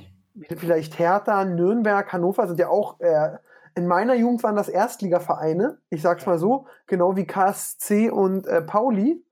vielleicht 0.57 0.99
Hertha, 0.99 1.45
Nürnberg, 1.45 2.13
Hannover 2.13 2.47
sind 2.47 2.61
ja 2.61 2.69
auch, 2.69 3.01
äh, 3.01 3.39
in 3.75 3.87
meiner 3.87 4.15
Jugend 4.15 4.43
waren 4.43 4.57
das 4.57 4.69
Erstligavereine, 4.69 5.79
ich 5.91 6.03
sag's 6.03 6.27
mal 6.27 6.39
so, 6.39 6.67
genau 6.87 7.17
wie 7.17 7.27
KSC 7.27 8.11
und 8.11 8.47
äh, 8.47 8.63
Pauli. 8.63 9.25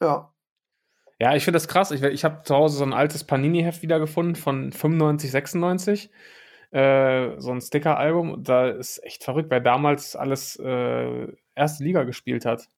Ja, 0.00 0.32
Ja, 1.24 1.34
ich 1.34 1.42
finde 1.42 1.56
das 1.56 1.68
krass. 1.68 1.90
Ich, 1.90 2.02
ich 2.02 2.22
habe 2.22 2.42
zu 2.42 2.54
Hause 2.54 2.76
so 2.76 2.84
ein 2.84 2.92
altes 2.92 3.24
Panini-Heft 3.24 3.80
wiedergefunden 3.80 4.36
von 4.36 4.72
95, 4.72 5.30
96. 5.30 6.10
Äh, 6.70 7.40
so 7.40 7.50
ein 7.50 7.62
Sticker-Album. 7.62 8.44
Da 8.44 8.68
ist 8.68 9.02
echt 9.02 9.24
verrückt, 9.24 9.50
weil 9.50 9.62
damals 9.62 10.16
alles 10.16 10.56
äh, 10.56 11.32
erste 11.54 11.82
Liga 11.82 12.02
gespielt 12.02 12.44
hat. 12.44 12.68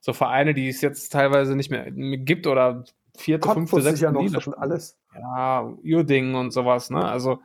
So 0.00 0.12
Vereine, 0.12 0.52
die 0.52 0.68
es 0.68 0.80
jetzt 0.80 1.10
teilweise 1.10 1.54
nicht 1.54 1.70
mehr 1.70 1.92
gibt 1.92 2.48
oder 2.48 2.82
vierte, 3.16 3.46
fünfte, 3.48 3.76
Cottbus 3.76 3.78
ist 3.78 3.84
sechste 3.84 4.04
ja 4.06 4.10
noch 4.10 4.22
Liga 4.22 4.34
so 4.34 4.40
schon 4.40 4.54
alles. 4.54 4.98
Ja, 5.14 5.62
Uerdingen 5.84 6.34
und 6.34 6.50
sowas, 6.50 6.90
ne? 6.90 7.04
Also, 7.04 7.40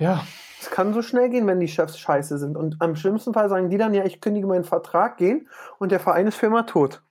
ja, 0.00 0.26
Es 0.60 0.68
kann 0.68 0.92
so 0.92 1.02
schnell 1.02 1.30
gehen, 1.30 1.46
wenn 1.46 1.60
die 1.60 1.68
Chefs 1.68 1.96
scheiße 1.96 2.38
sind. 2.38 2.56
Und 2.56 2.78
am 2.80 2.96
schlimmsten 2.96 3.34
Fall 3.34 3.48
sagen 3.48 3.70
die 3.70 3.78
dann, 3.78 3.94
ja, 3.94 4.04
ich 4.04 4.20
kündige 4.20 4.48
meinen 4.48 4.64
Vertrag, 4.64 5.16
gehen 5.16 5.48
und 5.78 5.92
der 5.92 6.00
Verein 6.00 6.26
ist 6.26 6.34
für 6.34 6.46
immer 6.46 6.66
tot. 6.66 7.04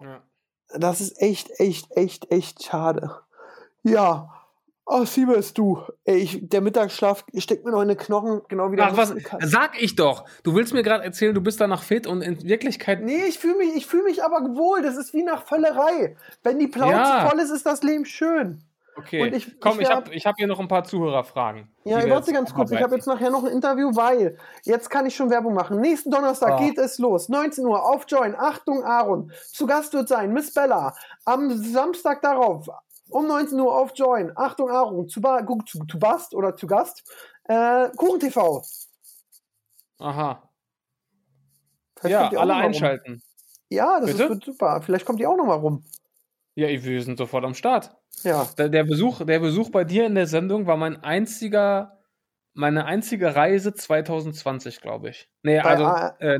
ja. 0.00 0.22
Das 0.76 1.00
ist 1.00 1.20
echt, 1.20 1.50
echt, 1.58 1.90
echt, 1.96 2.30
echt 2.30 2.64
schade. 2.64 3.10
Ja. 3.82 4.30
Oh, 4.86 5.04
Siebes, 5.06 5.54
du. 5.54 5.80
Ey, 6.04 6.16
ich, 6.18 6.48
der 6.48 6.60
Mittagsschlaf 6.60 7.24
steckt 7.38 7.64
mir 7.64 7.70
noch 7.70 7.80
in 7.80 7.88
den 7.88 7.96
Knochen, 7.96 8.42
genau 8.48 8.70
wie 8.70 8.76
der 8.76 8.86
Ach, 8.88 8.96
was, 8.98 9.14
sag 9.40 9.80
ich 9.80 9.96
doch. 9.96 10.26
Du 10.42 10.54
willst 10.54 10.74
mir 10.74 10.82
gerade 10.82 11.02
erzählen, 11.04 11.34
du 11.34 11.40
bist 11.40 11.58
danach 11.58 11.82
fit 11.82 12.06
und 12.06 12.20
in 12.20 12.42
Wirklichkeit. 12.42 13.02
Nee, 13.02 13.24
ich 13.26 13.38
fühle 13.38 13.56
mich, 13.56 13.74
ich 13.76 13.86
fühl 13.86 14.02
mich 14.02 14.22
aber 14.22 14.40
wohl. 14.56 14.82
Das 14.82 14.96
ist 14.98 15.14
wie 15.14 15.22
nach 15.22 15.46
Völlerei. 15.46 16.16
Wenn 16.42 16.58
die 16.58 16.66
Plauze 16.66 16.92
Ja. 16.92 17.28
voll 17.30 17.40
ist, 17.40 17.50
ist 17.50 17.64
das 17.64 17.82
Leben 17.82 18.04
schön. 18.04 18.62
Okay, 18.96 19.22
Und 19.22 19.34
ich- 19.34 19.58
komm, 19.60 19.80
ich 19.80 19.88
ich, 19.88 19.90
habe 19.90 20.14
ich 20.14 20.26
hab 20.26 20.36
hier 20.36 20.46
noch 20.46 20.60
ein 20.60 20.68
paar 20.68 20.84
Zuhörerfragen. 20.84 21.68
Ja, 21.84 22.04
wir 22.04 22.10
warte 22.12 22.32
ganz 22.32 22.54
kurz. 22.54 22.70
Ich 22.70 22.80
habe 22.80 22.94
jetzt 22.94 23.06
nachher 23.06 23.30
noch 23.30 23.42
ein 23.44 23.50
Interview, 23.50 23.90
weil 23.94 24.38
jetzt 24.62 24.88
kann 24.88 25.04
ich 25.06 25.16
schon 25.16 25.30
Werbung 25.30 25.52
machen. 25.54 25.80
Nächsten 25.80 26.10
Donnerstag 26.10 26.52
Ah. 26.52 26.58
geht 26.58 26.78
es 26.78 26.98
los. 26.98 27.28
19 27.28 27.66
Uhr 27.66 27.84
auf 27.84 28.04
Join. 28.06 28.34
Achtung, 28.36 28.84
Aaron. 28.84 29.32
Zu 29.52 29.66
Gast 29.66 29.92
wird 29.94 30.08
sein 30.08 30.32
Miss 30.32 30.52
Bella. 30.54 30.94
Am 31.24 31.50
Samstag 31.50 32.22
darauf 32.22 32.68
um 33.10 33.26
19 33.26 33.58
Uhr 33.60 33.76
auf 33.76 33.90
Join. 33.96 34.32
Achtung, 34.36 34.70
Aaron. 34.70 35.08
Zu, 35.08 35.20
ba 35.20 35.44
zu, 35.66 35.84
zu 35.86 35.98
Bast 35.98 36.34
oder 36.34 36.54
zu 36.56 36.66
Gast. 36.66 37.02
Äh, 37.44 37.90
Kuchen 37.96 38.20
TV. 38.20 38.62
Aha. 39.98 40.42
Vielleicht 41.98 42.32
Ja, 42.32 42.40
alle 42.40 42.52
mal 42.52 42.60
rum. 42.60 42.66
einschalten. 42.68 43.22
Ja, 43.70 43.98
das 44.00 44.10
ist, 44.10 44.16
Bitte? 44.18 44.28
wird 44.30 44.44
super. 44.44 44.80
Vielleicht 44.82 45.04
kommt 45.04 45.18
die 45.20 45.26
auch 45.26 45.36
noch 45.36 45.46
mal 45.46 45.54
rum. 45.54 45.84
Ja, 46.54 46.68
wir 46.68 47.02
sind 47.02 47.18
sofort 47.18 47.44
am 47.44 47.54
Start. 47.54 47.96
Ja. 48.22 48.46
Der, 48.56 48.84
Besuch, 48.84 49.24
der 49.24 49.40
Besuch 49.40 49.70
bei 49.70 49.84
dir 49.84 50.06
in 50.06 50.14
der 50.14 50.26
Sendung 50.28 50.66
war 50.66 50.76
mein 50.76 51.02
einziger, 51.02 51.98
meine 52.52 52.84
einzige 52.84 53.34
Reise 53.34 53.74
2020, 53.74 54.80
glaube 54.80 55.08
ich. 55.10 55.28
Nee, 55.42 55.60
Bei 55.60 55.70
also, 55.70 55.84
A- 55.84 56.16
äh, 56.20 56.38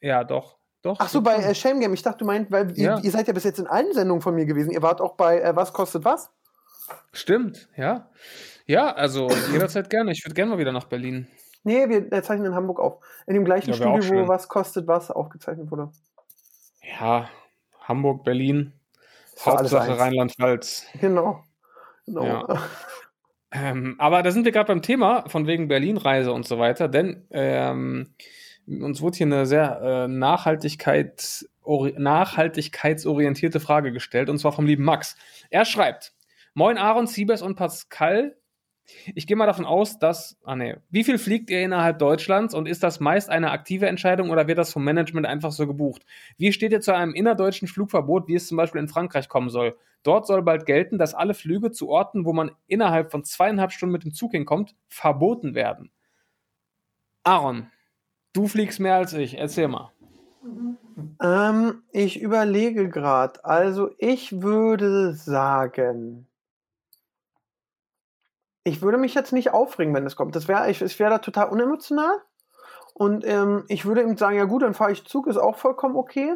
ja, 0.00 0.24
doch. 0.24 0.56
doch 0.80 0.96
Ach 0.98 1.08
so, 1.08 1.20
bei 1.20 1.36
äh, 1.36 1.54
Shame 1.54 1.80
Game. 1.80 1.92
Ich 1.92 2.02
dachte, 2.02 2.18
du 2.18 2.24
meint, 2.24 2.50
weil 2.50 2.72
Ja. 2.78 2.96
ihr, 2.98 3.04
ihr 3.04 3.10
seid 3.10 3.26
ja 3.28 3.34
bis 3.34 3.44
jetzt 3.44 3.58
in 3.58 3.66
allen 3.66 3.92
Sendungen 3.92 4.22
von 4.22 4.34
mir 4.34 4.46
gewesen. 4.46 4.70
Ihr 4.70 4.82
wart 4.82 5.00
auch 5.02 5.16
bei 5.16 5.40
äh, 5.40 5.54
Was 5.54 5.72
kostet 5.74 6.04
was? 6.04 6.30
Stimmt, 7.12 7.68
ja. 7.76 8.08
Ja, 8.66 8.94
also 8.94 9.28
jederzeit 9.52 9.90
gerne. 9.90 10.12
Ich 10.12 10.24
würde 10.24 10.34
gerne 10.34 10.52
mal 10.52 10.58
wieder 10.58 10.72
nach 10.72 10.84
Berlin. 10.86 11.26
Nee, 11.62 11.88
wir 11.90 12.10
äh, 12.10 12.22
zeichnen 12.22 12.46
in 12.46 12.54
Hamburg 12.54 12.80
auf. 12.80 13.04
In 13.26 13.34
dem 13.34 13.44
gleichen 13.44 13.70
Ja, 13.70 13.74
Studio, 13.76 14.24
wo. 14.24 14.28
Was 14.28 14.48
kostet 14.48 14.86
was 14.86 15.10
aufgezeichnet 15.10 15.70
wurde. 15.70 15.90
Ja, 17.00 17.28
Hamburg, 17.82 18.24
Berlin, 18.24 18.72
Hauptsache. 19.44 19.98
Rheinland-Pfalz. 19.98 20.86
Genau. 21.00 21.44
genau. 22.06 22.24
Ja. 22.24 22.62
Ähm, 23.52 23.94
aber 23.98 24.22
da 24.22 24.30
sind 24.32 24.44
wir 24.44 24.52
gerade 24.52 24.68
beim 24.68 24.82
Thema 24.82 25.28
von 25.28 25.46
wegen 25.46 25.68
Berlin-Reise 25.68 26.32
und 26.32 26.46
so 26.46 26.58
weiter, 26.58 26.88
denn 26.88 27.26
ähm, 27.30 28.14
uns 28.66 29.00
wurde 29.00 29.16
hier 29.18 29.26
eine 29.26 29.46
sehr 29.46 29.80
äh, 29.80 30.08
Nachhaltigkeit, 30.08 31.46
nachhaltigkeitsorientierte 31.64 33.60
Frage 33.60 33.92
gestellt, 33.92 34.28
und 34.28 34.38
zwar 34.38 34.52
vom 34.52 34.66
lieben 34.66 34.84
Max. 34.84 35.16
Er 35.50 35.64
schreibt: 35.64 36.12
Moin 36.54 36.78
Aaron, 36.78 37.06
Siebes 37.06 37.42
und 37.42 37.56
Pascal. 37.56 38.36
Ich 39.14 39.26
gehe 39.26 39.36
mal 39.36 39.46
davon 39.46 39.64
aus, 39.64 39.98
dass. 39.98 40.38
Ah, 40.44 40.56
nee. 40.56 40.76
Wie 40.90 41.04
viel 41.04 41.18
fliegt 41.18 41.50
ihr 41.50 41.62
innerhalb 41.62 41.98
Deutschlands 41.98 42.54
und 42.54 42.66
ist 42.66 42.82
das 42.82 43.00
meist 43.00 43.30
eine 43.30 43.50
aktive 43.50 43.86
Entscheidung 43.86 44.30
oder 44.30 44.46
wird 44.46 44.58
das 44.58 44.72
vom 44.72 44.84
Management 44.84 45.26
einfach 45.26 45.52
so 45.52 45.66
gebucht? 45.66 46.04
Wie 46.36 46.52
steht 46.52 46.72
ihr 46.72 46.80
zu 46.80 46.94
einem 46.94 47.14
innerdeutschen 47.14 47.68
Flugverbot, 47.68 48.28
wie 48.28 48.34
es 48.34 48.48
zum 48.48 48.56
Beispiel 48.56 48.80
in 48.80 48.88
Frankreich 48.88 49.28
kommen 49.28 49.50
soll? 49.50 49.76
Dort 50.02 50.26
soll 50.26 50.42
bald 50.42 50.66
gelten, 50.66 50.98
dass 50.98 51.14
alle 51.14 51.34
Flüge 51.34 51.72
zu 51.72 51.88
Orten, 51.88 52.24
wo 52.24 52.32
man 52.32 52.52
innerhalb 52.68 53.10
von 53.10 53.24
zweieinhalb 53.24 53.72
Stunden 53.72 53.92
mit 53.92 54.04
dem 54.04 54.14
Zug 54.14 54.32
hinkommt, 54.32 54.76
verboten 54.88 55.54
werden. 55.54 55.90
Aaron, 57.24 57.66
du 58.32 58.46
fliegst 58.46 58.78
mehr 58.78 58.94
als 58.94 59.12
ich. 59.14 59.36
Erzähl 59.36 59.66
mal. 59.66 59.90
Ähm, 61.20 61.82
ich 61.90 62.20
überlege 62.20 62.88
gerade. 62.88 63.44
Also, 63.44 63.90
ich 63.98 64.42
würde 64.42 65.12
sagen. 65.12 66.25
Ich 68.66 68.82
würde 68.82 68.98
mich 68.98 69.14
jetzt 69.14 69.32
nicht 69.32 69.52
aufregen, 69.52 69.94
wenn 69.94 70.04
es 70.06 70.16
kommt. 70.16 70.34
Das 70.34 70.48
wäre 70.48 70.68
ich, 70.68 70.82
ich 70.82 70.98
wäre 70.98 71.10
da 71.10 71.18
total 71.18 71.50
unemotional. 71.50 72.20
Und 72.94 73.24
ähm, 73.24 73.64
ich 73.68 73.86
würde 73.86 74.02
ihm 74.02 74.16
sagen, 74.16 74.36
ja 74.36 74.44
gut, 74.44 74.62
dann 74.62 74.74
fahre 74.74 74.90
ich 74.90 75.06
Zug, 75.06 75.28
ist 75.28 75.36
auch 75.36 75.56
vollkommen 75.56 75.94
okay. 75.94 76.34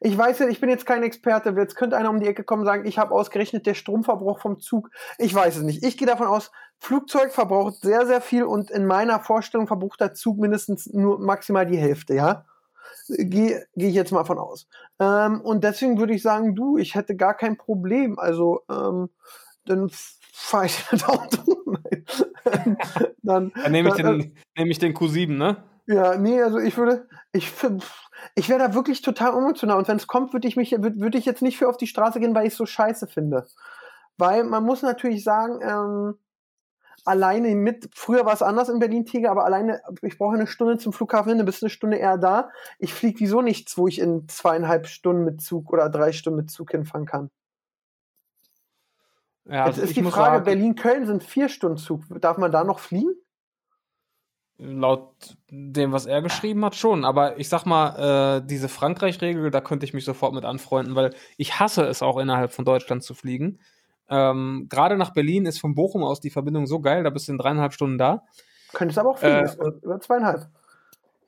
Ich 0.00 0.18
weiß 0.18 0.40
ja, 0.40 0.48
ich 0.48 0.60
bin 0.60 0.70
jetzt 0.70 0.86
kein 0.86 1.04
Experte. 1.04 1.54
Jetzt 1.56 1.76
könnte 1.76 1.96
einer 1.96 2.10
um 2.10 2.18
die 2.18 2.26
Ecke 2.26 2.42
kommen 2.42 2.62
und 2.62 2.66
sagen, 2.66 2.84
ich 2.84 2.98
habe 2.98 3.14
ausgerechnet 3.14 3.64
der 3.64 3.74
Stromverbrauch 3.74 4.40
vom 4.40 4.58
Zug. 4.58 4.90
Ich 5.18 5.32
weiß 5.32 5.58
es 5.58 5.62
nicht. 5.62 5.84
Ich 5.84 5.96
gehe 5.96 6.08
davon 6.08 6.26
aus, 6.26 6.50
Flugzeug 6.78 7.30
verbraucht 7.30 7.76
sehr, 7.76 8.06
sehr 8.06 8.20
viel 8.20 8.42
und 8.42 8.72
in 8.72 8.84
meiner 8.84 9.20
Vorstellung 9.20 9.68
verbraucht 9.68 10.00
der 10.00 10.14
Zug 10.14 10.38
mindestens 10.38 10.86
nur 10.92 11.20
maximal 11.20 11.64
die 11.64 11.78
Hälfte, 11.78 12.14
ja? 12.14 12.44
Gehe 13.06 13.66
geh 13.76 13.88
ich 13.88 13.94
jetzt 13.94 14.10
mal 14.10 14.24
von 14.24 14.38
aus. 14.38 14.66
Ähm, 14.98 15.40
und 15.42 15.62
deswegen 15.62 16.00
würde 16.00 16.14
ich 16.14 16.22
sagen, 16.22 16.56
du, 16.56 16.76
ich 16.76 16.96
hätte 16.96 17.14
gar 17.14 17.34
kein 17.34 17.56
Problem. 17.56 18.18
Also, 18.18 18.62
ähm, 18.68 19.10
dann 19.68 19.90
fahre 20.32 20.66
ich 20.66 20.78
mit 20.92 21.08
Auto. 21.08 21.58
Dann, 22.44 22.78
Dann 23.22 23.72
nehme 23.72 23.90
ich, 23.90 23.94
dann, 23.96 24.18
den, 24.20 24.36
nehme 24.56 24.70
ich 24.70 24.78
den 24.78 24.94
Q7, 24.94 25.32
ne? 25.36 25.62
ja, 25.88 26.16
nee, 26.16 26.40
also 26.42 26.58
ich 26.58 26.76
würde, 26.76 27.08
ich, 27.32 27.50
ich 28.34 28.48
wäre 28.48 28.58
da 28.58 28.74
wirklich 28.74 29.00
total 29.00 29.32
emotional. 29.32 29.78
Und 29.78 29.88
wenn 29.88 29.96
es 29.96 30.06
kommt, 30.06 30.34
würde 30.34 30.46
ich 30.46 30.56
mich, 30.56 30.72
würde 30.72 31.00
würd 31.00 31.14
ich 31.14 31.24
jetzt 31.24 31.40
nicht 31.40 31.56
für 31.56 31.68
auf 31.68 31.78
die 31.78 31.86
Straße 31.86 32.20
gehen, 32.20 32.34
weil 32.34 32.46
ich 32.46 32.52
es 32.52 32.58
so 32.58 32.66
scheiße 32.66 33.06
finde. 33.06 33.46
Weil 34.18 34.44
man 34.44 34.64
muss 34.64 34.82
natürlich 34.82 35.24
sagen, 35.24 35.60
ähm, 35.62 36.18
alleine 37.06 37.54
mit, 37.54 37.88
früher 37.94 38.26
war 38.26 38.34
es 38.34 38.42
anders 38.42 38.68
in 38.68 38.80
Berlin-Tiger, 38.80 39.30
aber 39.30 39.46
alleine, 39.46 39.80
ich 40.02 40.18
brauche 40.18 40.34
eine 40.34 40.46
Stunde 40.46 40.76
zum 40.76 40.92
Flughafen 40.92 41.30
hin, 41.30 41.38
dann 41.38 41.46
bist 41.46 41.62
du 41.62 41.66
eine 41.66 41.70
Stunde 41.70 41.96
eher 41.96 42.18
da. 42.18 42.50
Ich 42.78 42.92
fliege 42.92 43.20
wieso 43.20 43.40
nichts, 43.40 43.78
wo 43.78 43.88
ich 43.88 43.98
in 43.98 44.28
zweieinhalb 44.28 44.88
Stunden 44.88 45.24
mit 45.24 45.40
Zug 45.40 45.72
oder 45.72 45.88
drei 45.88 46.12
Stunden 46.12 46.40
mit 46.40 46.50
Zug 46.50 46.70
hinfahren 46.72 47.06
kann. 47.06 47.30
Ja, 49.48 49.66
Jetzt 49.66 49.78
also 49.78 49.82
ist 49.82 49.96
die 49.96 50.02
Frage, 50.02 50.44
Berlin-Köln 50.44 51.06
sind 51.06 51.24
vier 51.24 51.48
Stunden 51.48 51.78
Zug. 51.78 52.02
Darf 52.20 52.36
man 52.38 52.52
da 52.52 52.64
noch 52.64 52.78
fliegen? 52.78 53.14
laut 54.58 55.36
dem, 55.50 55.92
was 55.92 56.06
er 56.06 56.20
geschrieben 56.20 56.64
hat, 56.64 56.74
schon. 56.74 57.04
Aber 57.04 57.38
ich 57.38 57.48
sag 57.48 57.64
mal, 57.64 58.40
äh, 58.40 58.46
diese 58.46 58.68
Frankreich-Regel, 58.68 59.50
da 59.50 59.60
könnte 59.60 59.86
ich 59.86 59.94
mich 59.94 60.04
sofort 60.04 60.34
mit 60.34 60.44
anfreunden, 60.44 60.96
weil 60.96 61.14
ich 61.36 61.60
hasse 61.60 61.84
es 61.84 62.02
auch 62.02 62.18
innerhalb 62.18 62.52
von 62.52 62.64
Deutschland 62.64 63.04
zu 63.04 63.14
fliegen. 63.14 63.60
Ähm, 64.10 64.66
Gerade 64.68 64.96
nach 64.96 65.12
Berlin 65.12 65.46
ist 65.46 65.60
von 65.60 65.74
Bochum 65.74 66.02
aus 66.02 66.20
die 66.20 66.30
Verbindung 66.30 66.66
so 66.66 66.80
geil, 66.80 67.04
da 67.04 67.10
bist 67.10 67.28
du 67.28 67.32
in 67.32 67.38
dreieinhalb 67.38 67.72
Stunden 67.72 67.98
da. 67.98 68.24
Könntest 68.72 68.98
aber 68.98 69.10
auch 69.10 69.18
fliegen, 69.18 69.46
Äh, 69.46 69.70
über 69.82 70.00
zweieinhalb. 70.00 70.48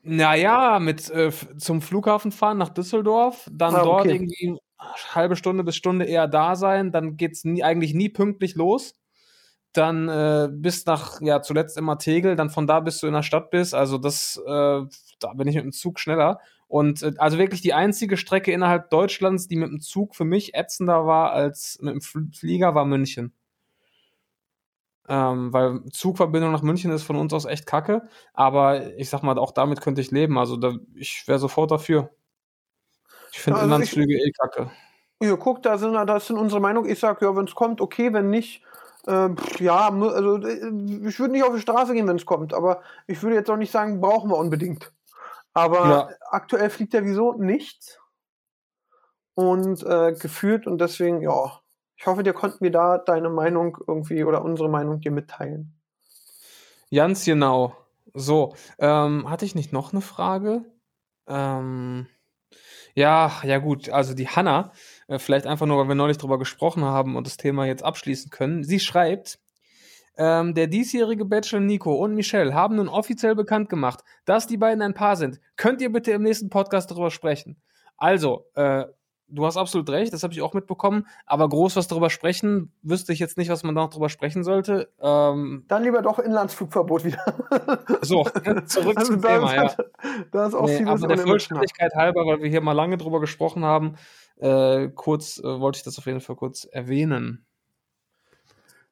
Naja, 0.02 0.78
mit 0.80 1.10
äh, 1.10 1.30
zum 1.58 1.82
Flughafen 1.82 2.32
fahren 2.32 2.56
nach 2.58 2.70
Düsseldorf, 2.70 3.48
dann 3.52 3.74
Ah, 3.74 3.82
dort 3.82 4.06
okay. 4.06 4.14
irgendwie 4.14 4.48
eine 4.48 4.58
halbe 5.14 5.36
Stunde 5.36 5.62
bis 5.62 5.76
Stunde 5.76 6.06
eher 6.06 6.26
da 6.26 6.56
sein, 6.56 6.90
dann 6.90 7.16
geht's 7.18 7.44
nie, 7.44 7.62
eigentlich 7.62 7.92
nie 7.94 8.08
pünktlich 8.08 8.54
los. 8.54 8.94
dann 9.74 10.08
äh, 10.08 10.48
bis 10.52 10.86
nach, 10.86 11.20
ja, 11.22 11.42
zuletzt 11.42 11.78
immer 11.78 11.98
Tegel, 11.98 12.36
dann 12.36 12.50
von 12.50 12.66
da 12.66 12.80
bis 12.80 13.00
du 13.00 13.06
in 13.08 13.14
der 13.14 13.22
Stadt 13.24 13.50
bist. 13.50 13.74
Also 13.74 13.98
das, 13.98 14.36
äh, 14.46 14.50
da 15.20 15.32
bin 15.36 15.48
ich 15.48 15.56
mit 15.56 15.64
dem 15.64 15.72
Zug 15.72 16.00
schneller. 16.00 16.40
Und 16.68 17.02
äh, 17.02 17.12
also 17.18 17.38
wirklich 17.38 17.62
die 17.62 17.74
einzige 17.74 18.16
Strecke 18.16 18.52
innerhalb 18.52 18.90
Deutschlands, 18.90 19.48
die 19.48 19.56
mit 19.56 19.70
dem 19.70 19.80
Zug 19.80 20.16
für 20.16 20.24
mich 20.24 20.54
ätzender 20.54 21.06
war 21.06 21.32
als 21.32 21.78
mit 21.82 21.94
dem 21.94 22.00
Flieger, 22.32 22.74
war 22.74 22.84
München. 22.86 23.32
Ähm, 25.12 25.52
weil 25.52 25.82
Zugverbindung 25.90 26.52
nach 26.52 26.62
München 26.62 26.92
ist 26.92 27.02
von 27.02 27.16
uns 27.16 27.32
aus 27.34 27.44
echt 27.44 27.66
kacke. 27.66 28.08
Aber 28.32 28.96
ich 28.96 29.10
sag 29.10 29.24
mal, 29.24 29.38
auch 29.38 29.50
damit 29.50 29.80
könnte 29.80 30.00
ich 30.00 30.12
leben. 30.12 30.38
Also 30.38 30.56
da, 30.56 30.74
ich 30.94 31.26
wäre 31.26 31.40
sofort 31.40 31.72
dafür. 31.72 32.10
Ich 33.32 33.40
finde 33.40 33.58
also 33.58 33.66
Inlandsflüge 33.66 34.14
eh 34.14 34.30
kacke. 34.30 34.70
Ja, 35.20 35.36
guck, 35.36 35.62
da 35.62 35.78
sind, 35.78 35.94
das 35.94 36.28
sind 36.28 36.38
unsere 36.38 36.60
Meinung. 36.60 36.86
Ich 36.86 37.00
sag, 37.00 37.20
ja, 37.22 37.34
wenn 37.34 37.44
es 37.44 37.54
kommt, 37.54 37.80
okay, 37.80 38.12
wenn 38.12 38.30
nicht, 38.30 38.62
äh, 39.06 39.30
ja, 39.58 39.90
also 39.90 40.36
äh, 40.36 41.08
ich 41.08 41.18
würde 41.18 41.32
nicht 41.32 41.44
auf 41.44 41.54
die 41.54 41.60
Straße 41.60 41.92
gehen, 41.92 42.06
wenn 42.06 42.16
es 42.16 42.26
kommt, 42.26 42.54
aber 42.54 42.82
ich 43.06 43.22
würde 43.22 43.36
jetzt 43.36 43.50
auch 43.50 43.56
nicht 43.56 43.72
sagen, 43.72 44.00
brauchen 44.00 44.30
wir 44.30 44.38
unbedingt. 44.38 44.92
Aber 45.52 45.88
ja. 45.88 46.08
aktuell 46.30 46.70
fliegt 46.70 46.94
ja 46.94 47.04
wieso 47.04 47.34
nichts 47.34 48.00
und 49.34 49.82
äh, 49.82 50.12
geführt 50.12 50.66
und 50.66 50.80
deswegen, 50.80 51.20
ja, 51.20 51.59
ich 52.00 52.06
hoffe, 52.06 52.22
dir 52.22 52.32
konnten 52.32 52.64
wir 52.64 52.70
da 52.70 52.96
deine 52.96 53.28
Meinung 53.28 53.76
irgendwie 53.86 54.24
oder 54.24 54.42
unsere 54.42 54.70
Meinung 54.70 55.00
dir 55.00 55.10
mitteilen. 55.10 55.78
Ganz 56.90 57.26
genau. 57.26 57.76
So, 58.14 58.54
ähm, 58.78 59.28
hatte 59.28 59.44
ich 59.44 59.54
nicht 59.54 59.74
noch 59.74 59.92
eine 59.92 60.00
Frage? 60.00 60.64
Ähm, 61.28 62.06
ja, 62.94 63.30
ja 63.44 63.58
gut, 63.58 63.90
also 63.90 64.14
die 64.14 64.28
Hanna, 64.28 64.72
äh, 65.08 65.18
vielleicht 65.18 65.46
einfach 65.46 65.66
nur, 65.66 65.76
weil 65.76 65.88
wir 65.88 65.94
neulich 65.94 66.16
drüber 66.16 66.38
gesprochen 66.38 66.84
haben 66.84 67.16
und 67.16 67.26
das 67.26 67.36
Thema 67.36 67.66
jetzt 67.66 67.84
abschließen 67.84 68.30
können. 68.30 68.64
Sie 68.64 68.80
schreibt, 68.80 69.38
ähm, 70.16 70.54
der 70.54 70.68
diesjährige 70.68 71.26
Bachelor 71.26 71.60
Nico 71.60 71.92
und 71.92 72.14
Michelle 72.14 72.54
haben 72.54 72.76
nun 72.76 72.88
offiziell 72.88 73.34
bekannt 73.34 73.68
gemacht, 73.68 74.02
dass 74.24 74.46
die 74.46 74.56
beiden 74.56 74.80
ein 74.80 74.94
Paar 74.94 75.16
sind. 75.16 75.38
Könnt 75.56 75.82
ihr 75.82 75.92
bitte 75.92 76.12
im 76.12 76.22
nächsten 76.22 76.48
Podcast 76.48 76.90
darüber 76.90 77.10
sprechen? 77.10 77.60
Also, 77.98 78.46
äh, 78.54 78.86
du 79.30 79.46
hast 79.46 79.56
absolut 79.56 79.88
recht, 79.90 80.12
das 80.12 80.22
habe 80.22 80.32
ich 80.32 80.42
auch 80.42 80.54
mitbekommen, 80.54 81.06
aber 81.26 81.48
groß 81.48 81.76
was 81.76 81.88
darüber 81.88 82.10
sprechen, 82.10 82.72
wüsste 82.82 83.12
ich 83.12 83.18
jetzt 83.18 83.38
nicht, 83.38 83.50
was 83.50 83.62
man 83.62 83.74
da 83.74 83.82
noch 83.82 83.90
drüber 83.90 84.08
sprechen 84.08 84.44
sollte. 84.44 84.90
Ähm, 85.00 85.64
Dann 85.68 85.82
lieber 85.82 86.02
doch 86.02 86.18
Inlandsflugverbot 86.18 87.04
wieder. 87.04 87.24
so, 88.02 88.24
zurück 88.66 88.96
also 88.96 89.12
zum 89.12 89.22
Thema, 89.22 89.54
ja. 89.54 89.74
Da 90.32 90.46
ist 90.46 90.54
auch 90.54 90.66
nee, 90.66 90.84
aber 90.84 91.08
der 91.08 91.18
Vollständigkeit 91.18 91.94
halber, 91.94 92.26
weil 92.26 92.42
wir 92.42 92.50
hier 92.50 92.60
mal 92.60 92.72
lange 92.72 92.98
drüber 92.98 93.20
gesprochen 93.20 93.64
haben, 93.64 93.96
äh, 94.36 94.88
kurz 94.88 95.38
äh, 95.38 95.60
wollte 95.60 95.78
ich 95.78 95.84
das 95.84 95.98
auf 95.98 96.06
jeden 96.06 96.20
Fall 96.20 96.36
kurz 96.36 96.64
erwähnen. 96.64 97.46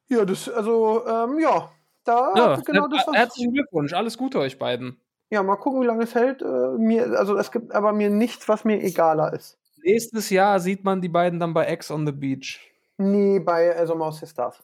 Ja, 0.07 0.25
das, 0.25 0.49
also, 0.49 1.05
ähm, 1.05 1.39
ja, 1.39 1.69
da 2.03 2.33
ja, 2.35 2.55
genau 2.65 2.87
das. 2.87 3.05
Was 3.05 3.15
herzlichen 3.15 3.53
Glückwunsch, 3.53 3.93
alles 3.93 4.17
Gute 4.17 4.39
euch 4.39 4.57
beiden. 4.57 4.99
Ja, 5.29 5.43
mal 5.43 5.57
gucken, 5.57 5.81
wie 5.81 5.85
lange 5.85 6.03
es 6.03 6.15
hält. 6.15 6.41
Äh, 6.41 6.77
mir, 6.77 7.17
also 7.17 7.37
es 7.37 7.51
gibt 7.51 7.73
aber 7.73 7.93
mir 7.93 8.09
nichts, 8.09 8.49
was 8.49 8.65
mir 8.65 8.81
egaler 8.81 9.33
ist. 9.33 9.58
Nächstes 9.83 10.29
Jahr 10.29 10.59
sieht 10.59 10.83
man 10.83 11.01
die 11.01 11.09
beiden 11.09 11.39
dann 11.39 11.53
bei 11.53 11.71
X 11.71 11.91
on 11.91 12.05
the 12.05 12.11
Beach. 12.11 12.59
Nee, 12.97 13.39
bei 13.39 13.67
äh, 13.67 13.87
Sommerhaus 13.87 14.19
der 14.19 14.27
Stars. 14.27 14.63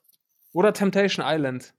Oder 0.54 0.74
Temptation 0.74 1.26
Island. 1.28 1.74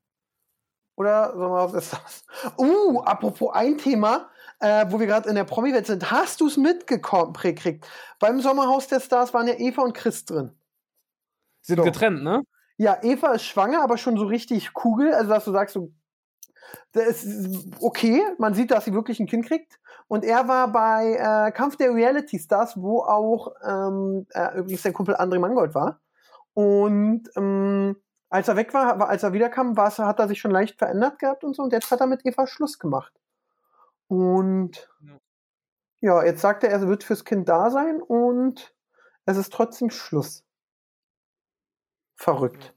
Oder 0.97 1.33
Sommerhaus 1.37 1.73
der 1.73 1.81
Stars. 1.83 2.25
Uh, 2.59 3.01
apropos 3.01 3.55
ein 3.55 3.77
Thema, 3.79 4.31
äh, 4.61 4.87
wo 4.89 4.99
wir 4.99 5.07
gerade 5.07 5.29
in 5.29 5.35
der 5.35 5.45
Promi-Welt 5.45 5.87
sind. 5.87 6.11
Hast 6.11 6.41
du 6.41 6.47
es 6.47 6.57
mitgekommen, 6.57 7.33
präkriegt? 7.33 7.87
Beim 8.19 8.41
Sommerhaus 8.41 8.89
der 8.89 9.01
Stars 9.01 9.35
waren 9.35 9.47
ja 9.47 9.55
Eva 9.59 9.83
und 9.83 9.95
Chris 9.95 10.25
drin. 10.25 10.53
Sind 11.63 11.77
so. 11.77 11.85
getrennt, 11.85 12.23
ne? 12.23 12.43
Ja, 12.79 12.99
Eva 13.03 13.33
ist 13.33 13.45
schwanger, 13.45 13.83
aber 13.83 13.99
schon 13.99 14.17
so 14.17 14.27
richtig 14.27 14.73
Kugel. 14.73 15.13
Also, 15.15 15.31
dass 15.31 15.45
du 15.45 15.53
sagst, 15.53 15.75
so, 15.75 15.93
das 16.93 17.25
ist 17.25 17.69
okay, 17.81 18.23
man 18.39 18.55
sieht, 18.55 18.71
dass 18.71 18.85
sie 18.85 18.93
wirklich 18.93 19.21
ein 19.21 19.27
Kind 19.27 19.47
kriegt. 19.47 19.79
Und 20.09 20.25
er 20.25 20.47
war 20.47 20.71
bei 20.71 21.15
äh, 21.15 21.53
Kampf 21.53 21.77
der 21.77 21.93
Reality 21.93 22.39
Stars, 22.39 22.81
wo 22.81 23.01
auch 23.03 23.55
ähm, 23.65 24.27
äh, 24.31 24.59
übrigens 24.59 24.83
der 24.83 24.93
Kumpel 24.93 25.17
André 25.17 25.39
Mangold 25.39 25.75
war. 25.75 26.01
Und 26.55 27.29
ähm, 27.37 27.97
als 28.29 28.49
er 28.49 28.57
weg 28.57 28.73
war, 28.73 29.09
als 29.09 29.23
er 29.23 29.33
wiederkam, 29.33 29.77
war, 29.77 29.91
hat 29.97 30.19
er 30.19 30.29
sich 30.29 30.41
schon 30.41 30.51
leicht 30.51 30.79
verändert 30.79 31.19
gehabt 31.19 31.45
und 31.45 31.55
so. 31.55 31.63
Und 31.63 31.73
jetzt 31.73 31.91
hat 31.91 32.01
er 32.01 32.07
mit 32.07 32.25
Eva 32.25 32.47
Schluss 32.47 32.79
gemacht. 32.79 33.13
Und 34.09 34.89
ja, 35.01 35.19
ja 36.01 36.25
jetzt 36.25 36.41
sagt 36.41 36.63
er, 36.63 36.71
er 36.71 36.87
wird 36.87 37.03
fürs 37.03 37.25
Kind 37.25 37.49
da 37.49 37.71
sein 37.71 38.01
und 38.01 38.75
es 39.25 39.37
ist 39.37 39.53
trotzdem 39.53 39.91
Schluss. 39.91 40.45
Verrückt. 42.15 42.75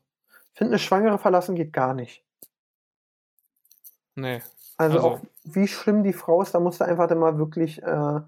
Ich 0.51 0.57
finde, 0.57 0.71
eine 0.71 0.79
Schwangere 0.79 1.19
verlassen 1.19 1.55
geht 1.55 1.71
gar 1.73 1.93
nicht. 1.93 2.25
Nee. 4.15 4.41
Also, 4.79 4.95
also, 4.95 5.09
auch 5.09 5.19
wie 5.43 5.67
schlimm 5.67 6.03
die 6.03 6.13
Frau 6.13 6.41
ist, 6.41 6.55
da 6.55 6.59
musst 6.61 6.79
du 6.79 6.85
einfach 6.85 7.07
dann 7.07 7.19
mal 7.19 7.37
wirklich 7.37 7.83
äh, 7.83 8.21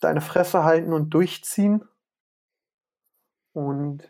deine 0.00 0.20
Fresse 0.20 0.62
halten 0.62 0.92
und 0.92 1.10
durchziehen. 1.10 1.82
Und 3.52 4.08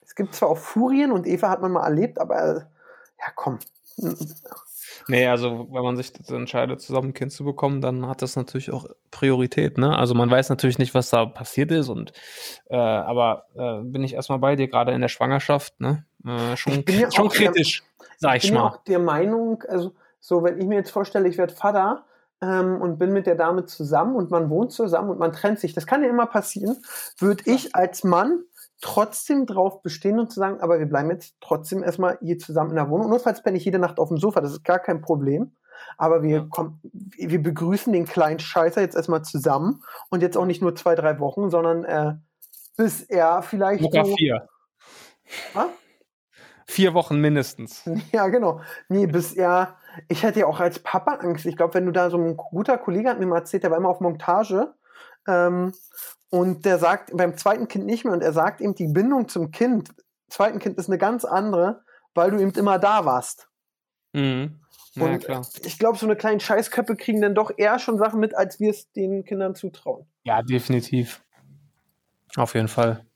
es 0.00 0.14
gibt 0.14 0.34
zwar 0.34 0.48
auch 0.48 0.56
Furien 0.56 1.12
und 1.12 1.26
Eva 1.26 1.50
hat 1.50 1.60
man 1.60 1.72
mal 1.72 1.84
erlebt, 1.84 2.18
aber 2.18 2.42
äh, 2.42 2.54
ja, 3.18 3.32
komm. 3.34 3.58
Nee, 5.08 5.26
also 5.26 5.68
wenn 5.70 5.82
man 5.82 5.96
sich 5.98 6.12
entscheidet, 6.30 6.80
zusammen 6.80 7.08
ein 7.08 7.14
Kind 7.14 7.32
zu 7.32 7.44
bekommen, 7.44 7.82
dann 7.82 8.06
hat 8.06 8.22
das 8.22 8.36
natürlich 8.36 8.70
auch 8.70 8.86
Priorität, 9.10 9.76
ne? 9.76 9.94
Also 9.94 10.14
man 10.14 10.30
weiß 10.30 10.48
natürlich 10.48 10.78
nicht, 10.78 10.94
was 10.94 11.10
da 11.10 11.26
passiert 11.26 11.70
ist 11.70 11.90
und 11.90 12.12
äh, 12.70 12.76
aber 12.76 13.44
äh, 13.54 13.82
bin 13.82 14.04
ich 14.04 14.14
erstmal 14.14 14.38
bei 14.38 14.56
dir, 14.56 14.68
gerade 14.68 14.92
in 14.92 15.02
der 15.02 15.08
Schwangerschaft, 15.08 15.80
ne? 15.80 16.06
Äh, 16.24 16.56
schon, 16.56 16.84
schon 17.10 17.28
kritisch, 17.28 17.82
der, 17.82 18.06
sag 18.16 18.36
ich, 18.38 18.44
ich 18.44 18.50
bin 18.50 18.58
mal. 18.58 18.68
Ich 18.68 18.72
bin 18.72 18.78
auch 18.78 18.84
der 18.84 18.98
Meinung, 19.00 19.62
also 19.68 19.92
so, 20.20 20.42
wenn 20.42 20.58
ich 20.60 20.66
mir 20.66 20.76
jetzt 20.76 20.90
vorstelle, 20.90 21.28
ich 21.28 21.38
werde 21.38 21.54
Vater 21.54 22.04
ähm, 22.40 22.80
und 22.80 22.98
bin 22.98 23.12
mit 23.12 23.26
der 23.26 23.34
Dame 23.34 23.64
zusammen 23.64 24.16
und 24.16 24.30
man 24.30 24.50
wohnt 24.50 24.72
zusammen 24.72 25.10
und 25.10 25.18
man 25.18 25.32
trennt 25.32 25.58
sich, 25.58 25.74
das 25.74 25.86
kann 25.86 26.02
ja 26.02 26.08
immer 26.08 26.26
passieren, 26.26 26.76
würde 27.18 27.44
ich 27.46 27.74
als 27.74 28.04
Mann 28.04 28.42
trotzdem 28.80 29.46
drauf 29.46 29.82
bestehen 29.82 30.20
und 30.20 30.30
zu 30.30 30.38
sagen, 30.38 30.60
aber 30.60 30.78
wir 30.78 30.86
bleiben 30.86 31.10
jetzt 31.10 31.36
trotzdem 31.40 31.82
erstmal 31.82 32.18
hier 32.20 32.38
zusammen 32.38 32.70
in 32.70 32.76
der 32.76 32.90
Wohnung. 32.90 33.10
Notfalls 33.10 33.42
penne 33.42 33.56
ich 33.56 33.64
jede 33.64 33.78
Nacht 33.78 33.98
auf 33.98 34.08
dem 34.08 34.18
Sofa, 34.18 34.40
das 34.40 34.52
ist 34.52 34.64
gar 34.64 34.78
kein 34.78 35.00
Problem. 35.00 35.52
Aber 35.96 36.22
wir, 36.22 36.36
ja. 36.36 36.46
kommen, 36.48 36.80
wir 36.82 37.42
begrüßen 37.42 37.92
den 37.92 38.04
kleinen 38.04 38.38
Scheißer 38.38 38.80
jetzt 38.80 38.96
erstmal 38.96 39.22
zusammen 39.22 39.82
und 40.10 40.22
jetzt 40.22 40.36
auch 40.36 40.44
nicht 40.44 40.62
nur 40.62 40.74
zwei, 40.74 40.94
drei 40.94 41.18
Wochen, 41.20 41.50
sondern 41.50 41.84
äh, 41.84 42.14
bis 42.76 43.02
er 43.02 43.42
vielleicht. 43.42 43.82
Sogar 43.82 44.04
so, 44.04 44.16
vier. 44.16 44.48
Ha? 45.54 45.68
Vier 46.66 46.94
Wochen 46.94 47.20
mindestens. 47.20 47.88
Ja, 48.12 48.28
genau. 48.28 48.60
Nee, 48.88 49.06
bis 49.06 49.32
er. 49.32 49.76
Ich 50.08 50.22
hätte 50.22 50.40
ja 50.40 50.46
auch 50.46 50.60
als 50.60 50.78
Papa 50.78 51.14
Angst. 51.14 51.46
Ich 51.46 51.56
glaube, 51.56 51.74
wenn 51.74 51.86
du 51.86 51.92
da 51.92 52.10
so 52.10 52.18
ein 52.18 52.36
guter 52.36 52.78
Kollege 52.78 53.08
hat 53.08 53.18
mir 53.18 53.26
mal 53.26 53.38
erzählt, 53.38 53.62
der 53.62 53.70
war 53.70 53.78
immer 53.78 53.88
auf 53.88 54.00
Montage. 54.00 54.74
Ähm, 55.26 55.72
und 56.30 56.64
der 56.64 56.78
sagt 56.78 57.16
beim 57.16 57.36
zweiten 57.36 57.68
Kind 57.68 57.86
nicht 57.86 58.04
mehr 58.04 58.12
und 58.12 58.22
er 58.22 58.32
sagt 58.32 58.60
eben, 58.60 58.74
die 58.74 58.88
Bindung 58.88 59.28
zum 59.28 59.50
Kind, 59.50 59.90
zweiten 60.28 60.58
Kind 60.58 60.76
ist 60.78 60.88
eine 60.88 60.98
ganz 60.98 61.24
andere, 61.24 61.82
weil 62.14 62.30
du 62.30 62.38
eben 62.38 62.52
immer 62.52 62.78
da 62.78 63.04
warst. 63.04 63.48
Mhm. 64.12 64.60
Ja, 64.94 65.04
und 65.04 65.24
klar. 65.24 65.46
ich 65.64 65.78
glaube, 65.78 65.98
so 65.98 66.06
eine 66.06 66.16
kleine 66.16 66.40
Scheißköppe 66.40 66.96
kriegen 66.96 67.20
dann 67.20 67.34
doch 67.34 67.52
eher 67.56 67.78
schon 67.78 67.98
Sachen 67.98 68.20
mit, 68.20 68.34
als 68.36 68.58
wir 68.60 68.70
es 68.70 68.90
den 68.92 69.24
Kindern 69.24 69.54
zutrauen. 69.54 70.06
Ja, 70.24 70.42
definitiv. 70.42 71.22
Auf 72.36 72.54
jeden 72.54 72.68
Fall. 72.68 73.06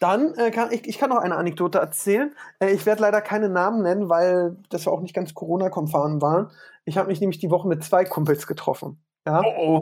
Dann 0.00 0.34
äh, 0.34 0.50
kann 0.50 0.72
ich, 0.72 0.86
ich 0.86 0.98
kann 0.98 1.10
noch 1.10 1.18
eine 1.18 1.36
Anekdote 1.36 1.78
erzählen. 1.78 2.34
Äh, 2.58 2.72
ich 2.72 2.86
werde 2.86 3.02
leider 3.02 3.20
keine 3.20 3.48
Namen 3.48 3.82
nennen, 3.82 4.08
weil 4.08 4.56
das 4.68 4.86
auch 4.86 5.00
nicht 5.00 5.14
ganz 5.14 5.34
Corona-konform 5.34 6.20
waren. 6.20 6.50
Ich 6.84 6.98
habe 6.98 7.08
mich 7.08 7.20
nämlich 7.20 7.38
die 7.38 7.50
Woche 7.50 7.68
mit 7.68 7.82
zwei 7.84 8.04
Kumpels 8.04 8.46
getroffen. 8.46 9.02
Ja? 9.26 9.42
Oh, 9.44 9.76
oh. 9.76 9.80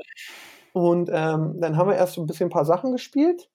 Und 0.73 1.11
ähm, 1.13 1.61
dann 1.61 1.77
haben 1.77 1.89
wir 1.89 1.97
erst 1.97 2.15
so 2.15 2.23
ein 2.23 2.27
bisschen 2.27 2.47
ein 2.47 2.53
paar 2.53 2.65
Sachen 2.65 2.93
gespielt. 2.93 3.51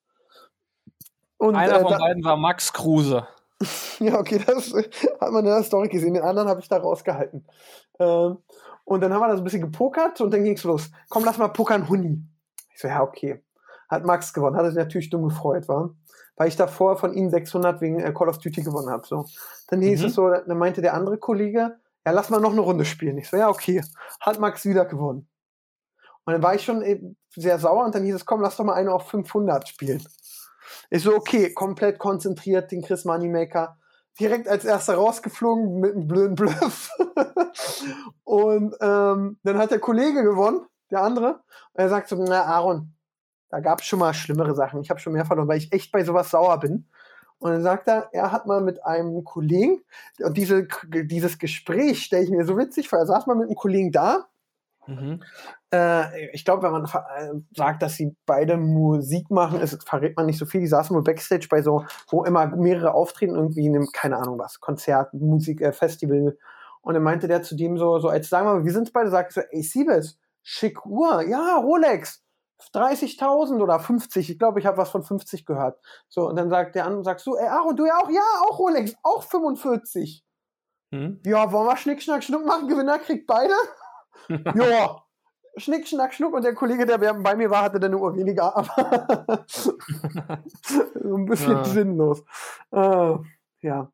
Und, 1.38 1.54
Einer 1.54 1.76
äh, 1.76 1.80
von 1.80 1.92
da, 1.92 1.98
beiden 1.98 2.24
war 2.24 2.36
Max 2.36 2.72
Kruse. 2.72 3.26
ja, 3.98 4.18
okay, 4.18 4.40
das 4.44 4.72
hat 4.72 5.32
man 5.32 5.44
in 5.44 5.50
der 5.50 5.62
Story 5.62 5.88
gesehen. 5.88 6.14
Den 6.14 6.22
anderen 6.22 6.48
habe 6.48 6.60
ich 6.60 6.68
da 6.68 6.76
rausgehalten. 6.76 7.46
Ähm, 7.98 8.38
und 8.84 9.00
dann 9.00 9.12
haben 9.12 9.20
wir 9.20 9.28
da 9.28 9.34
so 9.34 9.42
ein 9.42 9.44
bisschen 9.44 9.62
gepokert 9.62 10.20
und 10.20 10.32
dann 10.32 10.44
ging 10.44 10.54
es 10.54 10.64
los. 10.64 10.90
Komm, 11.08 11.24
lass 11.24 11.38
mal 11.38 11.48
pokern, 11.48 11.88
Huni. 11.88 12.22
Ich 12.72 12.80
so, 12.80 12.88
ja, 12.88 13.02
okay. 13.02 13.42
Hat 13.88 14.04
Max 14.04 14.32
gewonnen. 14.32 14.56
Hat 14.56 14.66
sich 14.66 14.76
natürlich 14.76 15.10
dumm 15.10 15.24
gefreut, 15.24 15.68
war. 15.68 15.90
Weil 16.38 16.48
ich 16.48 16.56
davor 16.56 16.96
von 16.96 17.12
ihm 17.12 17.28
600 17.28 17.80
wegen 17.82 18.00
äh, 18.00 18.12
Call 18.12 18.28
of 18.28 18.38
Duty 18.38 18.62
gewonnen 18.62 18.88
habe. 18.88 19.06
So. 19.06 19.26
Dann 19.66 19.82
hieß 19.82 20.00
mhm. 20.00 20.06
es 20.06 20.14
so, 20.14 20.30
dann 20.30 20.56
meinte 20.56 20.80
der 20.80 20.94
andere 20.94 21.18
Kollege, 21.18 21.76
ja, 22.06 22.12
lass 22.12 22.30
mal 22.30 22.40
noch 22.40 22.52
eine 22.52 22.62
Runde 22.62 22.86
spielen. 22.86 23.18
Ich 23.18 23.28
so, 23.28 23.36
ja, 23.36 23.48
okay. 23.50 23.82
Hat 24.20 24.38
Max 24.38 24.64
wieder 24.64 24.86
gewonnen. 24.86 25.28
Und 26.24 26.32
dann 26.32 26.42
war 26.42 26.54
ich 26.54 26.64
schon 26.64 27.16
sehr 27.34 27.58
sauer 27.58 27.84
und 27.84 27.94
dann 27.94 28.04
hieß 28.04 28.14
es, 28.14 28.24
komm, 28.24 28.40
lass 28.40 28.56
doch 28.56 28.64
mal 28.64 28.74
eine 28.74 28.92
auf 28.92 29.08
500 29.08 29.68
spielen. 29.68 30.02
Ich 30.90 31.02
so, 31.02 31.14
okay, 31.14 31.52
komplett 31.52 31.98
konzentriert, 31.98 32.70
den 32.70 32.82
Chris 32.82 33.04
Moneymaker 33.04 33.76
direkt 34.18 34.48
als 34.48 34.64
erster 34.64 34.94
rausgeflogen 34.94 35.80
mit 35.80 35.94
einem 35.94 36.06
blöden 36.06 36.34
Bluff. 36.34 36.90
und 38.24 38.74
ähm, 38.80 39.38
dann 39.42 39.58
hat 39.58 39.70
der 39.70 39.80
Kollege 39.80 40.22
gewonnen, 40.22 40.66
der 40.90 41.02
andere. 41.02 41.40
Und 41.72 41.82
er 41.82 41.88
sagt 41.88 42.08
so, 42.08 42.16
na 42.16 42.44
Aaron, 42.44 42.94
da 43.50 43.60
gab 43.60 43.80
es 43.80 43.86
schon 43.86 43.98
mal 43.98 44.14
schlimmere 44.14 44.54
Sachen. 44.54 44.80
Ich 44.80 44.90
habe 44.90 45.00
schon 45.00 45.12
mehr 45.12 45.24
verloren, 45.24 45.48
weil 45.48 45.58
ich 45.58 45.72
echt 45.72 45.92
bei 45.92 46.04
sowas 46.04 46.30
sauer 46.30 46.58
bin. 46.60 46.86
Und 47.38 47.52
dann 47.52 47.62
sagt 47.62 47.86
er, 47.88 48.08
er 48.12 48.32
hat 48.32 48.46
mal 48.46 48.60
mit 48.60 48.84
einem 48.84 49.24
Kollegen, 49.24 49.80
und 50.20 50.36
diese, 50.36 50.66
dieses 50.86 51.38
Gespräch 51.38 52.02
stelle 52.02 52.24
ich 52.24 52.30
mir 52.30 52.44
so 52.44 52.58
witzig 52.58 52.88
vor, 52.88 52.98
er 52.98 53.06
saß 53.06 53.26
mal 53.26 53.36
mit 53.36 53.46
einem 53.46 53.56
Kollegen 53.56 53.92
da. 53.92 54.26
Mhm. 54.88 55.22
Äh, 55.72 56.30
ich 56.30 56.44
glaube, 56.44 56.62
wenn 56.62 56.72
man 56.72 56.84
äh, 56.84 57.40
sagt, 57.54 57.82
dass 57.82 57.94
sie 57.94 58.16
beide 58.26 58.56
Musik 58.56 59.30
machen, 59.30 59.60
ist, 59.60 59.86
verrät 59.86 60.16
man 60.16 60.26
nicht 60.26 60.38
so 60.38 60.46
viel. 60.46 60.62
Die 60.62 60.66
saßen 60.66 60.94
nur 60.94 61.04
Backstage 61.04 61.46
bei 61.48 61.62
so, 61.62 61.84
wo 62.08 62.24
immer 62.24 62.46
mehrere 62.56 62.94
auftreten, 62.94 63.34
irgendwie 63.34 63.66
in 63.66 63.76
einem, 63.76 63.88
keine 63.92 64.16
Ahnung 64.16 64.38
was, 64.38 64.60
Konzert, 64.60 65.12
Musik, 65.14 65.60
äh, 65.60 65.72
Festival. 65.72 66.36
Und 66.80 66.94
dann 66.94 67.02
meinte 67.02 67.28
der 67.28 67.42
zu 67.42 67.54
dem 67.54 67.76
so, 67.76 67.98
so 67.98 68.08
als 68.08 68.28
sagen 68.30 68.46
wir 68.46 68.54
mal, 68.54 68.64
wir 68.64 68.72
sind 68.72 68.92
beide, 68.92 69.10
sagt 69.10 69.32
so, 69.32 69.42
ey, 69.50 69.62
Siebes, 69.62 70.18
schick 70.42 70.84
Uhr, 70.86 71.22
ja, 71.28 71.56
Rolex. 71.58 72.24
30.000 72.72 73.60
oder 73.62 73.78
50, 73.80 74.30
ich 74.30 74.38
glaube, 74.38 74.58
ich 74.60 74.66
habe 74.66 74.76
was 74.78 74.90
von 74.90 75.02
50 75.02 75.46
gehört. 75.46 75.80
So, 76.08 76.28
und 76.28 76.36
dann 76.36 76.50
sagt 76.50 76.74
der 76.74 76.86
andere, 76.86 77.04
sagst 77.04 77.26
du, 77.26 77.36
ey, 77.36 77.46
Aaron, 77.46 77.76
du 77.76 77.86
ja 77.86 77.98
auch, 77.98 78.10
ja, 78.10 78.22
auch 78.48 78.58
Rolex, 78.58 78.94
auch 79.02 79.22
45. 79.22 80.24
Hm? 80.92 81.20
Ja, 81.24 81.52
wollen 81.52 81.66
wir 81.66 81.76
Schnick, 81.76 82.02
Schnack, 82.02 82.24
Schnuck 82.24 82.44
machen? 82.46 82.68
Gewinner 82.68 82.98
kriegt 82.98 83.26
beide? 83.26 83.54
ja. 84.54 85.02
Schnick, 85.56 85.88
Schnack, 85.88 86.14
Schnuck 86.14 86.34
und 86.34 86.44
der 86.44 86.54
Kollege, 86.54 86.86
der 86.86 86.98
bei 86.98 87.34
mir 87.34 87.50
war, 87.50 87.62
hatte 87.62 87.80
dann 87.80 87.92
eine 87.92 88.00
Uhr 88.00 88.14
weniger, 88.14 88.56
aber 88.56 89.44
so 89.48 91.16
ein 91.16 91.24
bisschen 91.26 91.52
Ja. 91.52 91.64
sinnlos. 91.64 92.22
Äh, 92.70 93.14
ja. 93.62 93.90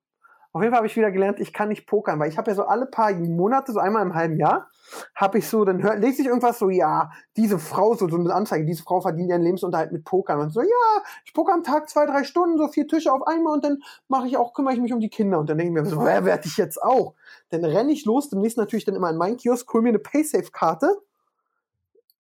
Auf 0.55 0.63
jeden 0.63 0.71
Fall 0.71 0.79
habe 0.79 0.87
ich 0.87 0.95
wieder 0.95 1.11
gelernt, 1.11 1.41
ich 1.41 1.53
kann 1.53 1.69
nicht 1.69 1.85
pokern, 1.85 2.21
weil 2.21 2.29
ich 2.29 2.39
habe 2.39 2.49
ja 2.49 2.55
so 2.55 2.63
alle 2.63 2.87
paar 2.87 3.13
Monate, 3.13 3.73
so 3.73 3.81
einmal 3.81 4.03
im 4.03 4.15
halben 4.15 4.39
Jahr, 4.39 4.71
habe 5.17 5.39
ich 5.39 5.49
so, 5.49 5.65
dann 5.65 5.83
hör, 5.83 5.97
lese 5.97 6.23
ich 6.23 6.29
irgendwas 6.29 6.61
so, 6.61 6.71
ja, 6.71 7.11
diese 7.37 7.59
Frau, 7.59 7.95
so, 7.95 8.09
so 8.09 8.17
eine 8.17 8.33
Anzeige, 8.33 8.65
diese 8.65 8.85
Frau 8.85 9.01
verdient 9.01 9.31
ihren 9.31 9.43
Lebensunterhalt 9.43 9.91
mit 9.91 10.05
Pokern. 10.05 10.39
Und 10.39 10.51
so, 10.51 10.61
ja, 10.61 11.03
ich 11.25 11.35
poker 11.35 11.55
am 11.55 11.65
Tag 11.65 11.89
zwei, 11.89 12.07
drei 12.07 12.23
Stunden, 12.23 12.57
so 12.57 12.69
vier 12.69 12.87
Tische 12.87 13.13
auf 13.13 13.27
einmal 13.27 13.55
und 13.55 13.65
dann 13.65 13.83
mache 14.07 14.29
ich 14.29 14.37
auch, 14.37 14.55
kümmere 14.55 14.75
ich 14.75 14.81
mich 14.81 14.93
um 14.93 15.01
die 15.01 15.09
Kinder. 15.09 15.41
Und 15.41 15.51
dann 15.51 15.59
denke 15.59 15.77
ich 15.77 15.83
mir 15.83 15.91
so, 15.91 16.05
wer 16.05 16.25
werde 16.25 16.47
ich 16.47 16.57
jetzt 16.57 16.81
auch? 16.81 17.15
Dann 17.51 17.65
renne 17.65 17.91
ich 17.91 18.05
los, 18.05 18.29
demnächst 18.29 18.57
natürlich 18.57 18.85
dann 18.85 18.95
immer 18.95 19.11
in 19.11 19.17
meinen 19.17 19.37
Kiosk, 19.37 19.73
hol 19.73 19.83
mir 19.83 19.89
eine 19.89 19.99
Paysafe-Karte, 19.99 21.03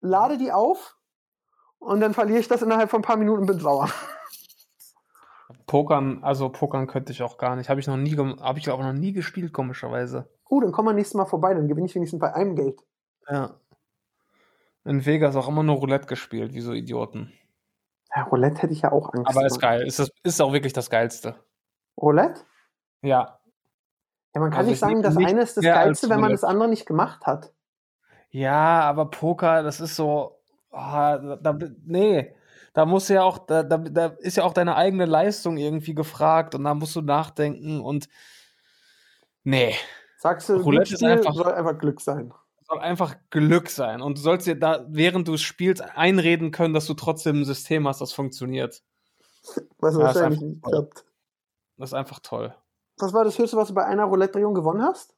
lade 0.01 0.39
die 0.39 0.51
auf 0.51 0.97
und 1.77 1.99
dann 1.99 2.15
verliere 2.15 2.39
ich 2.39 2.47
das 2.47 2.63
innerhalb 2.63 2.89
von 2.89 3.01
ein 3.01 3.05
paar 3.05 3.17
Minuten 3.17 3.41
und 3.41 3.45
bin 3.45 3.59
sauer. 3.59 3.89
Pokern, 5.65 6.23
also 6.23 6.49
Pokern 6.49 6.87
könnte 6.87 7.11
ich 7.11 7.23
auch 7.23 7.37
gar 7.37 7.55
nicht. 7.55 7.69
Habe 7.69 7.79
ich 7.79 7.87
noch 7.87 7.97
nie, 7.97 8.15
habe 8.17 8.59
ich 8.59 8.69
auch 8.69 8.79
noch 8.79 8.93
nie 8.93 9.13
gespielt, 9.13 9.53
komischerweise. 9.53 10.29
Uh, 10.49 10.61
dann 10.61 10.71
komm 10.71 10.85
mal 10.85 10.93
nächstes 10.93 11.15
Mal 11.15 11.25
vorbei, 11.25 11.53
dann 11.53 11.67
gewinne 11.67 11.87
ich 11.87 11.95
wenigstens 11.95 12.19
bei 12.19 12.33
einem 12.33 12.55
Geld. 12.55 12.79
Ja. 13.29 13.55
In 14.85 15.05
Vegas 15.05 15.35
auch 15.35 15.47
immer 15.47 15.63
nur 15.63 15.77
Roulette 15.77 16.07
gespielt, 16.07 16.53
wie 16.53 16.61
so 16.61 16.73
Idioten. 16.73 17.31
Ja, 18.15 18.23
Roulette 18.23 18.61
hätte 18.61 18.73
ich 18.73 18.81
ja 18.81 18.91
auch 18.91 19.13
Angst. 19.13 19.29
Aber 19.29 19.45
ist 19.45 19.59
geil. 19.59 19.87
Ist, 19.87 19.99
das, 19.99 20.09
ist 20.23 20.41
auch 20.41 20.53
wirklich 20.53 20.73
das 20.73 20.89
Geilste. 20.89 21.35
Roulette? 21.97 22.41
Ja. 23.01 23.39
Ja, 24.35 24.41
man 24.41 24.49
kann 24.49 24.59
Also 24.59 24.69
nicht 24.69 24.75
ich 24.75 24.79
sagen, 24.79 25.01
das 25.01 25.15
nicht 25.15 25.29
eine 25.29 25.41
ist 25.41 25.57
das 25.57 25.63
Geilste, 25.63 26.09
wenn 26.09 26.19
man 26.19 26.31
das 26.31 26.43
andere 26.43 26.67
nicht 26.67 26.85
gemacht 26.85 27.25
hat. 27.25 27.53
Ja, 28.29 28.81
aber 28.81 29.05
Poker, 29.05 29.63
das 29.63 29.79
ist 29.79 29.95
so. 29.95 30.39
da, 30.71 31.37
da, 31.37 31.57
nee. 31.85 32.35
Da 32.73 32.85
musst 32.85 33.09
du 33.09 33.13
ja 33.13 33.23
auch, 33.23 33.37
da, 33.39 33.61
da, 33.63 33.77
da 33.77 34.05
ist 34.19 34.37
ja 34.37 34.43
auch 34.43 34.53
deine 34.53 34.75
eigene 34.75 35.05
Leistung 35.05 35.57
irgendwie 35.57 35.93
gefragt 35.93 36.55
und 36.55 36.63
da 36.63 36.73
musst 36.73 36.95
du 36.95 37.01
nachdenken 37.01 37.79
und 37.81 38.07
nee. 39.43 39.75
Sagst 40.17 40.49
du, 40.49 40.55
Roulette 40.57 40.93
ist 40.95 41.03
einfach- 41.03 41.33
soll 41.33 41.51
einfach 41.53 41.77
Glück 41.77 42.01
sein. 42.01 42.33
soll 42.67 42.79
einfach 42.79 43.15
Glück 43.29 43.69
sein. 43.69 44.01
Und 44.01 44.17
du 44.17 44.21
sollst 44.21 44.47
dir 44.47 44.55
da, 44.55 44.85
während 44.89 45.27
du 45.27 45.37
spielst, 45.37 45.83
einreden 45.95 46.51
können, 46.51 46.73
dass 46.73 46.85
du 46.87 46.93
trotzdem 46.95 47.41
ein 47.41 47.45
System 47.45 47.87
hast, 47.87 48.01
das 48.01 48.13
funktioniert. 48.13 48.81
Was 49.79 49.95
Ja, 49.95 49.99
ist 49.99 50.15
wahrscheinlich 50.15 50.41
nicht 50.41 50.63
klappt. 50.63 51.05
Das 51.77 51.89
ist 51.89 51.93
einfach 51.93 52.19
toll. 52.19 52.55
Was 52.97 53.11
war 53.13 53.23
das 53.25 53.37
Höchste, 53.37 53.57
was 53.57 53.67
du 53.67 53.73
bei 53.73 53.85
einer 53.85 54.05
Roulette-Drehung 54.05 54.53
gewonnen 54.53 54.81
hast? 54.83 55.13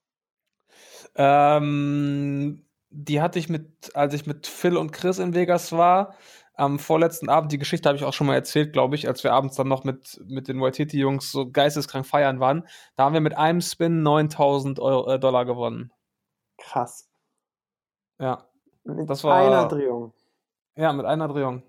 Ähm, 1.15 2.65
die 2.89 3.21
hatte 3.21 3.39
ich 3.39 3.49
mit, 3.49 3.95
als 3.95 4.13
ich 4.13 4.25
mit 4.25 4.47
Phil 4.47 4.75
und 4.77 4.91
Chris 4.91 5.19
in 5.19 5.33
Vegas 5.33 5.71
war, 5.71 6.15
am 6.57 6.79
vorletzten 6.79 7.29
Abend, 7.29 7.51
die 7.51 7.57
Geschichte 7.57 7.89
habe 7.89 7.97
ich 7.97 8.03
auch 8.05 8.13
schon 8.13 8.27
mal 8.27 8.35
erzählt, 8.35 8.73
glaube 8.73 8.95
ich, 8.95 9.07
als 9.07 9.23
wir 9.23 9.33
abends 9.33 9.55
dann 9.55 9.67
noch 9.67 9.83
mit, 9.83 10.21
mit 10.25 10.47
den 10.47 10.61
Waititi-Jungs 10.61 11.31
so 11.31 11.49
geisteskrank 11.51 12.05
feiern 12.05 12.39
waren. 12.39 12.67
Da 12.95 13.03
haben 13.05 13.13
wir 13.13 13.21
mit 13.21 13.37
einem 13.37 13.61
Spin 13.61 14.03
9000 14.03 14.79
Euro, 14.79 15.11
äh, 15.11 15.19
Dollar 15.19 15.45
gewonnen. 15.45 15.91
Krass. 16.57 17.09
Ja. 18.19 18.47
Mit 18.83 19.09
Das 19.09 19.23
war- 19.23 19.35
einer 19.37 19.67
Drehung. 19.67 20.13
Ja, 20.75 20.93
mit 20.93 21.05
einer 21.05 21.27
Drehung. 21.27 21.63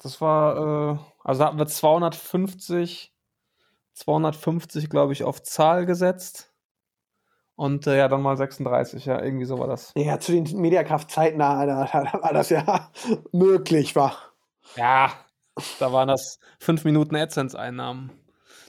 Das 0.00 0.20
war, 0.20 0.56
äh, 0.56 0.98
also 1.24 1.40
da 1.40 1.46
hatten 1.46 1.58
wir 1.58 1.66
250, 1.66 3.14
250, 3.94 4.90
glaube 4.90 5.12
ich, 5.12 5.24
auf 5.24 5.42
Zahl 5.42 5.86
gesetzt. 5.86 6.47
Und 7.58 7.88
äh, 7.88 7.98
ja, 7.98 8.06
dann 8.06 8.22
mal 8.22 8.36
36, 8.36 9.04
ja, 9.06 9.20
irgendwie 9.20 9.44
so 9.44 9.58
war 9.58 9.66
das. 9.66 9.92
Ja, 9.96 10.20
zu 10.20 10.30
den 10.30 10.44
Mediakraft-Zeiten, 10.60 11.40
da, 11.40 11.66
da, 11.66 11.86
da 11.86 12.22
war 12.22 12.32
das 12.32 12.50
ja 12.50 12.88
möglich, 13.32 13.96
war. 13.96 14.16
Ja, 14.76 15.10
da 15.80 15.92
waren 15.92 16.06
das 16.06 16.38
fünf 16.60 16.84
Minuten 16.84 17.16
AdSense-Einnahmen. 17.16 18.12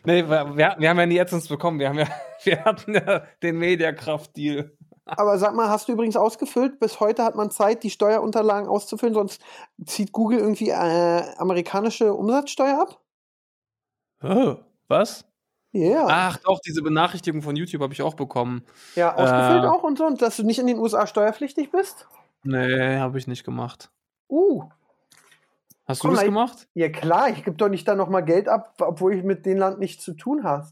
Nee, 0.05 0.27
wir, 0.27 0.57
wir, 0.57 0.75
wir 0.79 0.89
haben 0.89 0.97
ja 0.97 1.05
nie 1.05 1.21
AdSense 1.21 1.49
bekommen. 1.49 1.77
Wir, 1.77 1.89
haben 1.89 1.99
ja, 1.99 2.07
wir 2.43 2.65
hatten 2.65 2.95
ja 2.95 3.25
den 3.43 3.59
Mediakraft-Deal. 3.59 4.75
Aber 5.05 5.37
sag 5.37 5.53
mal, 5.53 5.69
hast 5.69 5.87
du 5.87 5.91
übrigens 5.91 6.17
ausgefüllt? 6.17 6.79
Bis 6.79 6.99
heute 6.99 7.23
hat 7.23 7.35
man 7.35 7.51
Zeit, 7.51 7.83
die 7.83 7.91
Steuerunterlagen 7.91 8.67
auszufüllen, 8.67 9.13
sonst 9.13 9.39
zieht 9.85 10.11
Google 10.13 10.39
irgendwie 10.39 10.69
äh, 10.69 11.23
amerikanische 11.37 12.11
Umsatzsteuer 12.15 12.81
ab? 12.81 12.99
Oh, 14.23 14.55
was? 14.87 15.28
Ja. 15.72 16.05
Ach 16.09 16.38
doch, 16.38 16.59
diese 16.65 16.82
Benachrichtigung 16.82 17.41
von 17.41 17.55
YouTube 17.55 17.82
habe 17.82 17.93
ich 17.93 18.01
auch 18.01 18.15
bekommen. 18.15 18.63
ja, 18.95 19.13
ausgefüllt 19.15 19.63
äh, 19.63 19.67
auch 19.67 19.84
und 19.84 19.97
so, 19.97 20.05
und 20.05 20.22
dass 20.22 20.38
du 20.38 20.43
nicht 20.43 20.59
in 20.59 20.67
den 20.67 20.80
USA 20.80 21.05
steuerpflichtig 21.05 21.72
bist? 21.72 22.07
Nee, 22.43 22.97
habe 22.97 23.17
ich 23.20 23.28
nicht 23.28 23.43
gemacht. 23.43 23.91
Uh. 24.30 24.63
Hast 25.86 26.03
du 26.03 26.07
Komm, 26.07 26.15
das 26.15 26.24
ich- 26.24 26.28
gemacht? 26.30 26.67
Ja 26.74 26.89
klar, 26.89 27.30
ich 27.30 27.43
gebe 27.43 27.57
doch 27.57 27.70
nicht 27.70 27.88
da 27.88 27.95
nochmal 27.95 28.24
Geld 28.26 28.47
ab, 28.47 28.74
obwohl 28.80 29.13
ich 29.13 29.24
mit 29.24 29.45
dem 29.45 29.57
Land 29.57 29.80
nichts 29.80 30.03
zu 30.03 30.13
tun 30.13 30.43
habe. 30.43 30.67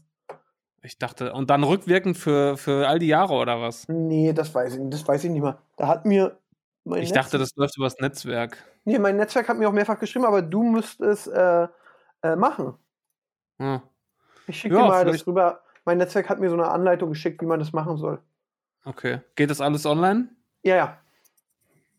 Ich 0.82 0.96
dachte, 0.98 1.32
und 1.32 1.50
dann 1.50 1.64
rückwirkend 1.64 2.16
für, 2.16 2.56
für 2.56 2.88
all 2.88 2.98
die 3.00 3.08
Jahre 3.08 3.34
oder 3.34 3.60
was? 3.60 3.86
Nee, 3.88 4.32
das 4.32 4.54
weiß 4.54 4.74
ich 4.74 4.80
nicht, 4.80 4.94
das 4.94 5.06
weiß 5.06 5.24
ich 5.24 5.30
nicht 5.30 5.42
mal. 5.42 5.58
Da 5.76 5.88
hat 5.88 6.06
mir 6.06 6.38
mein 6.84 7.02
Ich 7.02 7.10
Netz- 7.10 7.24
dachte, 7.24 7.38
das 7.38 7.50
läuft 7.56 7.76
übers 7.76 7.96
Netzwerk. 8.00 8.64
Nee, 8.84 8.98
mein 8.98 9.16
Netzwerk 9.16 9.48
hat 9.48 9.58
mir 9.58 9.68
auch 9.68 9.72
mehrfach 9.72 9.98
geschrieben, 9.98 10.24
aber 10.24 10.40
du 10.40 10.62
müsst 10.62 11.00
es 11.00 11.26
äh, 11.26 11.66
äh, 12.22 12.36
machen. 12.36 12.74
Hm. 13.58 13.80
Ich 14.48 14.58
schicke 14.60 14.74
Ja, 14.74 14.82
dir 14.82 14.88
mal 14.88 15.04
das 15.04 15.12
vielleicht- 15.12 15.26
rüber. 15.28 15.60
Mein 15.84 15.98
Netzwerk 15.98 16.28
hat 16.28 16.38
mir 16.40 16.48
so 16.50 16.54
eine 16.56 16.68
Anleitung 16.68 17.10
geschickt, 17.10 17.40
wie 17.40 17.46
man 17.46 17.58
das 17.60 17.72
machen 17.72 17.96
soll. 17.96 18.20
Okay. 18.84 19.20
Geht 19.36 19.50
das 19.50 19.60
alles 19.60 19.86
online? 19.86 20.28
Ja, 20.62 20.76
ja. 20.76 20.98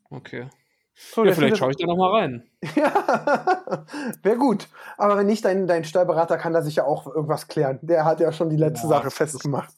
Okay. 0.10 0.50
So, 0.95 1.24
Ja, 1.24 1.32
vielleicht 1.34 1.58
schaue 1.58 1.72
ich 1.72 1.78
da 1.78 1.86
nochmal 1.88 2.12
rein. 2.22 2.50
Ja, 2.76 3.86
wäre 4.22 4.38
gut. 4.38 4.68
Aber 4.97 5.18
wenn 5.18 5.28
nicht, 5.28 5.45
dein, 5.45 5.66
dein 5.66 5.86
Steuerberater 5.86 6.38
kann 6.38 6.52
da 6.54 6.62
sicher 6.62 6.86
auch 6.86 7.08
irgendwas 7.08 7.47
klären. 7.47 7.80
Der 7.82 8.04
hat 8.06 8.20
ja 8.20 8.32
schon 8.34 8.50
die 8.50 8.58
letzte 8.58 8.84
Ja, 8.88 8.89
Sache 8.95 9.04
das- 9.06 9.14
festgemacht. 9.16 9.74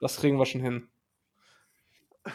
Das 0.00 0.16
kriegen 0.18 0.38
wir 0.38 0.44
schon 0.46 0.60
hin. 0.60 0.88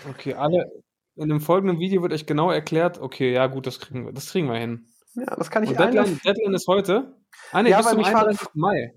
Okay, 0.09 0.33
alle. 0.33 0.71
In 1.15 1.29
dem 1.29 1.41
folgenden 1.41 1.79
Video 1.79 2.01
wird 2.01 2.13
euch 2.13 2.25
genau 2.25 2.49
erklärt, 2.51 2.99
okay, 2.99 3.33
ja 3.33 3.45
gut, 3.47 3.67
das 3.67 3.79
kriegen 3.79 4.05
wir, 4.05 4.13
das 4.13 4.31
kriegen 4.31 4.47
wir 4.47 4.55
hin. 4.57 4.87
Ja, 5.13 5.35
das 5.35 5.51
kann 5.51 5.63
ich 5.63 5.71
Und 5.71 5.79
Deadline. 5.79 6.19
Deadline 6.25 6.53
ist 6.53 6.67
heute? 6.67 7.13
Ah, 7.51 7.61
nee, 7.61 7.69
Ja, 7.69 7.77
bis 7.77 7.87
zum 7.89 7.97
mich 7.97 8.07
war- 8.07 8.21
31. 8.27 8.47
Mai. 8.53 8.93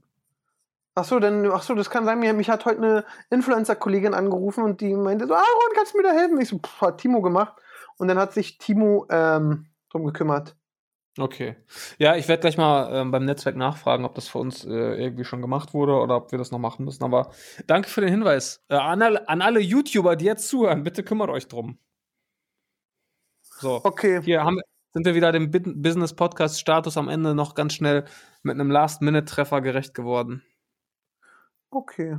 Ach 0.96 1.04
so, 1.04 1.18
dann, 1.18 1.50
ach 1.50 1.62
so, 1.62 1.74
das 1.74 1.90
kann 1.90 2.04
sein. 2.04 2.20
Mich 2.20 2.50
hat 2.50 2.64
heute 2.64 2.78
eine 2.78 3.04
Influencer-Kollegin 3.30 4.14
angerufen 4.14 4.62
und 4.62 4.80
die 4.80 4.94
meinte 4.94 5.26
so, 5.26 5.34
Aaron, 5.34 5.72
kannst 5.74 5.92
du 5.92 5.98
mir 5.98 6.04
da 6.04 6.12
helfen? 6.12 6.40
Ich 6.40 6.48
so, 6.48 6.58
pff, 6.58 6.80
hat 6.80 6.98
Timo 6.98 7.20
gemacht. 7.20 7.54
Und 7.96 8.08
dann 8.08 8.18
hat 8.18 8.32
sich 8.32 8.58
Timo 8.58 9.06
ähm, 9.10 9.66
drum 9.90 10.04
gekümmert. 10.04 10.56
Okay. 11.18 11.56
Ja, 11.98 12.16
ich 12.16 12.26
werde 12.26 12.40
gleich 12.40 12.56
mal 12.56 12.92
ähm, 12.92 13.12
beim 13.12 13.24
Netzwerk 13.24 13.54
nachfragen, 13.54 14.04
ob 14.04 14.16
das 14.16 14.26
für 14.26 14.38
uns 14.38 14.64
äh, 14.64 14.70
irgendwie 14.70 15.24
schon 15.24 15.42
gemacht 15.42 15.72
wurde 15.72 15.94
oder 15.94 16.16
ob 16.16 16.32
wir 16.32 16.38
das 16.38 16.50
noch 16.50 16.58
machen 16.58 16.84
müssen. 16.84 17.04
Aber 17.04 17.30
danke 17.66 17.88
für 17.88 18.00
den 18.00 18.10
Hinweis. 18.10 18.64
Äh, 18.68 18.76
an, 18.76 19.00
alle, 19.00 19.28
an 19.28 19.40
alle 19.40 19.60
YouTuber, 19.60 20.16
die 20.16 20.24
jetzt 20.24 20.48
zuhören, 20.48 20.82
bitte 20.82 21.04
kümmert 21.04 21.30
euch 21.30 21.46
drum. 21.46 21.78
So. 23.42 23.80
Okay. 23.84 24.20
Hier 24.22 24.42
haben, 24.42 24.60
sind 24.92 25.06
wir 25.06 25.14
wieder 25.14 25.30
dem 25.30 25.52
Business-Podcast-Status 25.52 26.96
am 26.96 27.08
Ende 27.08 27.36
noch 27.36 27.54
ganz 27.54 27.74
schnell 27.74 28.04
mit 28.42 28.54
einem 28.54 28.70
Last-Minute-Treffer 28.72 29.60
gerecht 29.60 29.94
geworden. 29.94 30.42
Okay. 31.74 32.18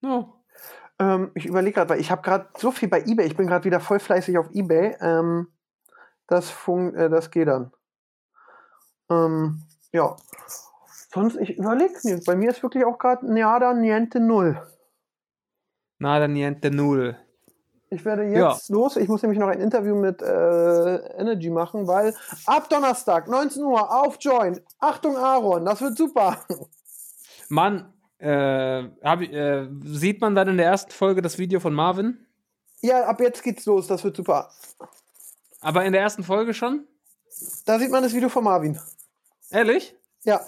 Ja. 0.00 0.32
Ähm, 0.98 1.32
ich 1.34 1.44
überlege 1.44 1.74
gerade, 1.74 1.90
weil 1.90 2.00
ich 2.00 2.10
habe 2.10 2.22
gerade 2.22 2.48
so 2.56 2.70
viel 2.70 2.88
bei 2.88 3.02
eBay. 3.02 3.26
Ich 3.26 3.36
bin 3.36 3.46
gerade 3.46 3.64
wieder 3.64 3.80
voll 3.80 3.98
fleißig 3.98 4.38
auf 4.38 4.48
eBay. 4.54 4.96
Ähm, 5.00 5.48
das, 6.26 6.50
fun 6.50 6.94
äh, 6.94 7.10
das 7.10 7.30
geht 7.30 7.48
dann. 7.48 7.72
Ähm, 9.10 9.62
ja. 9.92 10.16
Sonst, 11.12 11.36
ich 11.36 11.58
überlege, 11.58 11.94
nee, 12.04 12.20
bei 12.24 12.36
mir 12.36 12.50
ist 12.50 12.62
wirklich 12.62 12.84
auch 12.84 12.98
gerade 12.98 13.30
Nada 13.32 13.74
Niente 13.74 14.18
Null. 14.18 14.60
Nada 15.98 16.26
niente 16.26 16.70
null. 16.70 17.16
Ich 17.90 18.04
werde 18.04 18.24
jetzt 18.24 18.68
los. 18.68 18.96
Ich 18.96 19.08
muss 19.08 19.22
nämlich 19.22 19.38
noch 19.38 19.48
ein 19.48 19.60
Interview 19.60 19.94
mit 19.94 20.20
äh, 20.20 20.96
Energy 21.16 21.48
machen, 21.50 21.86
weil 21.86 22.14
ab 22.46 22.68
Donnerstag, 22.68 23.28
19 23.28 23.62
Uhr, 23.62 24.02
auf 24.02 24.16
Join. 24.18 24.60
Achtung, 24.80 25.16
Aaron, 25.16 25.64
das 25.64 25.80
wird 25.80 25.96
super. 25.96 26.38
Mann, 27.48 27.93
äh, 28.24 28.90
hab, 29.02 29.22
äh, 29.22 29.68
sieht 29.84 30.20
man 30.20 30.34
dann 30.34 30.48
in 30.48 30.56
der 30.56 30.66
ersten 30.66 30.92
Folge 30.92 31.22
das 31.22 31.38
Video 31.38 31.60
von 31.60 31.74
Marvin? 31.74 32.26
Ja, 32.80 33.04
ab 33.04 33.20
jetzt 33.20 33.42
geht's 33.42 33.66
los, 33.66 33.86
das 33.86 34.04
wird 34.04 34.16
super. 34.16 34.50
Aber 35.60 35.84
in 35.84 35.92
der 35.92 36.02
ersten 36.02 36.24
Folge 36.24 36.54
schon? 36.54 36.86
Da 37.66 37.78
sieht 37.78 37.90
man 37.90 38.02
das 38.02 38.14
Video 38.14 38.28
von 38.28 38.44
Marvin. 38.44 38.78
Ehrlich? 39.50 39.94
Ja, 40.24 40.40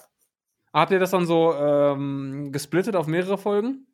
Habt 0.76 0.92
ihr 0.92 0.98
das 0.98 1.10
dann 1.10 1.24
so 1.24 1.54
ähm, 1.54 2.52
gesplittet 2.52 2.96
auf 2.96 3.06
mehrere 3.06 3.38
Folgen? 3.38 3.86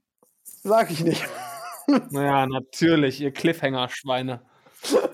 sag 0.65 0.91
ich 0.91 1.05
nicht. 1.05 1.25
Naja, 2.11 2.47
natürlich, 2.47 3.21
ihr 3.21 3.33
Cliffhanger-Schweine. 3.33 4.41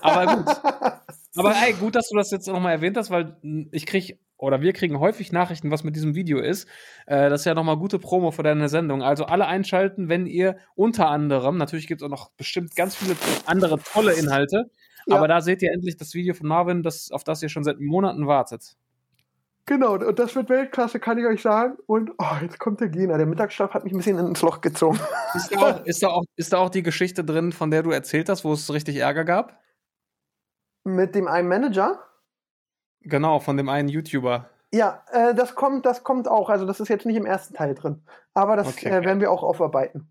Aber 0.01 0.35
gut. 0.35 0.47
Aber 1.35 1.55
ey, 1.63 1.73
gut, 1.73 1.95
dass 1.95 2.09
du 2.09 2.15
das 2.15 2.29
jetzt 2.29 2.47
nochmal 2.47 2.73
erwähnt 2.73 2.95
hast, 2.95 3.09
weil 3.09 3.35
ich 3.71 3.87
krieg 3.87 4.19
oder 4.39 4.61
wir 4.61 4.73
kriegen 4.73 4.99
häufig 4.99 5.31
Nachrichten, 5.31 5.69
was 5.69 5.83
mit 5.83 5.95
diesem 5.95 6.15
Video 6.15 6.39
ist. 6.39 6.67
Äh, 7.05 7.29
das 7.29 7.41
ist 7.41 7.45
ja 7.45 7.53
nochmal 7.53 7.77
gute 7.77 7.99
Promo 7.99 8.31
für 8.31 8.41
deine 8.41 8.69
Sendung. 8.69 9.03
Also 9.03 9.25
alle 9.25 9.45
einschalten, 9.45 10.09
wenn 10.09 10.25
ihr 10.25 10.57
unter 10.75 11.09
anderem, 11.09 11.57
natürlich 11.57 11.87
gibt 11.87 12.01
es 12.01 12.05
auch 12.05 12.09
noch 12.09 12.31
bestimmt 12.31 12.75
ganz 12.75 12.95
viele 12.95 13.15
andere 13.45 13.79
tolle 13.79 14.13
Inhalte, 14.13 14.71
Ja. 15.05 15.17
aber 15.17 15.27
da 15.27 15.41
seht 15.41 15.61
ihr 15.61 15.71
endlich 15.71 15.97
das 15.97 16.13
Video 16.13 16.33
von 16.33 16.47
Marvin, 16.47 16.83
das, 16.83 17.11
auf 17.11 17.23
das 17.23 17.43
ihr 17.43 17.49
schon 17.49 17.63
seit 17.65 17.79
Monaten 17.79 18.27
wartet. 18.27 18.75
Genau, 19.65 19.93
und 19.93 20.17
das 20.17 20.35
wird 20.35 20.49
Weltklasse, 20.49 20.99
kann 20.99 21.19
ich 21.19 21.25
euch 21.27 21.43
sagen. 21.43 21.77
Und 21.85 22.11
oh, 22.17 22.25
jetzt 22.41 22.57
kommt 22.57 22.79
der 22.79 22.89
Gena. 22.89 23.17
Der 23.17 23.27
Mittagsschlaf 23.27 23.71
hat 23.75 23.83
mich 23.83 23.93
ein 23.93 23.97
bisschen 23.97 24.17
ins 24.17 24.41
Loch 24.41 24.61
gezogen. 24.61 24.99
Ist 25.35 25.53
da, 25.53 25.59
auch, 25.59 25.85
ist, 25.85 26.01
da 26.01 26.07
auch, 26.07 26.23
ist 26.37 26.53
da 26.53 26.57
auch 26.57 26.69
die 26.69 26.81
Geschichte 26.81 27.23
drin, 27.23 27.51
von 27.51 27.69
der 27.69 27.83
du 27.83 27.91
erzählt 27.91 28.29
hast, 28.29 28.43
wo 28.43 28.53
es 28.53 28.73
richtig 28.73 28.95
Ärger 28.95 29.25
gab? 29.25 29.59
Mit 30.85 31.13
dem 31.13 31.27
einen 31.27 31.47
Manager. 31.47 31.99
Genau, 33.01 33.39
von 33.39 33.57
dem 33.57 33.69
einen 33.69 33.89
YouTuber. 33.89 34.49
Ja, 34.71 35.03
äh, 35.11 35.33
das 35.33 35.55
kommt, 35.55 35.85
das 35.85 36.03
kommt 36.03 36.27
auch. 36.27 36.49
Also 36.49 36.65
das 36.65 36.79
ist 36.79 36.89
jetzt 36.89 37.05
nicht 37.05 37.15
im 37.15 37.25
ersten 37.25 37.53
Teil 37.55 37.73
drin. 37.73 38.03
Aber 38.33 38.55
das 38.55 38.67
Okay. 38.67 38.89
äh, 38.89 39.03
werden 39.03 39.19
wir 39.19 39.31
auch 39.31 39.43
aufarbeiten. 39.43 40.07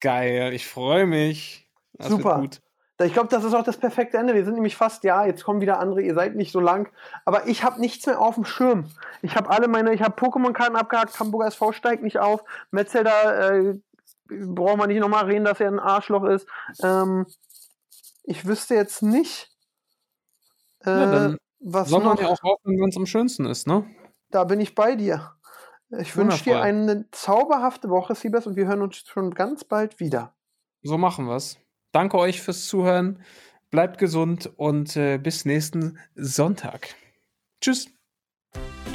Geil, 0.00 0.52
ich 0.52 0.66
freue 0.66 1.06
mich. 1.06 1.70
Das 1.92 2.08
Super. 2.08 2.42
Ich 3.02 3.12
glaube, 3.14 3.28
das 3.28 3.44
ist 3.44 3.54
auch 3.54 3.64
das 3.64 3.78
perfekte 3.78 4.18
Ende. 4.18 4.34
Wir 4.34 4.44
sind 4.44 4.54
nämlich 4.54 4.76
fast, 4.76 5.04
ja, 5.04 5.24
jetzt 5.24 5.44
kommen 5.44 5.60
wieder 5.62 5.78
andere, 5.78 6.02
ihr 6.02 6.14
seid 6.14 6.34
nicht 6.34 6.52
so 6.52 6.60
lang. 6.60 6.90
Aber 7.24 7.46
ich 7.46 7.64
habe 7.64 7.80
nichts 7.80 8.04
mehr 8.06 8.20
auf 8.20 8.34
dem 8.34 8.44
Schirm. 8.44 8.90
Ich 9.22 9.36
habe 9.36 9.48
alle 9.48 9.68
meine, 9.68 9.94
ich 9.94 10.02
habe 10.02 10.20
Pokémon-Karten 10.20 10.76
abgehakt, 10.76 11.18
Hamburger 11.18 11.46
SV 11.46 11.72
steigt 11.72 12.02
nicht 12.02 12.18
auf, 12.18 12.44
Metzelder, 12.70 13.52
äh, 13.52 13.78
brauchen 14.28 14.80
wir 14.80 14.86
nicht 14.86 15.00
nochmal 15.00 15.24
reden, 15.24 15.44
dass 15.46 15.60
er 15.60 15.68
ein 15.68 15.78
Arschloch 15.78 16.24
ist. 16.24 16.46
Ähm, 16.82 17.26
ich 18.24 18.46
wüsste 18.46 18.74
jetzt 18.74 19.02
nicht, 19.02 19.50
äh, 20.84 20.90
Ja, 20.90 21.10
dann 21.10 21.38
was 21.60 21.88
Soll 21.88 22.02
man 22.02 22.14
noch. 22.14 22.22
ja 22.22 22.28
auch 22.28 22.42
hoffen, 22.42 22.80
wenn 22.80 22.88
es 22.88 22.96
am 22.96 23.06
schönsten 23.06 23.44
ist, 23.46 23.66
ne? 23.66 23.84
Da 24.30 24.44
bin 24.44 24.60
ich 24.60 24.74
bei 24.74 24.96
dir. 24.96 25.32
Ich 25.98 26.16
wünsche 26.16 26.44
dir 26.44 26.62
eine 26.62 27.10
zauberhafte 27.10 27.90
Woche, 27.90 28.14
Siebes, 28.14 28.46
und 28.46 28.56
wir 28.56 28.66
hören 28.66 28.82
uns 28.82 28.96
schon 29.06 29.32
ganz 29.32 29.64
bald 29.64 29.98
wieder. 29.98 30.34
So 30.82 30.96
machen 30.98 31.26
wir's. 31.26 31.58
Danke 31.92 32.16
euch 32.18 32.40
fürs 32.40 32.66
Zuhören. 32.66 33.22
Bleibt 33.70 33.98
gesund 33.98 34.50
und 34.56 34.96
äh, 34.96 35.18
bis 35.18 35.44
nächsten 35.44 35.98
Sonntag. 36.14 36.94
Tschüss. 37.60 37.88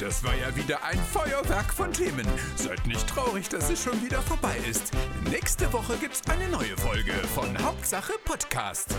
Das 0.00 0.22
war 0.24 0.34
ja 0.34 0.54
wieder 0.54 0.82
ein 0.84 0.98
Feuerwerk 0.98 1.72
von 1.72 1.92
Themen. 1.92 2.26
Seid 2.56 2.86
nicht 2.86 3.06
traurig, 3.08 3.48
dass 3.48 3.70
es 3.70 3.82
schon 3.82 4.02
wieder 4.02 4.20
vorbei 4.22 4.56
ist. 4.68 4.92
Nächste 5.30 5.72
Woche 5.72 5.96
gibt's 5.98 6.22
eine 6.28 6.48
neue 6.48 6.76
Folge 6.76 7.12
von 7.34 7.56
Hauptsache 7.62 8.12
Podcast. 8.24 8.94